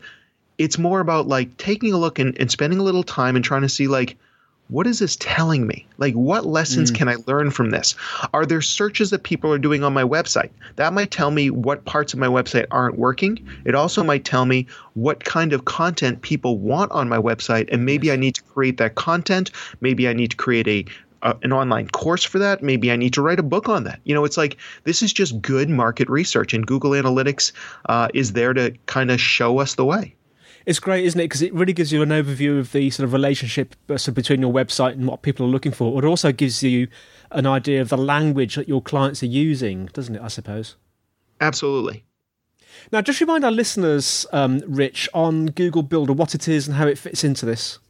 It's 0.59 0.79
more 0.79 1.01
about 1.01 1.27
like 1.27 1.57
taking 1.57 1.93
a 1.93 1.99
look 1.99 2.19
and, 2.19 2.39
and 2.39 2.51
spending 2.51 2.79
a 2.79 2.83
little 2.83 3.03
time 3.03 3.37
and 3.37 3.45
trying 3.45 3.63
to 3.63 3.69
see, 3.69 3.87
like, 3.87 4.17
what 4.71 4.87
is 4.87 5.01
this 5.01 5.17
telling 5.17 5.67
me? 5.67 5.87
Like, 5.99 6.15
what 6.15 6.47
lessons 6.47 6.91
mm. 6.91 6.95
can 6.95 7.09
I 7.09 7.17
learn 7.27 7.51
from 7.51 7.71
this? 7.71 7.95
Are 8.33 8.47
there 8.47 8.63
searches 8.63 9.11
that 9.11 9.25
people 9.25 9.53
are 9.53 9.59
doing 9.59 9.83
on 9.83 9.93
my 9.93 10.05
website? 10.05 10.51
That 10.77 10.93
might 10.93 11.11
tell 11.11 11.31
me 11.31 11.51
what 11.51 11.85
parts 11.85 12.13
of 12.13 12.19
my 12.19 12.29
website 12.29 12.67
aren't 12.71 12.99
working. 12.99 13.47
It 13.65 13.75
also 13.75 14.05
might 14.05 14.25
tell 14.25 14.47
me 14.47 14.67
what 14.95 15.25
kind 15.25 15.53
of 15.53 15.65
content 15.65 16.23
people 16.23 16.59
want 16.59 16.93
on 16.93 17.09
my 17.09 17.19
website, 17.19 17.69
and 17.73 17.85
maybe 17.85 18.13
I 18.13 18.17
need 18.17 18.37
to 18.37 18.43
create 18.43 18.79
that 18.79 18.95
content. 18.95 19.51
Maybe 19.81 20.09
I 20.09 20.13
need 20.13 20.31
to 20.31 20.37
create 20.37 20.69
a 20.69 20.85
uh, 21.23 21.35
an 21.43 21.53
online 21.53 21.87
course 21.87 22.25
for 22.25 22.39
that. 22.39 22.63
Maybe 22.63 22.91
I 22.91 22.97
need 22.97 23.13
to 23.15 23.21
write 23.23 23.39
a 23.39 23.43
book 23.43 23.69
on 23.69 23.85
that. 23.85 24.01
You 24.05 24.15
know, 24.15 24.25
it's 24.25 24.39
like 24.39 24.57
this 24.85 25.03
is 25.03 25.13
just 25.13 25.43
good 25.43 25.69
market 25.69 26.09
research, 26.09 26.55
and 26.55 26.67
Google 26.67 26.93
Analytics 26.93 27.53
uh, 27.87 28.09
is 28.15 28.33
there 28.33 28.55
to 28.55 28.73
kind 28.87 29.11
of 29.11 29.21
show 29.21 29.59
us 29.59 29.75
the 29.75 29.85
way 29.85 30.15
it's 30.71 30.79
great, 30.79 31.05
isn't 31.05 31.19
it? 31.19 31.25
Because 31.25 31.43
it 31.43 31.53
really 31.53 31.73
gives 31.73 31.91
you 31.91 32.01
an 32.01 32.11
overview 32.11 32.61
of 32.61 32.71
the 32.71 32.91
sort 32.91 33.05
of 33.05 33.13
relationship 33.13 33.75
uh, 33.89 34.11
between 34.13 34.41
your 34.41 34.53
website 34.53 34.93
and 34.93 35.05
what 35.05 35.23
people 35.23 35.45
are 35.45 35.49
looking 35.49 35.73
for. 35.73 35.99
It 35.99 36.07
also 36.07 36.31
gives 36.31 36.63
you 36.63 36.87
an 37.33 37.45
idea 37.45 37.81
of 37.81 37.89
the 37.89 37.99
language 37.99 38.55
that 38.55 38.69
your 38.69 38.81
clients 38.81 39.21
are 39.25 39.27
using, 39.27 39.87
doesn't 39.87 40.15
it? 40.15 40.23
I 40.23 40.29
suppose. 40.29 40.77
Absolutely. 41.41 42.05
Now, 42.93 43.03
just 43.03 43.21
remind 43.21 43.45
our 43.45 43.51
listeners, 43.51 44.27
um, 44.33 44.63
Rich, 44.65 45.09
on 45.13 45.47
Google 45.47 45.83
Builder 45.83 46.13
what 46.13 46.37
it 46.37 46.47
is 46.47 46.69
and 46.69 46.77
how 46.77 46.87
it 46.87 46.99
fits 46.99 47.25
into 47.25 47.45
this. 47.45 47.81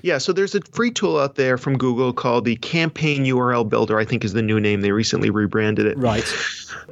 Yeah, 0.00 0.16
so 0.16 0.32
there's 0.32 0.54
a 0.54 0.62
free 0.72 0.90
tool 0.90 1.18
out 1.18 1.34
there 1.34 1.58
from 1.58 1.76
Google 1.76 2.14
called 2.14 2.46
the 2.46 2.56
Campaign 2.56 3.24
URL 3.26 3.68
Builder, 3.68 3.98
I 3.98 4.06
think 4.06 4.24
is 4.24 4.32
the 4.32 4.42
new 4.42 4.58
name. 4.58 4.80
They 4.80 4.92
recently 4.92 5.28
rebranded 5.28 5.84
it. 5.84 5.98
Right. 5.98 6.24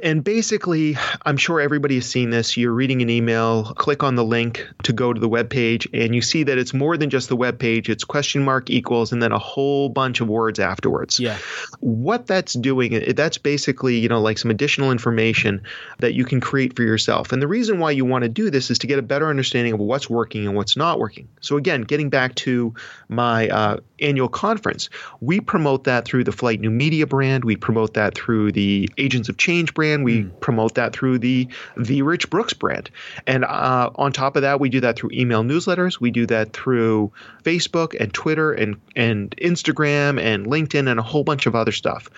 And 0.01 0.23
basically, 0.23 0.97
I'm 1.25 1.37
sure 1.37 1.59
everybody 1.59 1.95
has 1.95 2.05
seen 2.05 2.29
this. 2.29 2.57
You're 2.57 2.73
reading 2.73 3.01
an 3.01 3.09
email, 3.09 3.73
click 3.75 4.03
on 4.03 4.15
the 4.15 4.23
link 4.23 4.67
to 4.83 4.93
go 4.93 5.13
to 5.13 5.19
the 5.19 5.29
web 5.29 5.49
page, 5.49 5.87
and 5.93 6.13
you 6.13 6.21
see 6.21 6.43
that 6.43 6.57
it's 6.57 6.73
more 6.73 6.97
than 6.97 7.09
just 7.09 7.29
the 7.29 7.35
web 7.35 7.59
page. 7.59 7.89
It's 7.89 8.03
question 8.03 8.43
mark 8.43 8.69
equals 8.69 9.11
and 9.11 9.21
then 9.21 9.31
a 9.31 9.39
whole 9.39 9.89
bunch 9.89 10.21
of 10.21 10.27
words 10.27 10.59
afterwards. 10.59 11.19
Yeah. 11.19 11.37
What 11.79 12.27
that's 12.27 12.53
doing, 12.53 13.13
that's 13.15 13.37
basically, 13.37 13.97
you 13.97 14.09
know, 14.09 14.21
like 14.21 14.37
some 14.37 14.51
additional 14.51 14.91
information 14.91 15.63
that 15.99 16.13
you 16.13 16.25
can 16.25 16.41
create 16.41 16.75
for 16.75 16.83
yourself. 16.83 17.31
And 17.31 17.41
the 17.41 17.47
reason 17.47 17.79
why 17.79 17.91
you 17.91 18.05
want 18.05 18.23
to 18.23 18.29
do 18.29 18.49
this 18.49 18.71
is 18.71 18.79
to 18.79 18.87
get 18.87 18.99
a 18.99 19.03
better 19.03 19.29
understanding 19.29 19.73
of 19.73 19.79
what's 19.79 20.09
working 20.09 20.45
and 20.45 20.55
what's 20.55 20.77
not 20.77 20.99
working. 20.99 21.27
So 21.41 21.57
again, 21.57 21.81
getting 21.81 22.09
back 22.09 22.35
to 22.35 22.73
my 23.09 23.47
uh, 23.49 23.77
annual 24.03 24.27
conference. 24.27 24.89
We 25.21 25.39
promote 25.39 25.85
that 25.85 26.05
through 26.05 26.25
the 26.25 26.31
Flyte 26.31 26.59
New 26.59 26.69
Media 26.69 27.07
brand. 27.07 27.43
We 27.45 27.55
promote 27.55 27.93
that 27.95 28.15
through 28.15 28.51
the 28.51 28.89
Agents 28.97 29.29
of 29.29 29.37
Change 29.37 29.72
brand. 29.73 30.03
We 30.03 30.23
mm. 30.23 30.39
promote 30.39 30.75
that 30.75 30.93
through 30.93 31.19
the 31.19 31.47
The 31.77 32.01
Rich 32.01 32.29
Brooks 32.29 32.53
brand. 32.53 32.89
And 33.27 33.45
uh, 33.45 33.89
on 33.95 34.11
top 34.11 34.35
of 34.35 34.41
that, 34.41 34.59
we 34.59 34.69
do 34.69 34.79
that 34.81 34.97
through 34.97 35.11
email 35.13 35.43
newsletters. 35.43 35.99
We 35.99 36.11
do 36.11 36.25
that 36.27 36.53
through 36.53 37.11
Facebook 37.43 37.99
and 37.99 38.13
Twitter 38.13 38.51
and, 38.51 38.79
and 38.95 39.35
Instagram 39.37 40.19
and 40.21 40.45
LinkedIn 40.47 40.89
and 40.89 40.99
a 40.99 41.03
whole 41.03 41.23
bunch 41.23 41.45
of 41.45 41.55
other 41.55 41.71
stuff. 41.71 42.09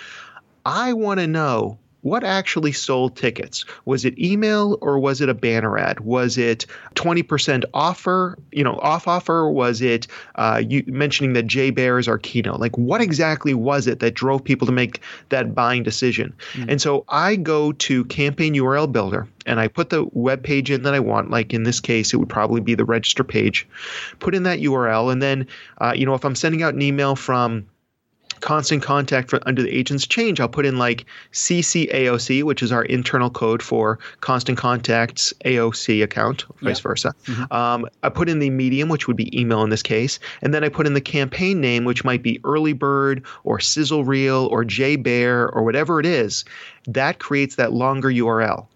I 0.65 0.93
want 0.93 1.19
to 1.19 1.27
know 1.27 1.77
what 2.05 2.23
actually 2.23 2.71
sold 2.71 3.15
tickets? 3.15 3.65
Was 3.85 4.05
it 4.05 4.19
email 4.19 4.77
or 4.81 4.99
was 4.99 5.21
it 5.21 5.29
a 5.29 5.33
banner 5.33 5.75
ad? 5.75 6.01
Was 6.01 6.37
it 6.37 6.67
20% 6.93 7.65
offer, 7.73 8.37
you 8.51 8.63
know, 8.63 8.77
off 8.83 9.07
offer? 9.07 9.49
Was 9.49 9.81
it 9.81 10.05
uh, 10.35 10.61
you 10.69 10.83
mentioning 10.85 11.33
that 11.33 11.47
Jay 11.47 11.71
Baer 11.71 11.97
is 11.97 12.07
our 12.07 12.19
keynote? 12.19 12.59
Like, 12.59 12.77
what 12.77 13.01
exactly 13.01 13.55
was 13.55 13.87
it 13.87 14.01
that 14.01 14.13
drove 14.13 14.43
people 14.43 14.67
to 14.67 14.71
make 14.71 15.01
that 15.29 15.55
buying 15.55 15.81
decision? 15.81 16.31
Mm-hmm. 16.53 16.69
And 16.69 16.79
so 16.79 17.05
I 17.09 17.37
go 17.37 17.71
to 17.71 18.05
Campaign 18.05 18.53
URL 18.53 18.91
Builder 18.91 19.27
and 19.47 19.59
I 19.59 19.67
put 19.67 19.89
the 19.89 20.07
web 20.13 20.43
page 20.43 20.69
in 20.69 20.83
that 20.83 20.93
I 20.93 20.99
want. 20.99 21.31
Like 21.31 21.55
in 21.55 21.63
this 21.63 21.79
case, 21.79 22.13
it 22.13 22.17
would 22.17 22.29
probably 22.29 22.61
be 22.61 22.75
the 22.75 22.85
register 22.85 23.23
page. 23.23 23.67
Put 24.19 24.35
in 24.35 24.43
that 24.43 24.59
URL, 24.59 25.11
and 25.11 25.23
then, 25.23 25.47
uh, 25.81 25.93
you 25.95 26.05
know, 26.05 26.13
if 26.13 26.23
I'm 26.23 26.35
sending 26.35 26.61
out 26.61 26.75
an 26.75 26.83
email 26.83 27.15
from 27.15 27.65
constant 28.41 28.83
contact 28.83 29.29
for 29.29 29.39
under 29.47 29.61
the 29.61 29.71
agent's 29.71 30.05
change, 30.07 30.39
I'll 30.39 30.47
put 30.47 30.65
in 30.65 30.77
like 30.77 31.05
CCAOC, 31.33 32.43
which 32.43 32.61
is 32.61 32.71
our 32.71 32.83
internal 32.83 33.29
code 33.29 33.61
for 33.61 33.99
constant 34.21 34.57
contacts 34.57 35.33
AOC 35.45 36.03
account, 36.03 36.45
vice 36.61 36.79
versa. 36.79 37.13
Mm-hmm. 37.25 37.53
Um, 37.53 37.87
I 38.03 38.09
put 38.09 38.29
in 38.29 38.39
the 38.39 38.49
medium, 38.49 38.89
which 38.89 39.07
would 39.07 39.17
be 39.17 39.37
email 39.39 39.63
in 39.63 39.69
this 39.69 39.83
case, 39.83 40.19
and 40.41 40.53
then 40.53 40.63
I 40.63 40.69
put 40.69 40.87
in 40.87 40.93
the 40.93 41.01
campaign 41.01 41.61
name, 41.61 41.85
which 41.85 42.03
might 42.03 42.23
be 42.23 42.39
Early 42.43 42.73
Bird 42.73 43.23
or 43.43 43.59
Sizzle 43.59 44.03
Reel 44.03 44.47
or 44.51 44.63
Jay 44.63 44.95
Baer 44.95 45.49
or 45.49 45.63
whatever 45.63 45.99
it 45.99 46.05
is. 46.05 46.45
That 46.87 47.19
creates 47.19 47.55
that 47.55 47.73
longer 47.73 48.09
URL. 48.09 48.67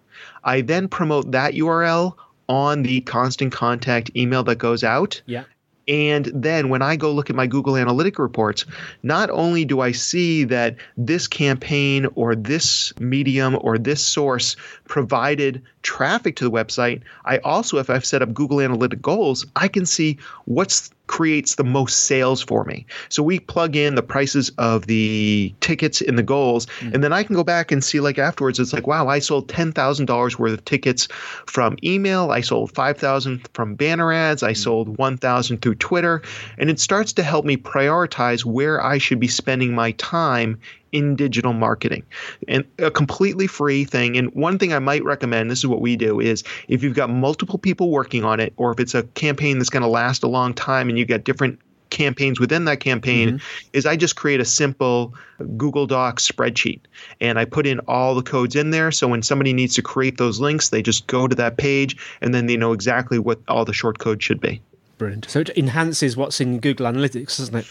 I 0.44 0.62
then 0.62 0.88
promote 0.88 1.32
that 1.32 1.54
URL 1.54 2.16
on 2.48 2.82
the 2.84 3.02
constant 3.02 3.54
contact 3.54 4.10
email 4.16 4.44
that 4.44 4.56
goes 4.56 4.84
out. 4.84 5.22
Yeah. 5.26 5.44
And 5.90 6.26
then 6.34 6.70
when 6.70 6.84
I 6.84 6.96
go 6.96 7.12
look 7.12 7.32
at 7.32 7.36
my 7.36 7.48
Google 7.48 7.76
Analytic 7.76 8.20
reports, 8.20 8.66
not 9.02 9.32
only 9.32 9.66
do 9.66 9.82
I 9.82 9.92
see 9.92 10.44
that 10.46 10.76
this 10.96 11.28
campaign 11.28 12.08
or 12.14 12.36
this 12.36 12.94
medium 13.00 13.58
or 13.60 13.80
this 13.80 14.06
source 14.06 14.56
provided 14.86 15.64
traffic 15.82 16.36
to 16.38 16.44
the 16.44 16.52
website, 16.52 17.02
I 17.26 17.40
also, 17.40 17.80
if 17.80 17.90
I've 17.90 18.06
set 18.06 18.22
up 18.22 18.36
Google 18.36 18.62
Analytic 18.62 19.02
goals, 19.02 19.48
I 19.56 19.68
can 19.68 19.88
see 19.88 20.20
what's 20.46 20.92
creates 21.10 21.56
the 21.56 21.64
most 21.64 22.02
sales 22.02 22.40
for 22.40 22.64
me. 22.66 22.86
So 23.10 23.24
we 23.24 23.40
plug 23.40 23.76
in 23.76 23.96
the 23.96 24.04
prices 24.04 24.52
of 24.60 24.86
the 24.86 25.52
tickets 25.60 26.02
in 26.02 26.16
the 26.16 26.24
goals, 26.24 26.68
mm. 26.80 26.94
and 26.94 27.04
then 27.04 27.12
I 27.12 27.24
can 27.24 27.36
go 27.36 27.44
back 27.44 27.72
and 27.72 27.84
see 27.84 28.00
like 28.00 28.20
afterwards. 28.20 28.60
It's 28.60 28.74
like, 28.74 28.86
wow, 28.86 29.08
I 29.08 29.18
sold 29.18 29.50
ten 29.50 29.72
thousand 29.72 30.06
dollars 30.06 30.38
worth 30.38 30.54
of 30.54 30.64
tickets 30.66 31.08
from 31.48 31.78
email. 31.84 32.30
I 32.30 32.42
sold 32.42 32.76
five 32.76 33.00
thousand 33.00 33.50
from 33.54 33.74
banner 33.74 34.14
ads. 34.14 34.44
I 34.44 34.52
mm. 34.52 34.58
sold 34.58 35.00
one 35.00 35.18
thousand 35.18 35.64
through 35.64 35.76
Twitter, 35.76 36.22
and 36.60 36.70
it 36.70 36.80
starts 36.80 37.12
to 37.14 37.24
help 37.24 37.44
me 37.44 37.58
prioritize 37.58 38.46
where 38.46 38.82
I 38.82 39.00
should 39.00 39.20
be 39.20 39.28
spending 39.28 39.74
my 39.74 39.92
time 39.94 40.60
in 40.92 41.16
digital 41.16 41.54
marketing 41.54 42.04
and 42.48 42.66
a 42.80 42.92
completely 42.92 43.48
free 43.48 43.84
thing 43.84 44.18
and 44.18 44.34
one 44.34 44.58
thing 44.58 44.74
i 44.74 44.80
might 44.80 45.04
recommend 45.04 45.50
this 45.50 45.60
is 45.60 45.68
what 45.68 45.82
we 45.82 45.96
do 45.96 46.20
is 46.20 46.44
if 46.68 46.84
you've 46.84 46.96
got 46.96 47.10
multiple 47.10 47.58
people 47.58 47.90
working 47.92 48.24
on 48.24 48.40
it 48.40 48.54
or 48.58 48.72
if 48.72 48.80
it's 48.80 48.96
a 48.96 49.04
campaign 49.04 49.58
that's 49.58 49.70
going 49.70 49.84
to 49.84 49.90
last 49.90 50.24
a 50.24 50.28
long 50.28 50.54
time 50.54 50.90
and 50.90 50.98
you 50.98 51.06
get 51.06 51.24
different 51.24 51.60
campaigns 51.90 52.40
within 52.40 52.66
that 52.66 52.80
campaign 52.80 53.30
mm-hmm. 53.30 53.70
is 53.74 53.86
I 53.86 53.96
just 53.96 54.16
create 54.16 54.40
a 54.40 54.46
simple 54.46 55.14
Google 55.58 55.88
Docs 55.88 56.30
spreadsheet 56.30 56.82
and 57.20 57.40
I 57.40 57.46
put 57.46 57.66
in 57.66 57.80
all 57.82 58.16
the 58.16 58.22
codes 58.22 58.56
in 58.56 58.72
there. 58.72 58.92
So 58.92 59.08
when 59.08 59.24
somebody 59.24 59.54
needs 59.54 59.76
to 59.76 59.82
create 59.82 60.18
those 60.18 60.40
links, 60.40 60.70
they 60.70 60.82
just 60.82 61.08
go 61.08 61.28
to 61.28 61.36
that 61.36 61.58
page 61.58 61.98
and 62.22 62.34
then 62.34 62.46
they 62.46 62.58
know 62.58 62.74
exactly 62.74 63.20
what 63.20 63.40
all 63.48 63.66
the 63.66 63.74
short 63.74 64.00
code 64.00 64.22
should 64.22 64.40
be. 64.40 64.62
Brilliant. 64.98 65.30
So 65.30 65.40
it 65.40 65.50
enhances 65.56 66.18
what's 66.18 66.42
in 66.42 66.60
Google 66.60 66.86
Analytics, 66.86 67.38
doesn't 67.38 67.56
it? 67.56 67.66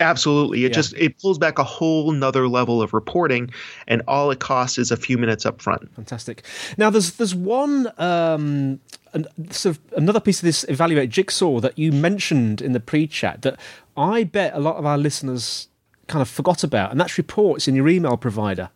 Absolutely. 0.00 0.64
It 0.64 0.68
yeah. 0.68 0.74
just 0.74 0.94
it 0.94 1.18
pulls 1.20 1.38
back 1.38 1.58
a 1.58 1.64
whole 1.64 2.12
nother 2.12 2.48
level 2.48 2.82
of 2.82 2.92
reporting 2.92 3.50
and 3.86 4.02
all 4.08 4.30
it 4.30 4.40
costs 4.40 4.78
is 4.78 4.90
a 4.90 4.96
few 4.96 5.18
minutes 5.18 5.46
up 5.46 5.60
front. 5.60 5.92
Fantastic. 5.94 6.44
Now 6.76 6.90
there's 6.90 7.12
there's 7.12 7.34
one 7.34 7.92
um 7.98 8.80
an, 9.12 9.26
sort 9.50 9.76
of 9.76 9.82
another 9.96 10.20
piece 10.20 10.40
of 10.40 10.44
this 10.44 10.64
evaluate 10.68 11.10
jigsaw 11.10 11.60
that 11.60 11.78
you 11.78 11.92
mentioned 11.92 12.60
in 12.60 12.72
the 12.72 12.80
pre-chat 12.80 13.42
that 13.42 13.58
I 13.96 14.24
bet 14.24 14.54
a 14.54 14.60
lot 14.60 14.76
of 14.76 14.84
our 14.84 14.98
listeners 14.98 15.68
kind 16.08 16.20
of 16.20 16.28
forgot 16.28 16.64
about, 16.64 16.90
and 16.90 17.00
that's 17.00 17.16
reports 17.16 17.68
in 17.68 17.74
your 17.74 17.88
email 17.88 18.16
provider. 18.16 18.70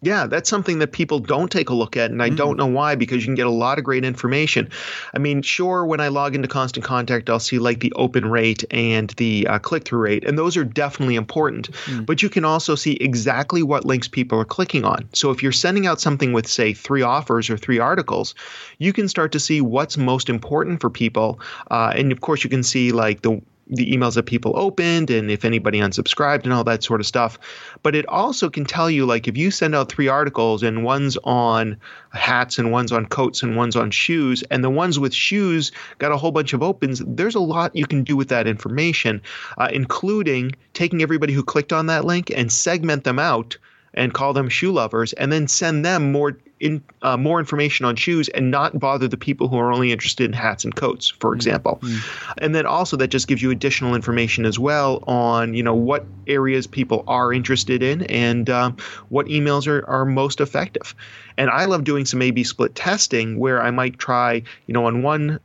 Yeah, 0.00 0.26
that's 0.26 0.48
something 0.48 0.78
that 0.78 0.92
people 0.92 1.18
don't 1.18 1.50
take 1.50 1.70
a 1.70 1.74
look 1.74 1.96
at, 1.96 2.12
and 2.12 2.22
I 2.22 2.30
mm. 2.30 2.36
don't 2.36 2.56
know 2.56 2.66
why 2.66 2.94
because 2.94 3.18
you 3.18 3.26
can 3.26 3.34
get 3.34 3.46
a 3.46 3.50
lot 3.50 3.78
of 3.78 3.84
great 3.84 4.04
information. 4.04 4.70
I 5.12 5.18
mean, 5.18 5.42
sure, 5.42 5.84
when 5.84 5.98
I 6.00 6.06
log 6.06 6.36
into 6.36 6.46
Constant 6.46 6.84
Contact, 6.84 7.28
I'll 7.28 7.40
see 7.40 7.58
like 7.58 7.80
the 7.80 7.92
open 7.94 8.30
rate 8.30 8.64
and 8.70 9.10
the 9.10 9.46
uh, 9.48 9.58
click 9.58 9.84
through 9.84 10.00
rate, 10.00 10.24
and 10.24 10.38
those 10.38 10.56
are 10.56 10.64
definitely 10.64 11.16
important. 11.16 11.72
Mm. 11.86 12.06
But 12.06 12.22
you 12.22 12.28
can 12.28 12.44
also 12.44 12.76
see 12.76 12.92
exactly 12.94 13.64
what 13.64 13.84
links 13.84 14.06
people 14.06 14.38
are 14.38 14.44
clicking 14.44 14.84
on. 14.84 15.08
So 15.14 15.32
if 15.32 15.42
you're 15.42 15.50
sending 15.50 15.86
out 15.86 16.00
something 16.00 16.32
with, 16.32 16.46
say, 16.46 16.72
three 16.72 17.02
offers 17.02 17.50
or 17.50 17.56
three 17.56 17.80
articles, 17.80 18.36
you 18.78 18.92
can 18.92 19.08
start 19.08 19.32
to 19.32 19.40
see 19.40 19.60
what's 19.60 19.96
most 19.96 20.28
important 20.28 20.80
for 20.80 20.90
people. 20.90 21.40
Uh, 21.72 21.92
and 21.96 22.12
of 22.12 22.20
course, 22.20 22.44
you 22.44 22.50
can 22.50 22.62
see 22.62 22.92
like 22.92 23.22
the 23.22 23.42
the 23.70 23.90
emails 23.90 24.14
that 24.14 24.24
people 24.24 24.52
opened 24.56 25.10
and 25.10 25.30
if 25.30 25.44
anybody 25.44 25.78
unsubscribed 25.78 26.44
and 26.44 26.52
all 26.52 26.64
that 26.64 26.82
sort 26.82 27.00
of 27.00 27.06
stuff. 27.06 27.38
But 27.82 27.94
it 27.94 28.06
also 28.08 28.48
can 28.48 28.64
tell 28.64 28.90
you, 28.90 29.06
like, 29.06 29.28
if 29.28 29.36
you 29.36 29.50
send 29.50 29.74
out 29.74 29.90
three 29.90 30.08
articles 30.08 30.62
and 30.62 30.84
one's 30.84 31.16
on 31.24 31.78
hats 32.12 32.58
and 32.58 32.72
one's 32.72 32.92
on 32.92 33.06
coats 33.06 33.42
and 33.42 33.56
one's 33.56 33.76
on 33.76 33.90
shoes, 33.90 34.42
and 34.50 34.64
the 34.64 34.70
ones 34.70 34.98
with 34.98 35.14
shoes 35.14 35.72
got 35.98 36.12
a 36.12 36.16
whole 36.16 36.32
bunch 36.32 36.52
of 36.52 36.62
opens, 36.62 37.02
there's 37.06 37.34
a 37.34 37.40
lot 37.40 37.74
you 37.76 37.86
can 37.86 38.04
do 38.04 38.16
with 38.16 38.28
that 38.28 38.46
information, 38.46 39.20
uh, 39.58 39.68
including 39.72 40.52
taking 40.72 41.02
everybody 41.02 41.32
who 41.32 41.42
clicked 41.42 41.72
on 41.72 41.86
that 41.86 42.04
link 42.04 42.30
and 42.34 42.50
segment 42.52 43.04
them 43.04 43.18
out 43.18 43.58
and 43.94 44.14
call 44.14 44.32
them 44.32 44.48
shoe 44.48 44.70
lovers 44.70 45.12
and 45.14 45.32
then 45.32 45.48
send 45.48 45.84
them 45.84 46.12
more 46.12 46.38
in 46.60 46.82
uh, 47.02 47.16
more 47.16 47.38
information 47.38 47.86
on 47.86 47.96
shoes 47.96 48.28
and 48.30 48.50
not 48.50 48.78
bother 48.78 49.08
the 49.08 49.16
people 49.16 49.48
who 49.48 49.58
are 49.58 49.72
only 49.72 49.92
interested 49.92 50.24
in 50.24 50.32
hats 50.32 50.64
and 50.64 50.74
coats, 50.74 51.08
for 51.08 51.30
mm-hmm. 51.30 51.36
example. 51.36 51.78
Mm-hmm. 51.82 52.32
And 52.38 52.54
then 52.54 52.66
also 52.66 52.96
that 52.96 53.08
just 53.08 53.28
gives 53.28 53.42
you 53.42 53.50
additional 53.50 53.94
information 53.94 54.44
as 54.44 54.58
well 54.58 55.02
on 55.06 55.54
you 55.54 55.62
know 55.62 55.74
what 55.74 56.04
areas 56.26 56.66
people 56.66 57.04
are 57.06 57.32
interested 57.32 57.82
in 57.82 58.02
and 58.04 58.50
um, 58.50 58.76
what 59.08 59.26
emails 59.26 59.66
are, 59.66 59.88
are 59.88 60.04
most 60.04 60.40
effective. 60.40 60.94
And 61.36 61.50
I 61.50 61.66
love 61.66 61.84
doing 61.84 62.04
some 62.04 62.20
A/B 62.22 62.44
split 62.44 62.74
testing 62.74 63.38
where 63.38 63.62
I 63.62 63.70
might 63.70 63.98
try 63.98 64.42
you 64.66 64.74
know 64.74 64.86
on 64.86 65.02
one 65.02 65.40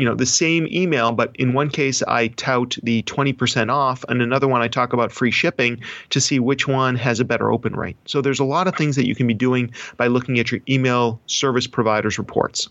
you 0.00 0.06
know 0.06 0.14
the 0.14 0.24
same 0.24 0.66
email 0.70 1.12
but 1.12 1.30
in 1.36 1.52
one 1.52 1.68
case 1.68 2.02
i 2.08 2.28
tout 2.28 2.78
the 2.82 3.02
20% 3.02 3.70
off. 3.70 4.02
And 4.08 4.22
another 4.22 4.48
one 4.48 4.62
i 4.62 4.68
talk 4.68 4.94
about 4.94 5.12
free 5.12 5.30
shipping 5.30 5.80
to 6.08 6.20
see 6.20 6.38
which 6.40 6.66
one 6.66 6.96
has 6.96 7.20
a 7.20 7.24
better 7.24 7.52
open 7.52 7.74
rate. 7.74 7.96
So 8.06 8.22
there's 8.22 8.40
a 8.40 8.44
lot 8.44 8.66
of 8.66 8.74
things 8.76 8.96
that 8.96 9.06
you 9.06 9.14
can 9.14 9.26
be 9.26 9.34
doing 9.34 9.70
by 9.98 10.06
looking 10.06 10.38
at 10.38 10.50
your 10.50 10.62
email 10.68 11.20
service 11.26 11.66
providers 11.66 12.18
reports. 12.18 12.68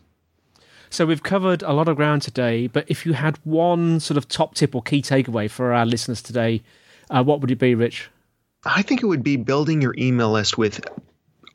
So 0.90 1.06
we've 1.06 1.22
covered 1.22 1.62
a 1.62 1.72
lot 1.72 1.88
of 1.88 1.96
ground 1.96 2.24
today 2.24 2.66
but 2.66 2.86
if 2.88 3.06
you 3.06 3.14
had 3.14 3.38
one 3.44 4.00
sort 4.00 4.18
of 4.18 4.28
top 4.28 4.56
tip 4.56 4.74
or 4.74 4.82
key 4.82 5.02
takeaway 5.04 5.50
for 5.50 5.72
our 5.74 5.86
listeners 5.86 6.24
today 6.24 6.64
uh, 7.12 7.24
what 7.24 7.42
would 7.42 7.52
it 7.52 7.60
be 7.60 7.76
rich? 7.76 8.10
I 8.66 8.82
think 8.82 9.04
it 9.04 9.06
would 9.06 9.24
be 9.24 9.38
building 9.38 9.82
your 9.82 9.96
email 9.98 10.32
list 10.32 10.58
with 10.58 10.82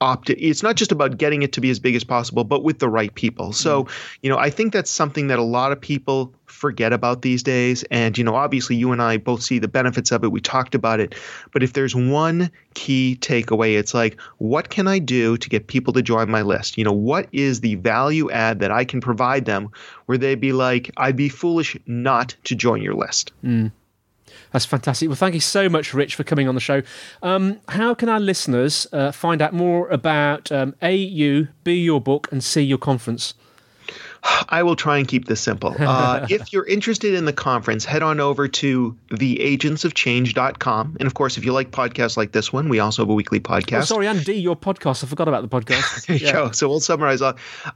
opt 0.01 0.31
it's 0.31 0.63
not 0.63 0.77
just 0.77 0.93
about 0.93 1.19
getting 1.19 1.43
it 1.43 1.53
to 1.53 1.61
be 1.61 1.71
as 1.71 1.79
big 1.79 1.95
as 1.95 2.05
possible 2.05 2.45
but 2.45 2.63
with 2.63 2.79
the 2.79 2.89
right 2.89 3.15
people. 3.15 3.53
So 3.53 3.85
mm-hmm. 3.85 4.19
you 4.23 4.31
know 4.31 4.39
i 4.39 4.51
think 4.51 4.73
that's 4.73 4.91
something 4.91 5.29
that 5.29 5.39
a 5.39 5.43
lot 5.43 5.73
of 5.73 5.81
people 5.81 6.35
forget 6.47 6.93
about 6.93 7.23
these 7.23 7.43
days. 7.43 7.83
And 7.91 8.17
you 8.17 8.25
know 8.25 8.35
obviously 8.35 8.77
you 8.77 8.93
and 8.93 9.03
i 9.03 9.17
both 9.17 9.43
see 9.43 9.59
the 9.59 9.69
benefits 9.69 10.13
of 10.13 10.25
it. 10.25 10.33
We 10.33 10.41
talked 10.41 10.75
about 10.75 11.01
it. 11.01 11.15
But 11.53 11.63
if 11.63 11.73
there's 11.73 11.95
one 11.95 12.51
key 12.75 13.17
takeaway 13.21 13.79
it's 13.79 13.95
like 13.95 14.21
what 14.39 14.69
can 14.69 14.89
i 14.89 14.99
do 14.99 15.37
to 15.37 15.49
get 15.49 15.69
people 15.69 15.93
to 15.95 16.03
join 16.03 16.31
my 16.31 16.43
list? 16.43 16.79
You 16.79 16.85
know 16.85 16.93
what 16.93 17.29
is 17.33 17.61
the 17.61 17.77
value 17.77 18.31
add 18.31 18.61
that 18.61 18.71
i 18.71 18.85
can 18.85 19.01
provide 19.01 19.45
them 19.45 19.71
where 20.07 20.19
they'd 20.19 20.41
be 20.41 20.53
like 20.53 20.91
i'd 20.97 21.17
be 21.17 21.29
foolish 21.29 21.77
not 21.87 22.37
to 22.45 22.55
join 22.55 22.83
your 22.83 22.95
list? 22.95 23.33
Mm. 23.45 23.73
That's 24.53 24.64
fantastic. 24.64 25.09
Well, 25.09 25.16
thank 25.16 25.35
you 25.35 25.41
so 25.41 25.68
much, 25.68 25.95
Rich, 25.95 26.14
for 26.14 26.24
coming 26.24 26.49
on 26.49 26.55
the 26.55 26.61
show. 26.61 26.82
Um, 27.22 27.61
how 27.68 27.95
can 27.95 28.09
our 28.09 28.20
listeners 28.20 28.87
uh, 28.93 29.12
find 29.12 29.43
out 29.43 29.53
more 29.53 29.89
about 29.89 30.51
um, 30.53 30.74
A, 30.82 30.95
you, 30.95 31.49
B, 31.64 31.74
your 31.74 32.01
book, 32.01 32.28
and 32.30 32.43
C, 32.43 32.62
your 32.62 32.78
conference? 32.78 33.35
I 34.49 34.62
will 34.62 34.77
try 34.77 34.99
and 34.99 35.07
keep 35.07 35.27
this 35.27 35.41
simple. 35.41 35.77
Uh, 35.95 36.27
if 36.29 36.53
you're 36.53 36.66
interested 36.66 37.14
in 37.14 37.25
the 37.25 37.33
conference, 37.33 37.85
head 37.85 38.03
on 38.03 38.18
over 38.18 38.49
to 38.49 38.97
theagentsofchange.com. 39.11 40.97
And 40.99 41.07
of 41.07 41.14
course, 41.14 41.37
if 41.37 41.45
you 41.45 41.53
like 41.53 41.70
podcasts 41.70 42.16
like 42.16 42.33
this 42.33 42.53
one, 42.53 42.68
we 42.68 42.81
also 42.81 43.03
have 43.03 43.11
a 43.11 43.14
weekly 43.14 43.39
podcast. 43.39 43.83
Oh, 43.83 43.85
sorry, 43.85 44.07
and 44.07 44.25
D, 44.25 44.33
your 44.33 44.57
podcast. 44.57 45.05
I 45.05 45.07
forgot 45.07 45.29
about 45.29 45.49
the 45.49 45.49
podcast. 45.49 46.07
there 46.07 46.16
you 46.16 46.33
go. 46.33 46.51
So 46.53 46.68
we'll 46.68 46.81
summarize. 46.81 47.22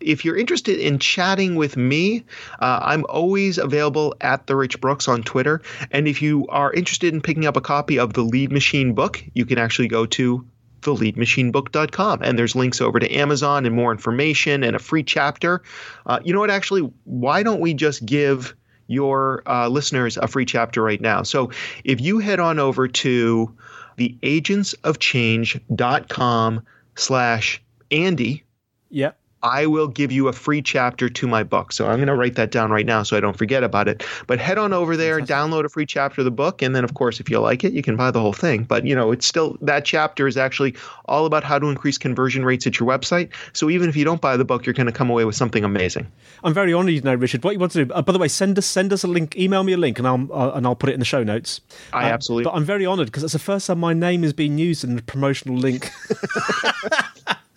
If 0.01 0.24
you're 0.24 0.36
interested 0.36 0.80
in 0.80 0.99
chatting 0.99 1.55
with 1.57 1.76
me, 1.76 2.24
uh, 2.61 2.80
I'm 2.82 3.05
always 3.09 3.59
available 3.59 4.14
at 4.20 4.46
the 4.46 4.57
Rich 4.57 4.80
Brooks 4.80 5.07
on 5.07 5.22
Twitter. 5.22 5.61
And 5.90 6.09
if 6.09 6.22
you 6.22 6.46
are 6.49 6.72
interested 6.72 7.12
in 7.14 7.20
picking 7.20 7.46
up 7.46 7.57
a 7.57 7.61
copy 7.61 7.99
of 7.99 8.14
the 8.14 8.22
Lead 8.22 8.51
Machine 8.51 8.94
book, 8.94 9.22
you 9.34 9.44
can 9.46 9.59
actually 9.59 9.88
go 9.88 10.07
to 10.07 10.44
theleadmachinebook.com. 10.81 12.22
And 12.22 12.39
there's 12.39 12.55
links 12.55 12.81
over 12.81 12.99
to 12.99 13.14
Amazon 13.14 13.66
and 13.66 13.74
more 13.74 13.93
information 13.93 14.62
and 14.62 14.76
a 14.76 14.79
free 14.79 15.03
chapter. 15.03 15.62
Uh, 16.07 16.20
you 16.24 16.33
know 16.33 16.41
what? 16.41 16.51
Actually, 16.51 16.91
why 17.05 17.43
don't 17.43 17.61
we 17.61 17.74
just 17.74 18.07
give 18.07 18.55
your 18.87 19.43
uh, 19.47 19.68
listeners 19.68 20.16
a 20.16 20.29
free 20.29 20.45
chapter 20.45 20.83
right 20.83 21.01
now? 21.01 21.22
So 21.22 21.51
if 21.85 22.01
you 22.01 22.18
head 22.18 22.41
on 22.41 22.59
over 22.59 22.89
to 22.89 23.55
theagentsofchange.com 23.99 26.62
slash 26.95 27.62
Andy. 27.91 28.45
Yep. 28.91 29.18
I 29.43 29.66
will 29.66 29.86
give 29.86 30.11
you 30.11 30.28
a 30.28 30.32
free 30.32 30.62
chapter 30.62 31.09
to 31.09 31.26
my 31.28 31.43
book. 31.43 31.72
So 31.72 31.86
I'm 31.86 31.97
going 31.97 32.09
to 32.09 32.14
write 32.14 32.34
that 32.34 32.51
down 32.51 32.70
right 32.70 32.86
now 32.86 33.03
so 33.03 33.16
I 33.16 33.20
don't 33.20 33.36
forget 33.36 33.62
about 33.62 33.86
it. 33.89 34.05
But 34.26 34.41
head 34.41 34.59
on 34.59 34.72
over 34.72 34.97
there, 34.97 35.20
download 35.20 35.64
a 35.64 35.68
free 35.68 35.86
chapter 35.86 36.20
of 36.20 36.24
the 36.24 36.30
book, 36.30 36.62
and 36.62 36.74
then 36.74 36.84
of 36.84 36.95
course 36.95 37.20
if 37.20 37.30
you 37.30 37.39
like 37.39 37.64
it, 37.64 37.72
you 37.72 37.82
can 37.82 37.97
buy 37.97 38.11
the 38.11 38.20
whole 38.20 38.32
thing. 38.32 38.64
But 38.64 38.84
you 38.84 38.95
know, 38.95 39.12
it's 39.12 39.26
still 39.26 39.57
that 39.61 39.84
chapter 39.84 40.26
is 40.26 40.36
actually 40.36 40.74
all 41.07 41.26
about 41.26 41.45
how 41.45 41.59
to 41.59 41.66
increase 41.66 41.99
conversion 41.99 42.45
rates 42.45 42.66
at 42.66 42.80
your 42.80 42.89
website. 42.89 43.30
So 43.53 43.70
even 43.70 43.89
if 43.89 43.97
you 43.97 44.05
don't 44.05 44.20
buy 44.20 44.36
the 44.36 44.45
book, 44.45 44.66
you're 44.66 44.74
going 44.74 44.86
to 44.86 44.93
come 44.93 45.11
away 45.11 45.24
with 45.24 45.36
something 45.36 45.64
amazing. 45.64 46.11
I'm 46.43 46.55
very 46.55 46.72
honored, 46.72 46.95
you 46.95 47.01
know, 47.01 47.14
Richard. 47.14 47.45
What 47.45 47.53
you 47.53 47.59
want 47.59 47.72
to 47.72 47.84
do? 47.84 47.93
Uh, 47.93 48.03
by 48.03 48.12
the 48.12 48.18
way, 48.18 48.28
send 48.28 48.59
us 48.59 48.66
send 48.66 48.93
us 48.93 49.05
a 49.05 49.09
link, 49.09 49.36
email 49.36 49.62
me 49.62 49.72
a 49.72 49.76
link, 49.76 49.99
and 49.99 50.09
I'll 50.09 50.28
uh, 50.32 50.53
and 50.55 50.66
I'll 50.66 50.76
put 50.76 50.91
it 50.91 50.95
in 50.95 51.01
the 51.01 51.07
show 51.07 51.22
notes. 51.22 51.61
I 51.93 52.11
uh, 52.11 52.12
absolutely. 52.12 52.45
But 52.45 52.55
I'm 52.55 52.64
very 52.64 52.86
honored 52.86 53.07
because 53.07 53.22
it's 53.22 53.32
the 53.32 53.39
first 53.39 53.68
time 53.68 53.78
my 53.78 53.93
name 53.93 54.24
is 54.24 54.32
being 54.32 54.59
used 54.59 54.84
in 54.84 54.99
a 54.99 55.03
promotional 55.03 55.57
link. 55.57 55.91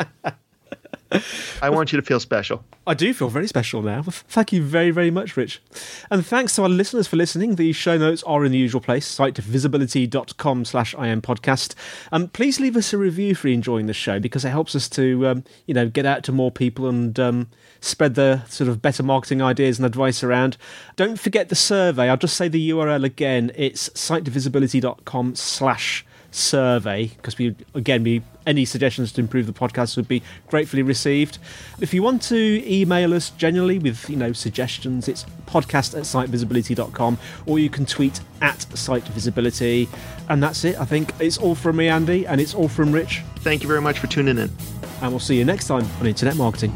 I 1.62 1.70
want 1.70 1.92
you 1.92 2.00
to 2.00 2.06
feel 2.06 2.20
special. 2.20 2.64
I 2.88 2.94
do 2.94 3.14
feel 3.14 3.30
very 3.30 3.48
special 3.48 3.82
now. 3.82 4.02
Thank 4.04 4.54
you 4.54 4.64
very, 4.64 4.92
very 4.92 5.12
much, 5.12 5.36
Rich. 5.36 5.62
And 6.10 6.26
thanks 6.26 6.56
to 6.56 6.64
our 6.64 6.70
listeners 6.70 7.08
for 7.08 7.16
listening. 7.16 7.56
The 7.56 7.74
show 7.74 7.98
notes 7.98 8.24
are 8.24 8.46
in 8.46 8.52
the 8.52 8.58
usual 8.58 8.82
place, 8.82 9.06
site 9.08 9.38
visibility.com 9.38 10.66
slash 10.66 10.94
IM 10.96 11.22
podcast. 11.22 11.76
Um, 12.12 12.30
please 12.30 12.60
leave 12.60 12.76
us 12.76 12.94
a 12.94 12.98
review 12.98 13.36
you're 13.44 13.54
enjoying 13.54 13.86
the 13.88 13.94
show 13.94 14.20
because 14.20 14.46
it 14.46 14.50
helps 14.50 14.76
us 14.76 14.90
to, 14.90 15.28
um, 15.28 15.44
you 15.66 15.74
know, 15.74 15.88
get 15.88 16.06
out 16.06 16.24
to 16.24 16.32
more 16.32 16.52
people 16.52 16.88
and 16.88 17.20
um, 17.20 17.48
spread 17.80 18.16
the 18.16 18.44
sort 18.46 18.70
of 18.70 18.82
better 18.82 19.04
marketing 19.04 19.42
ideas 19.42 19.80
and 19.80 19.86
advice 19.86 20.24
around. 20.24 20.58
Don't 20.96 21.20
forget 21.20 21.50
the 21.50 21.56
survey. 21.56 22.10
I'll 22.10 22.18
just 22.18 22.38
say 22.38 22.48
the 22.48 22.70
URL 22.72 23.04
again. 23.04 23.52
It's 23.56 23.90
sitevisibility.com 23.90 25.36
slash 25.36 26.06
survey 26.32 27.08
because 27.08 27.38
we 27.38 27.56
again 27.76 28.04
we 28.04 28.24
any 28.48 28.66
suggestions 28.66 29.12
to 29.12 29.22
improve 29.22 29.46
the 29.46 29.54
podcast 29.54 29.96
would 29.98 30.08
be 30.08 30.24
gratefully 30.48 30.82
received. 30.82 31.38
If 31.80 31.94
you 31.94 32.02
want 32.02 32.22
to 32.24 32.64
email 32.66 33.14
us 33.14 33.30
generally 33.32 33.78
with 33.78 34.10
you 34.10 34.16
know 34.16 34.34
suggestions, 34.34 35.08
it's 35.08 35.26
podcast 35.46 35.96
at 35.96 36.04
sitevisibility.com 36.04 37.18
or 37.46 37.60
you 37.60 37.70
can 37.70 37.86
tweet 37.86 38.22
at 38.42 38.60
sitevisibility. 38.74 39.88
And 40.30 40.42
that's 40.42 40.64
it. 40.64 40.80
I 40.80 40.86
think 40.86 41.14
it's 41.20 41.38
all 41.38 41.56
from 41.56 41.76
me, 41.76 41.90
Andy, 41.90 42.26
and 42.26 42.40
it's 42.42 42.54
all 42.54 42.70
from 42.70 42.92
Rich. 42.92 43.22
Thank 43.38 43.62
you 43.62 43.68
very 43.68 43.82
much 43.82 44.00
for 44.00 44.08
tuning 44.08 44.38
in. 44.38 44.50
And 45.02 45.12
we'll 45.12 45.20
see 45.20 45.38
you 45.38 45.46
next 45.46 45.68
time 45.68 45.86
on 46.00 46.08
Internet 46.08 46.36
Marketing. 46.36 46.76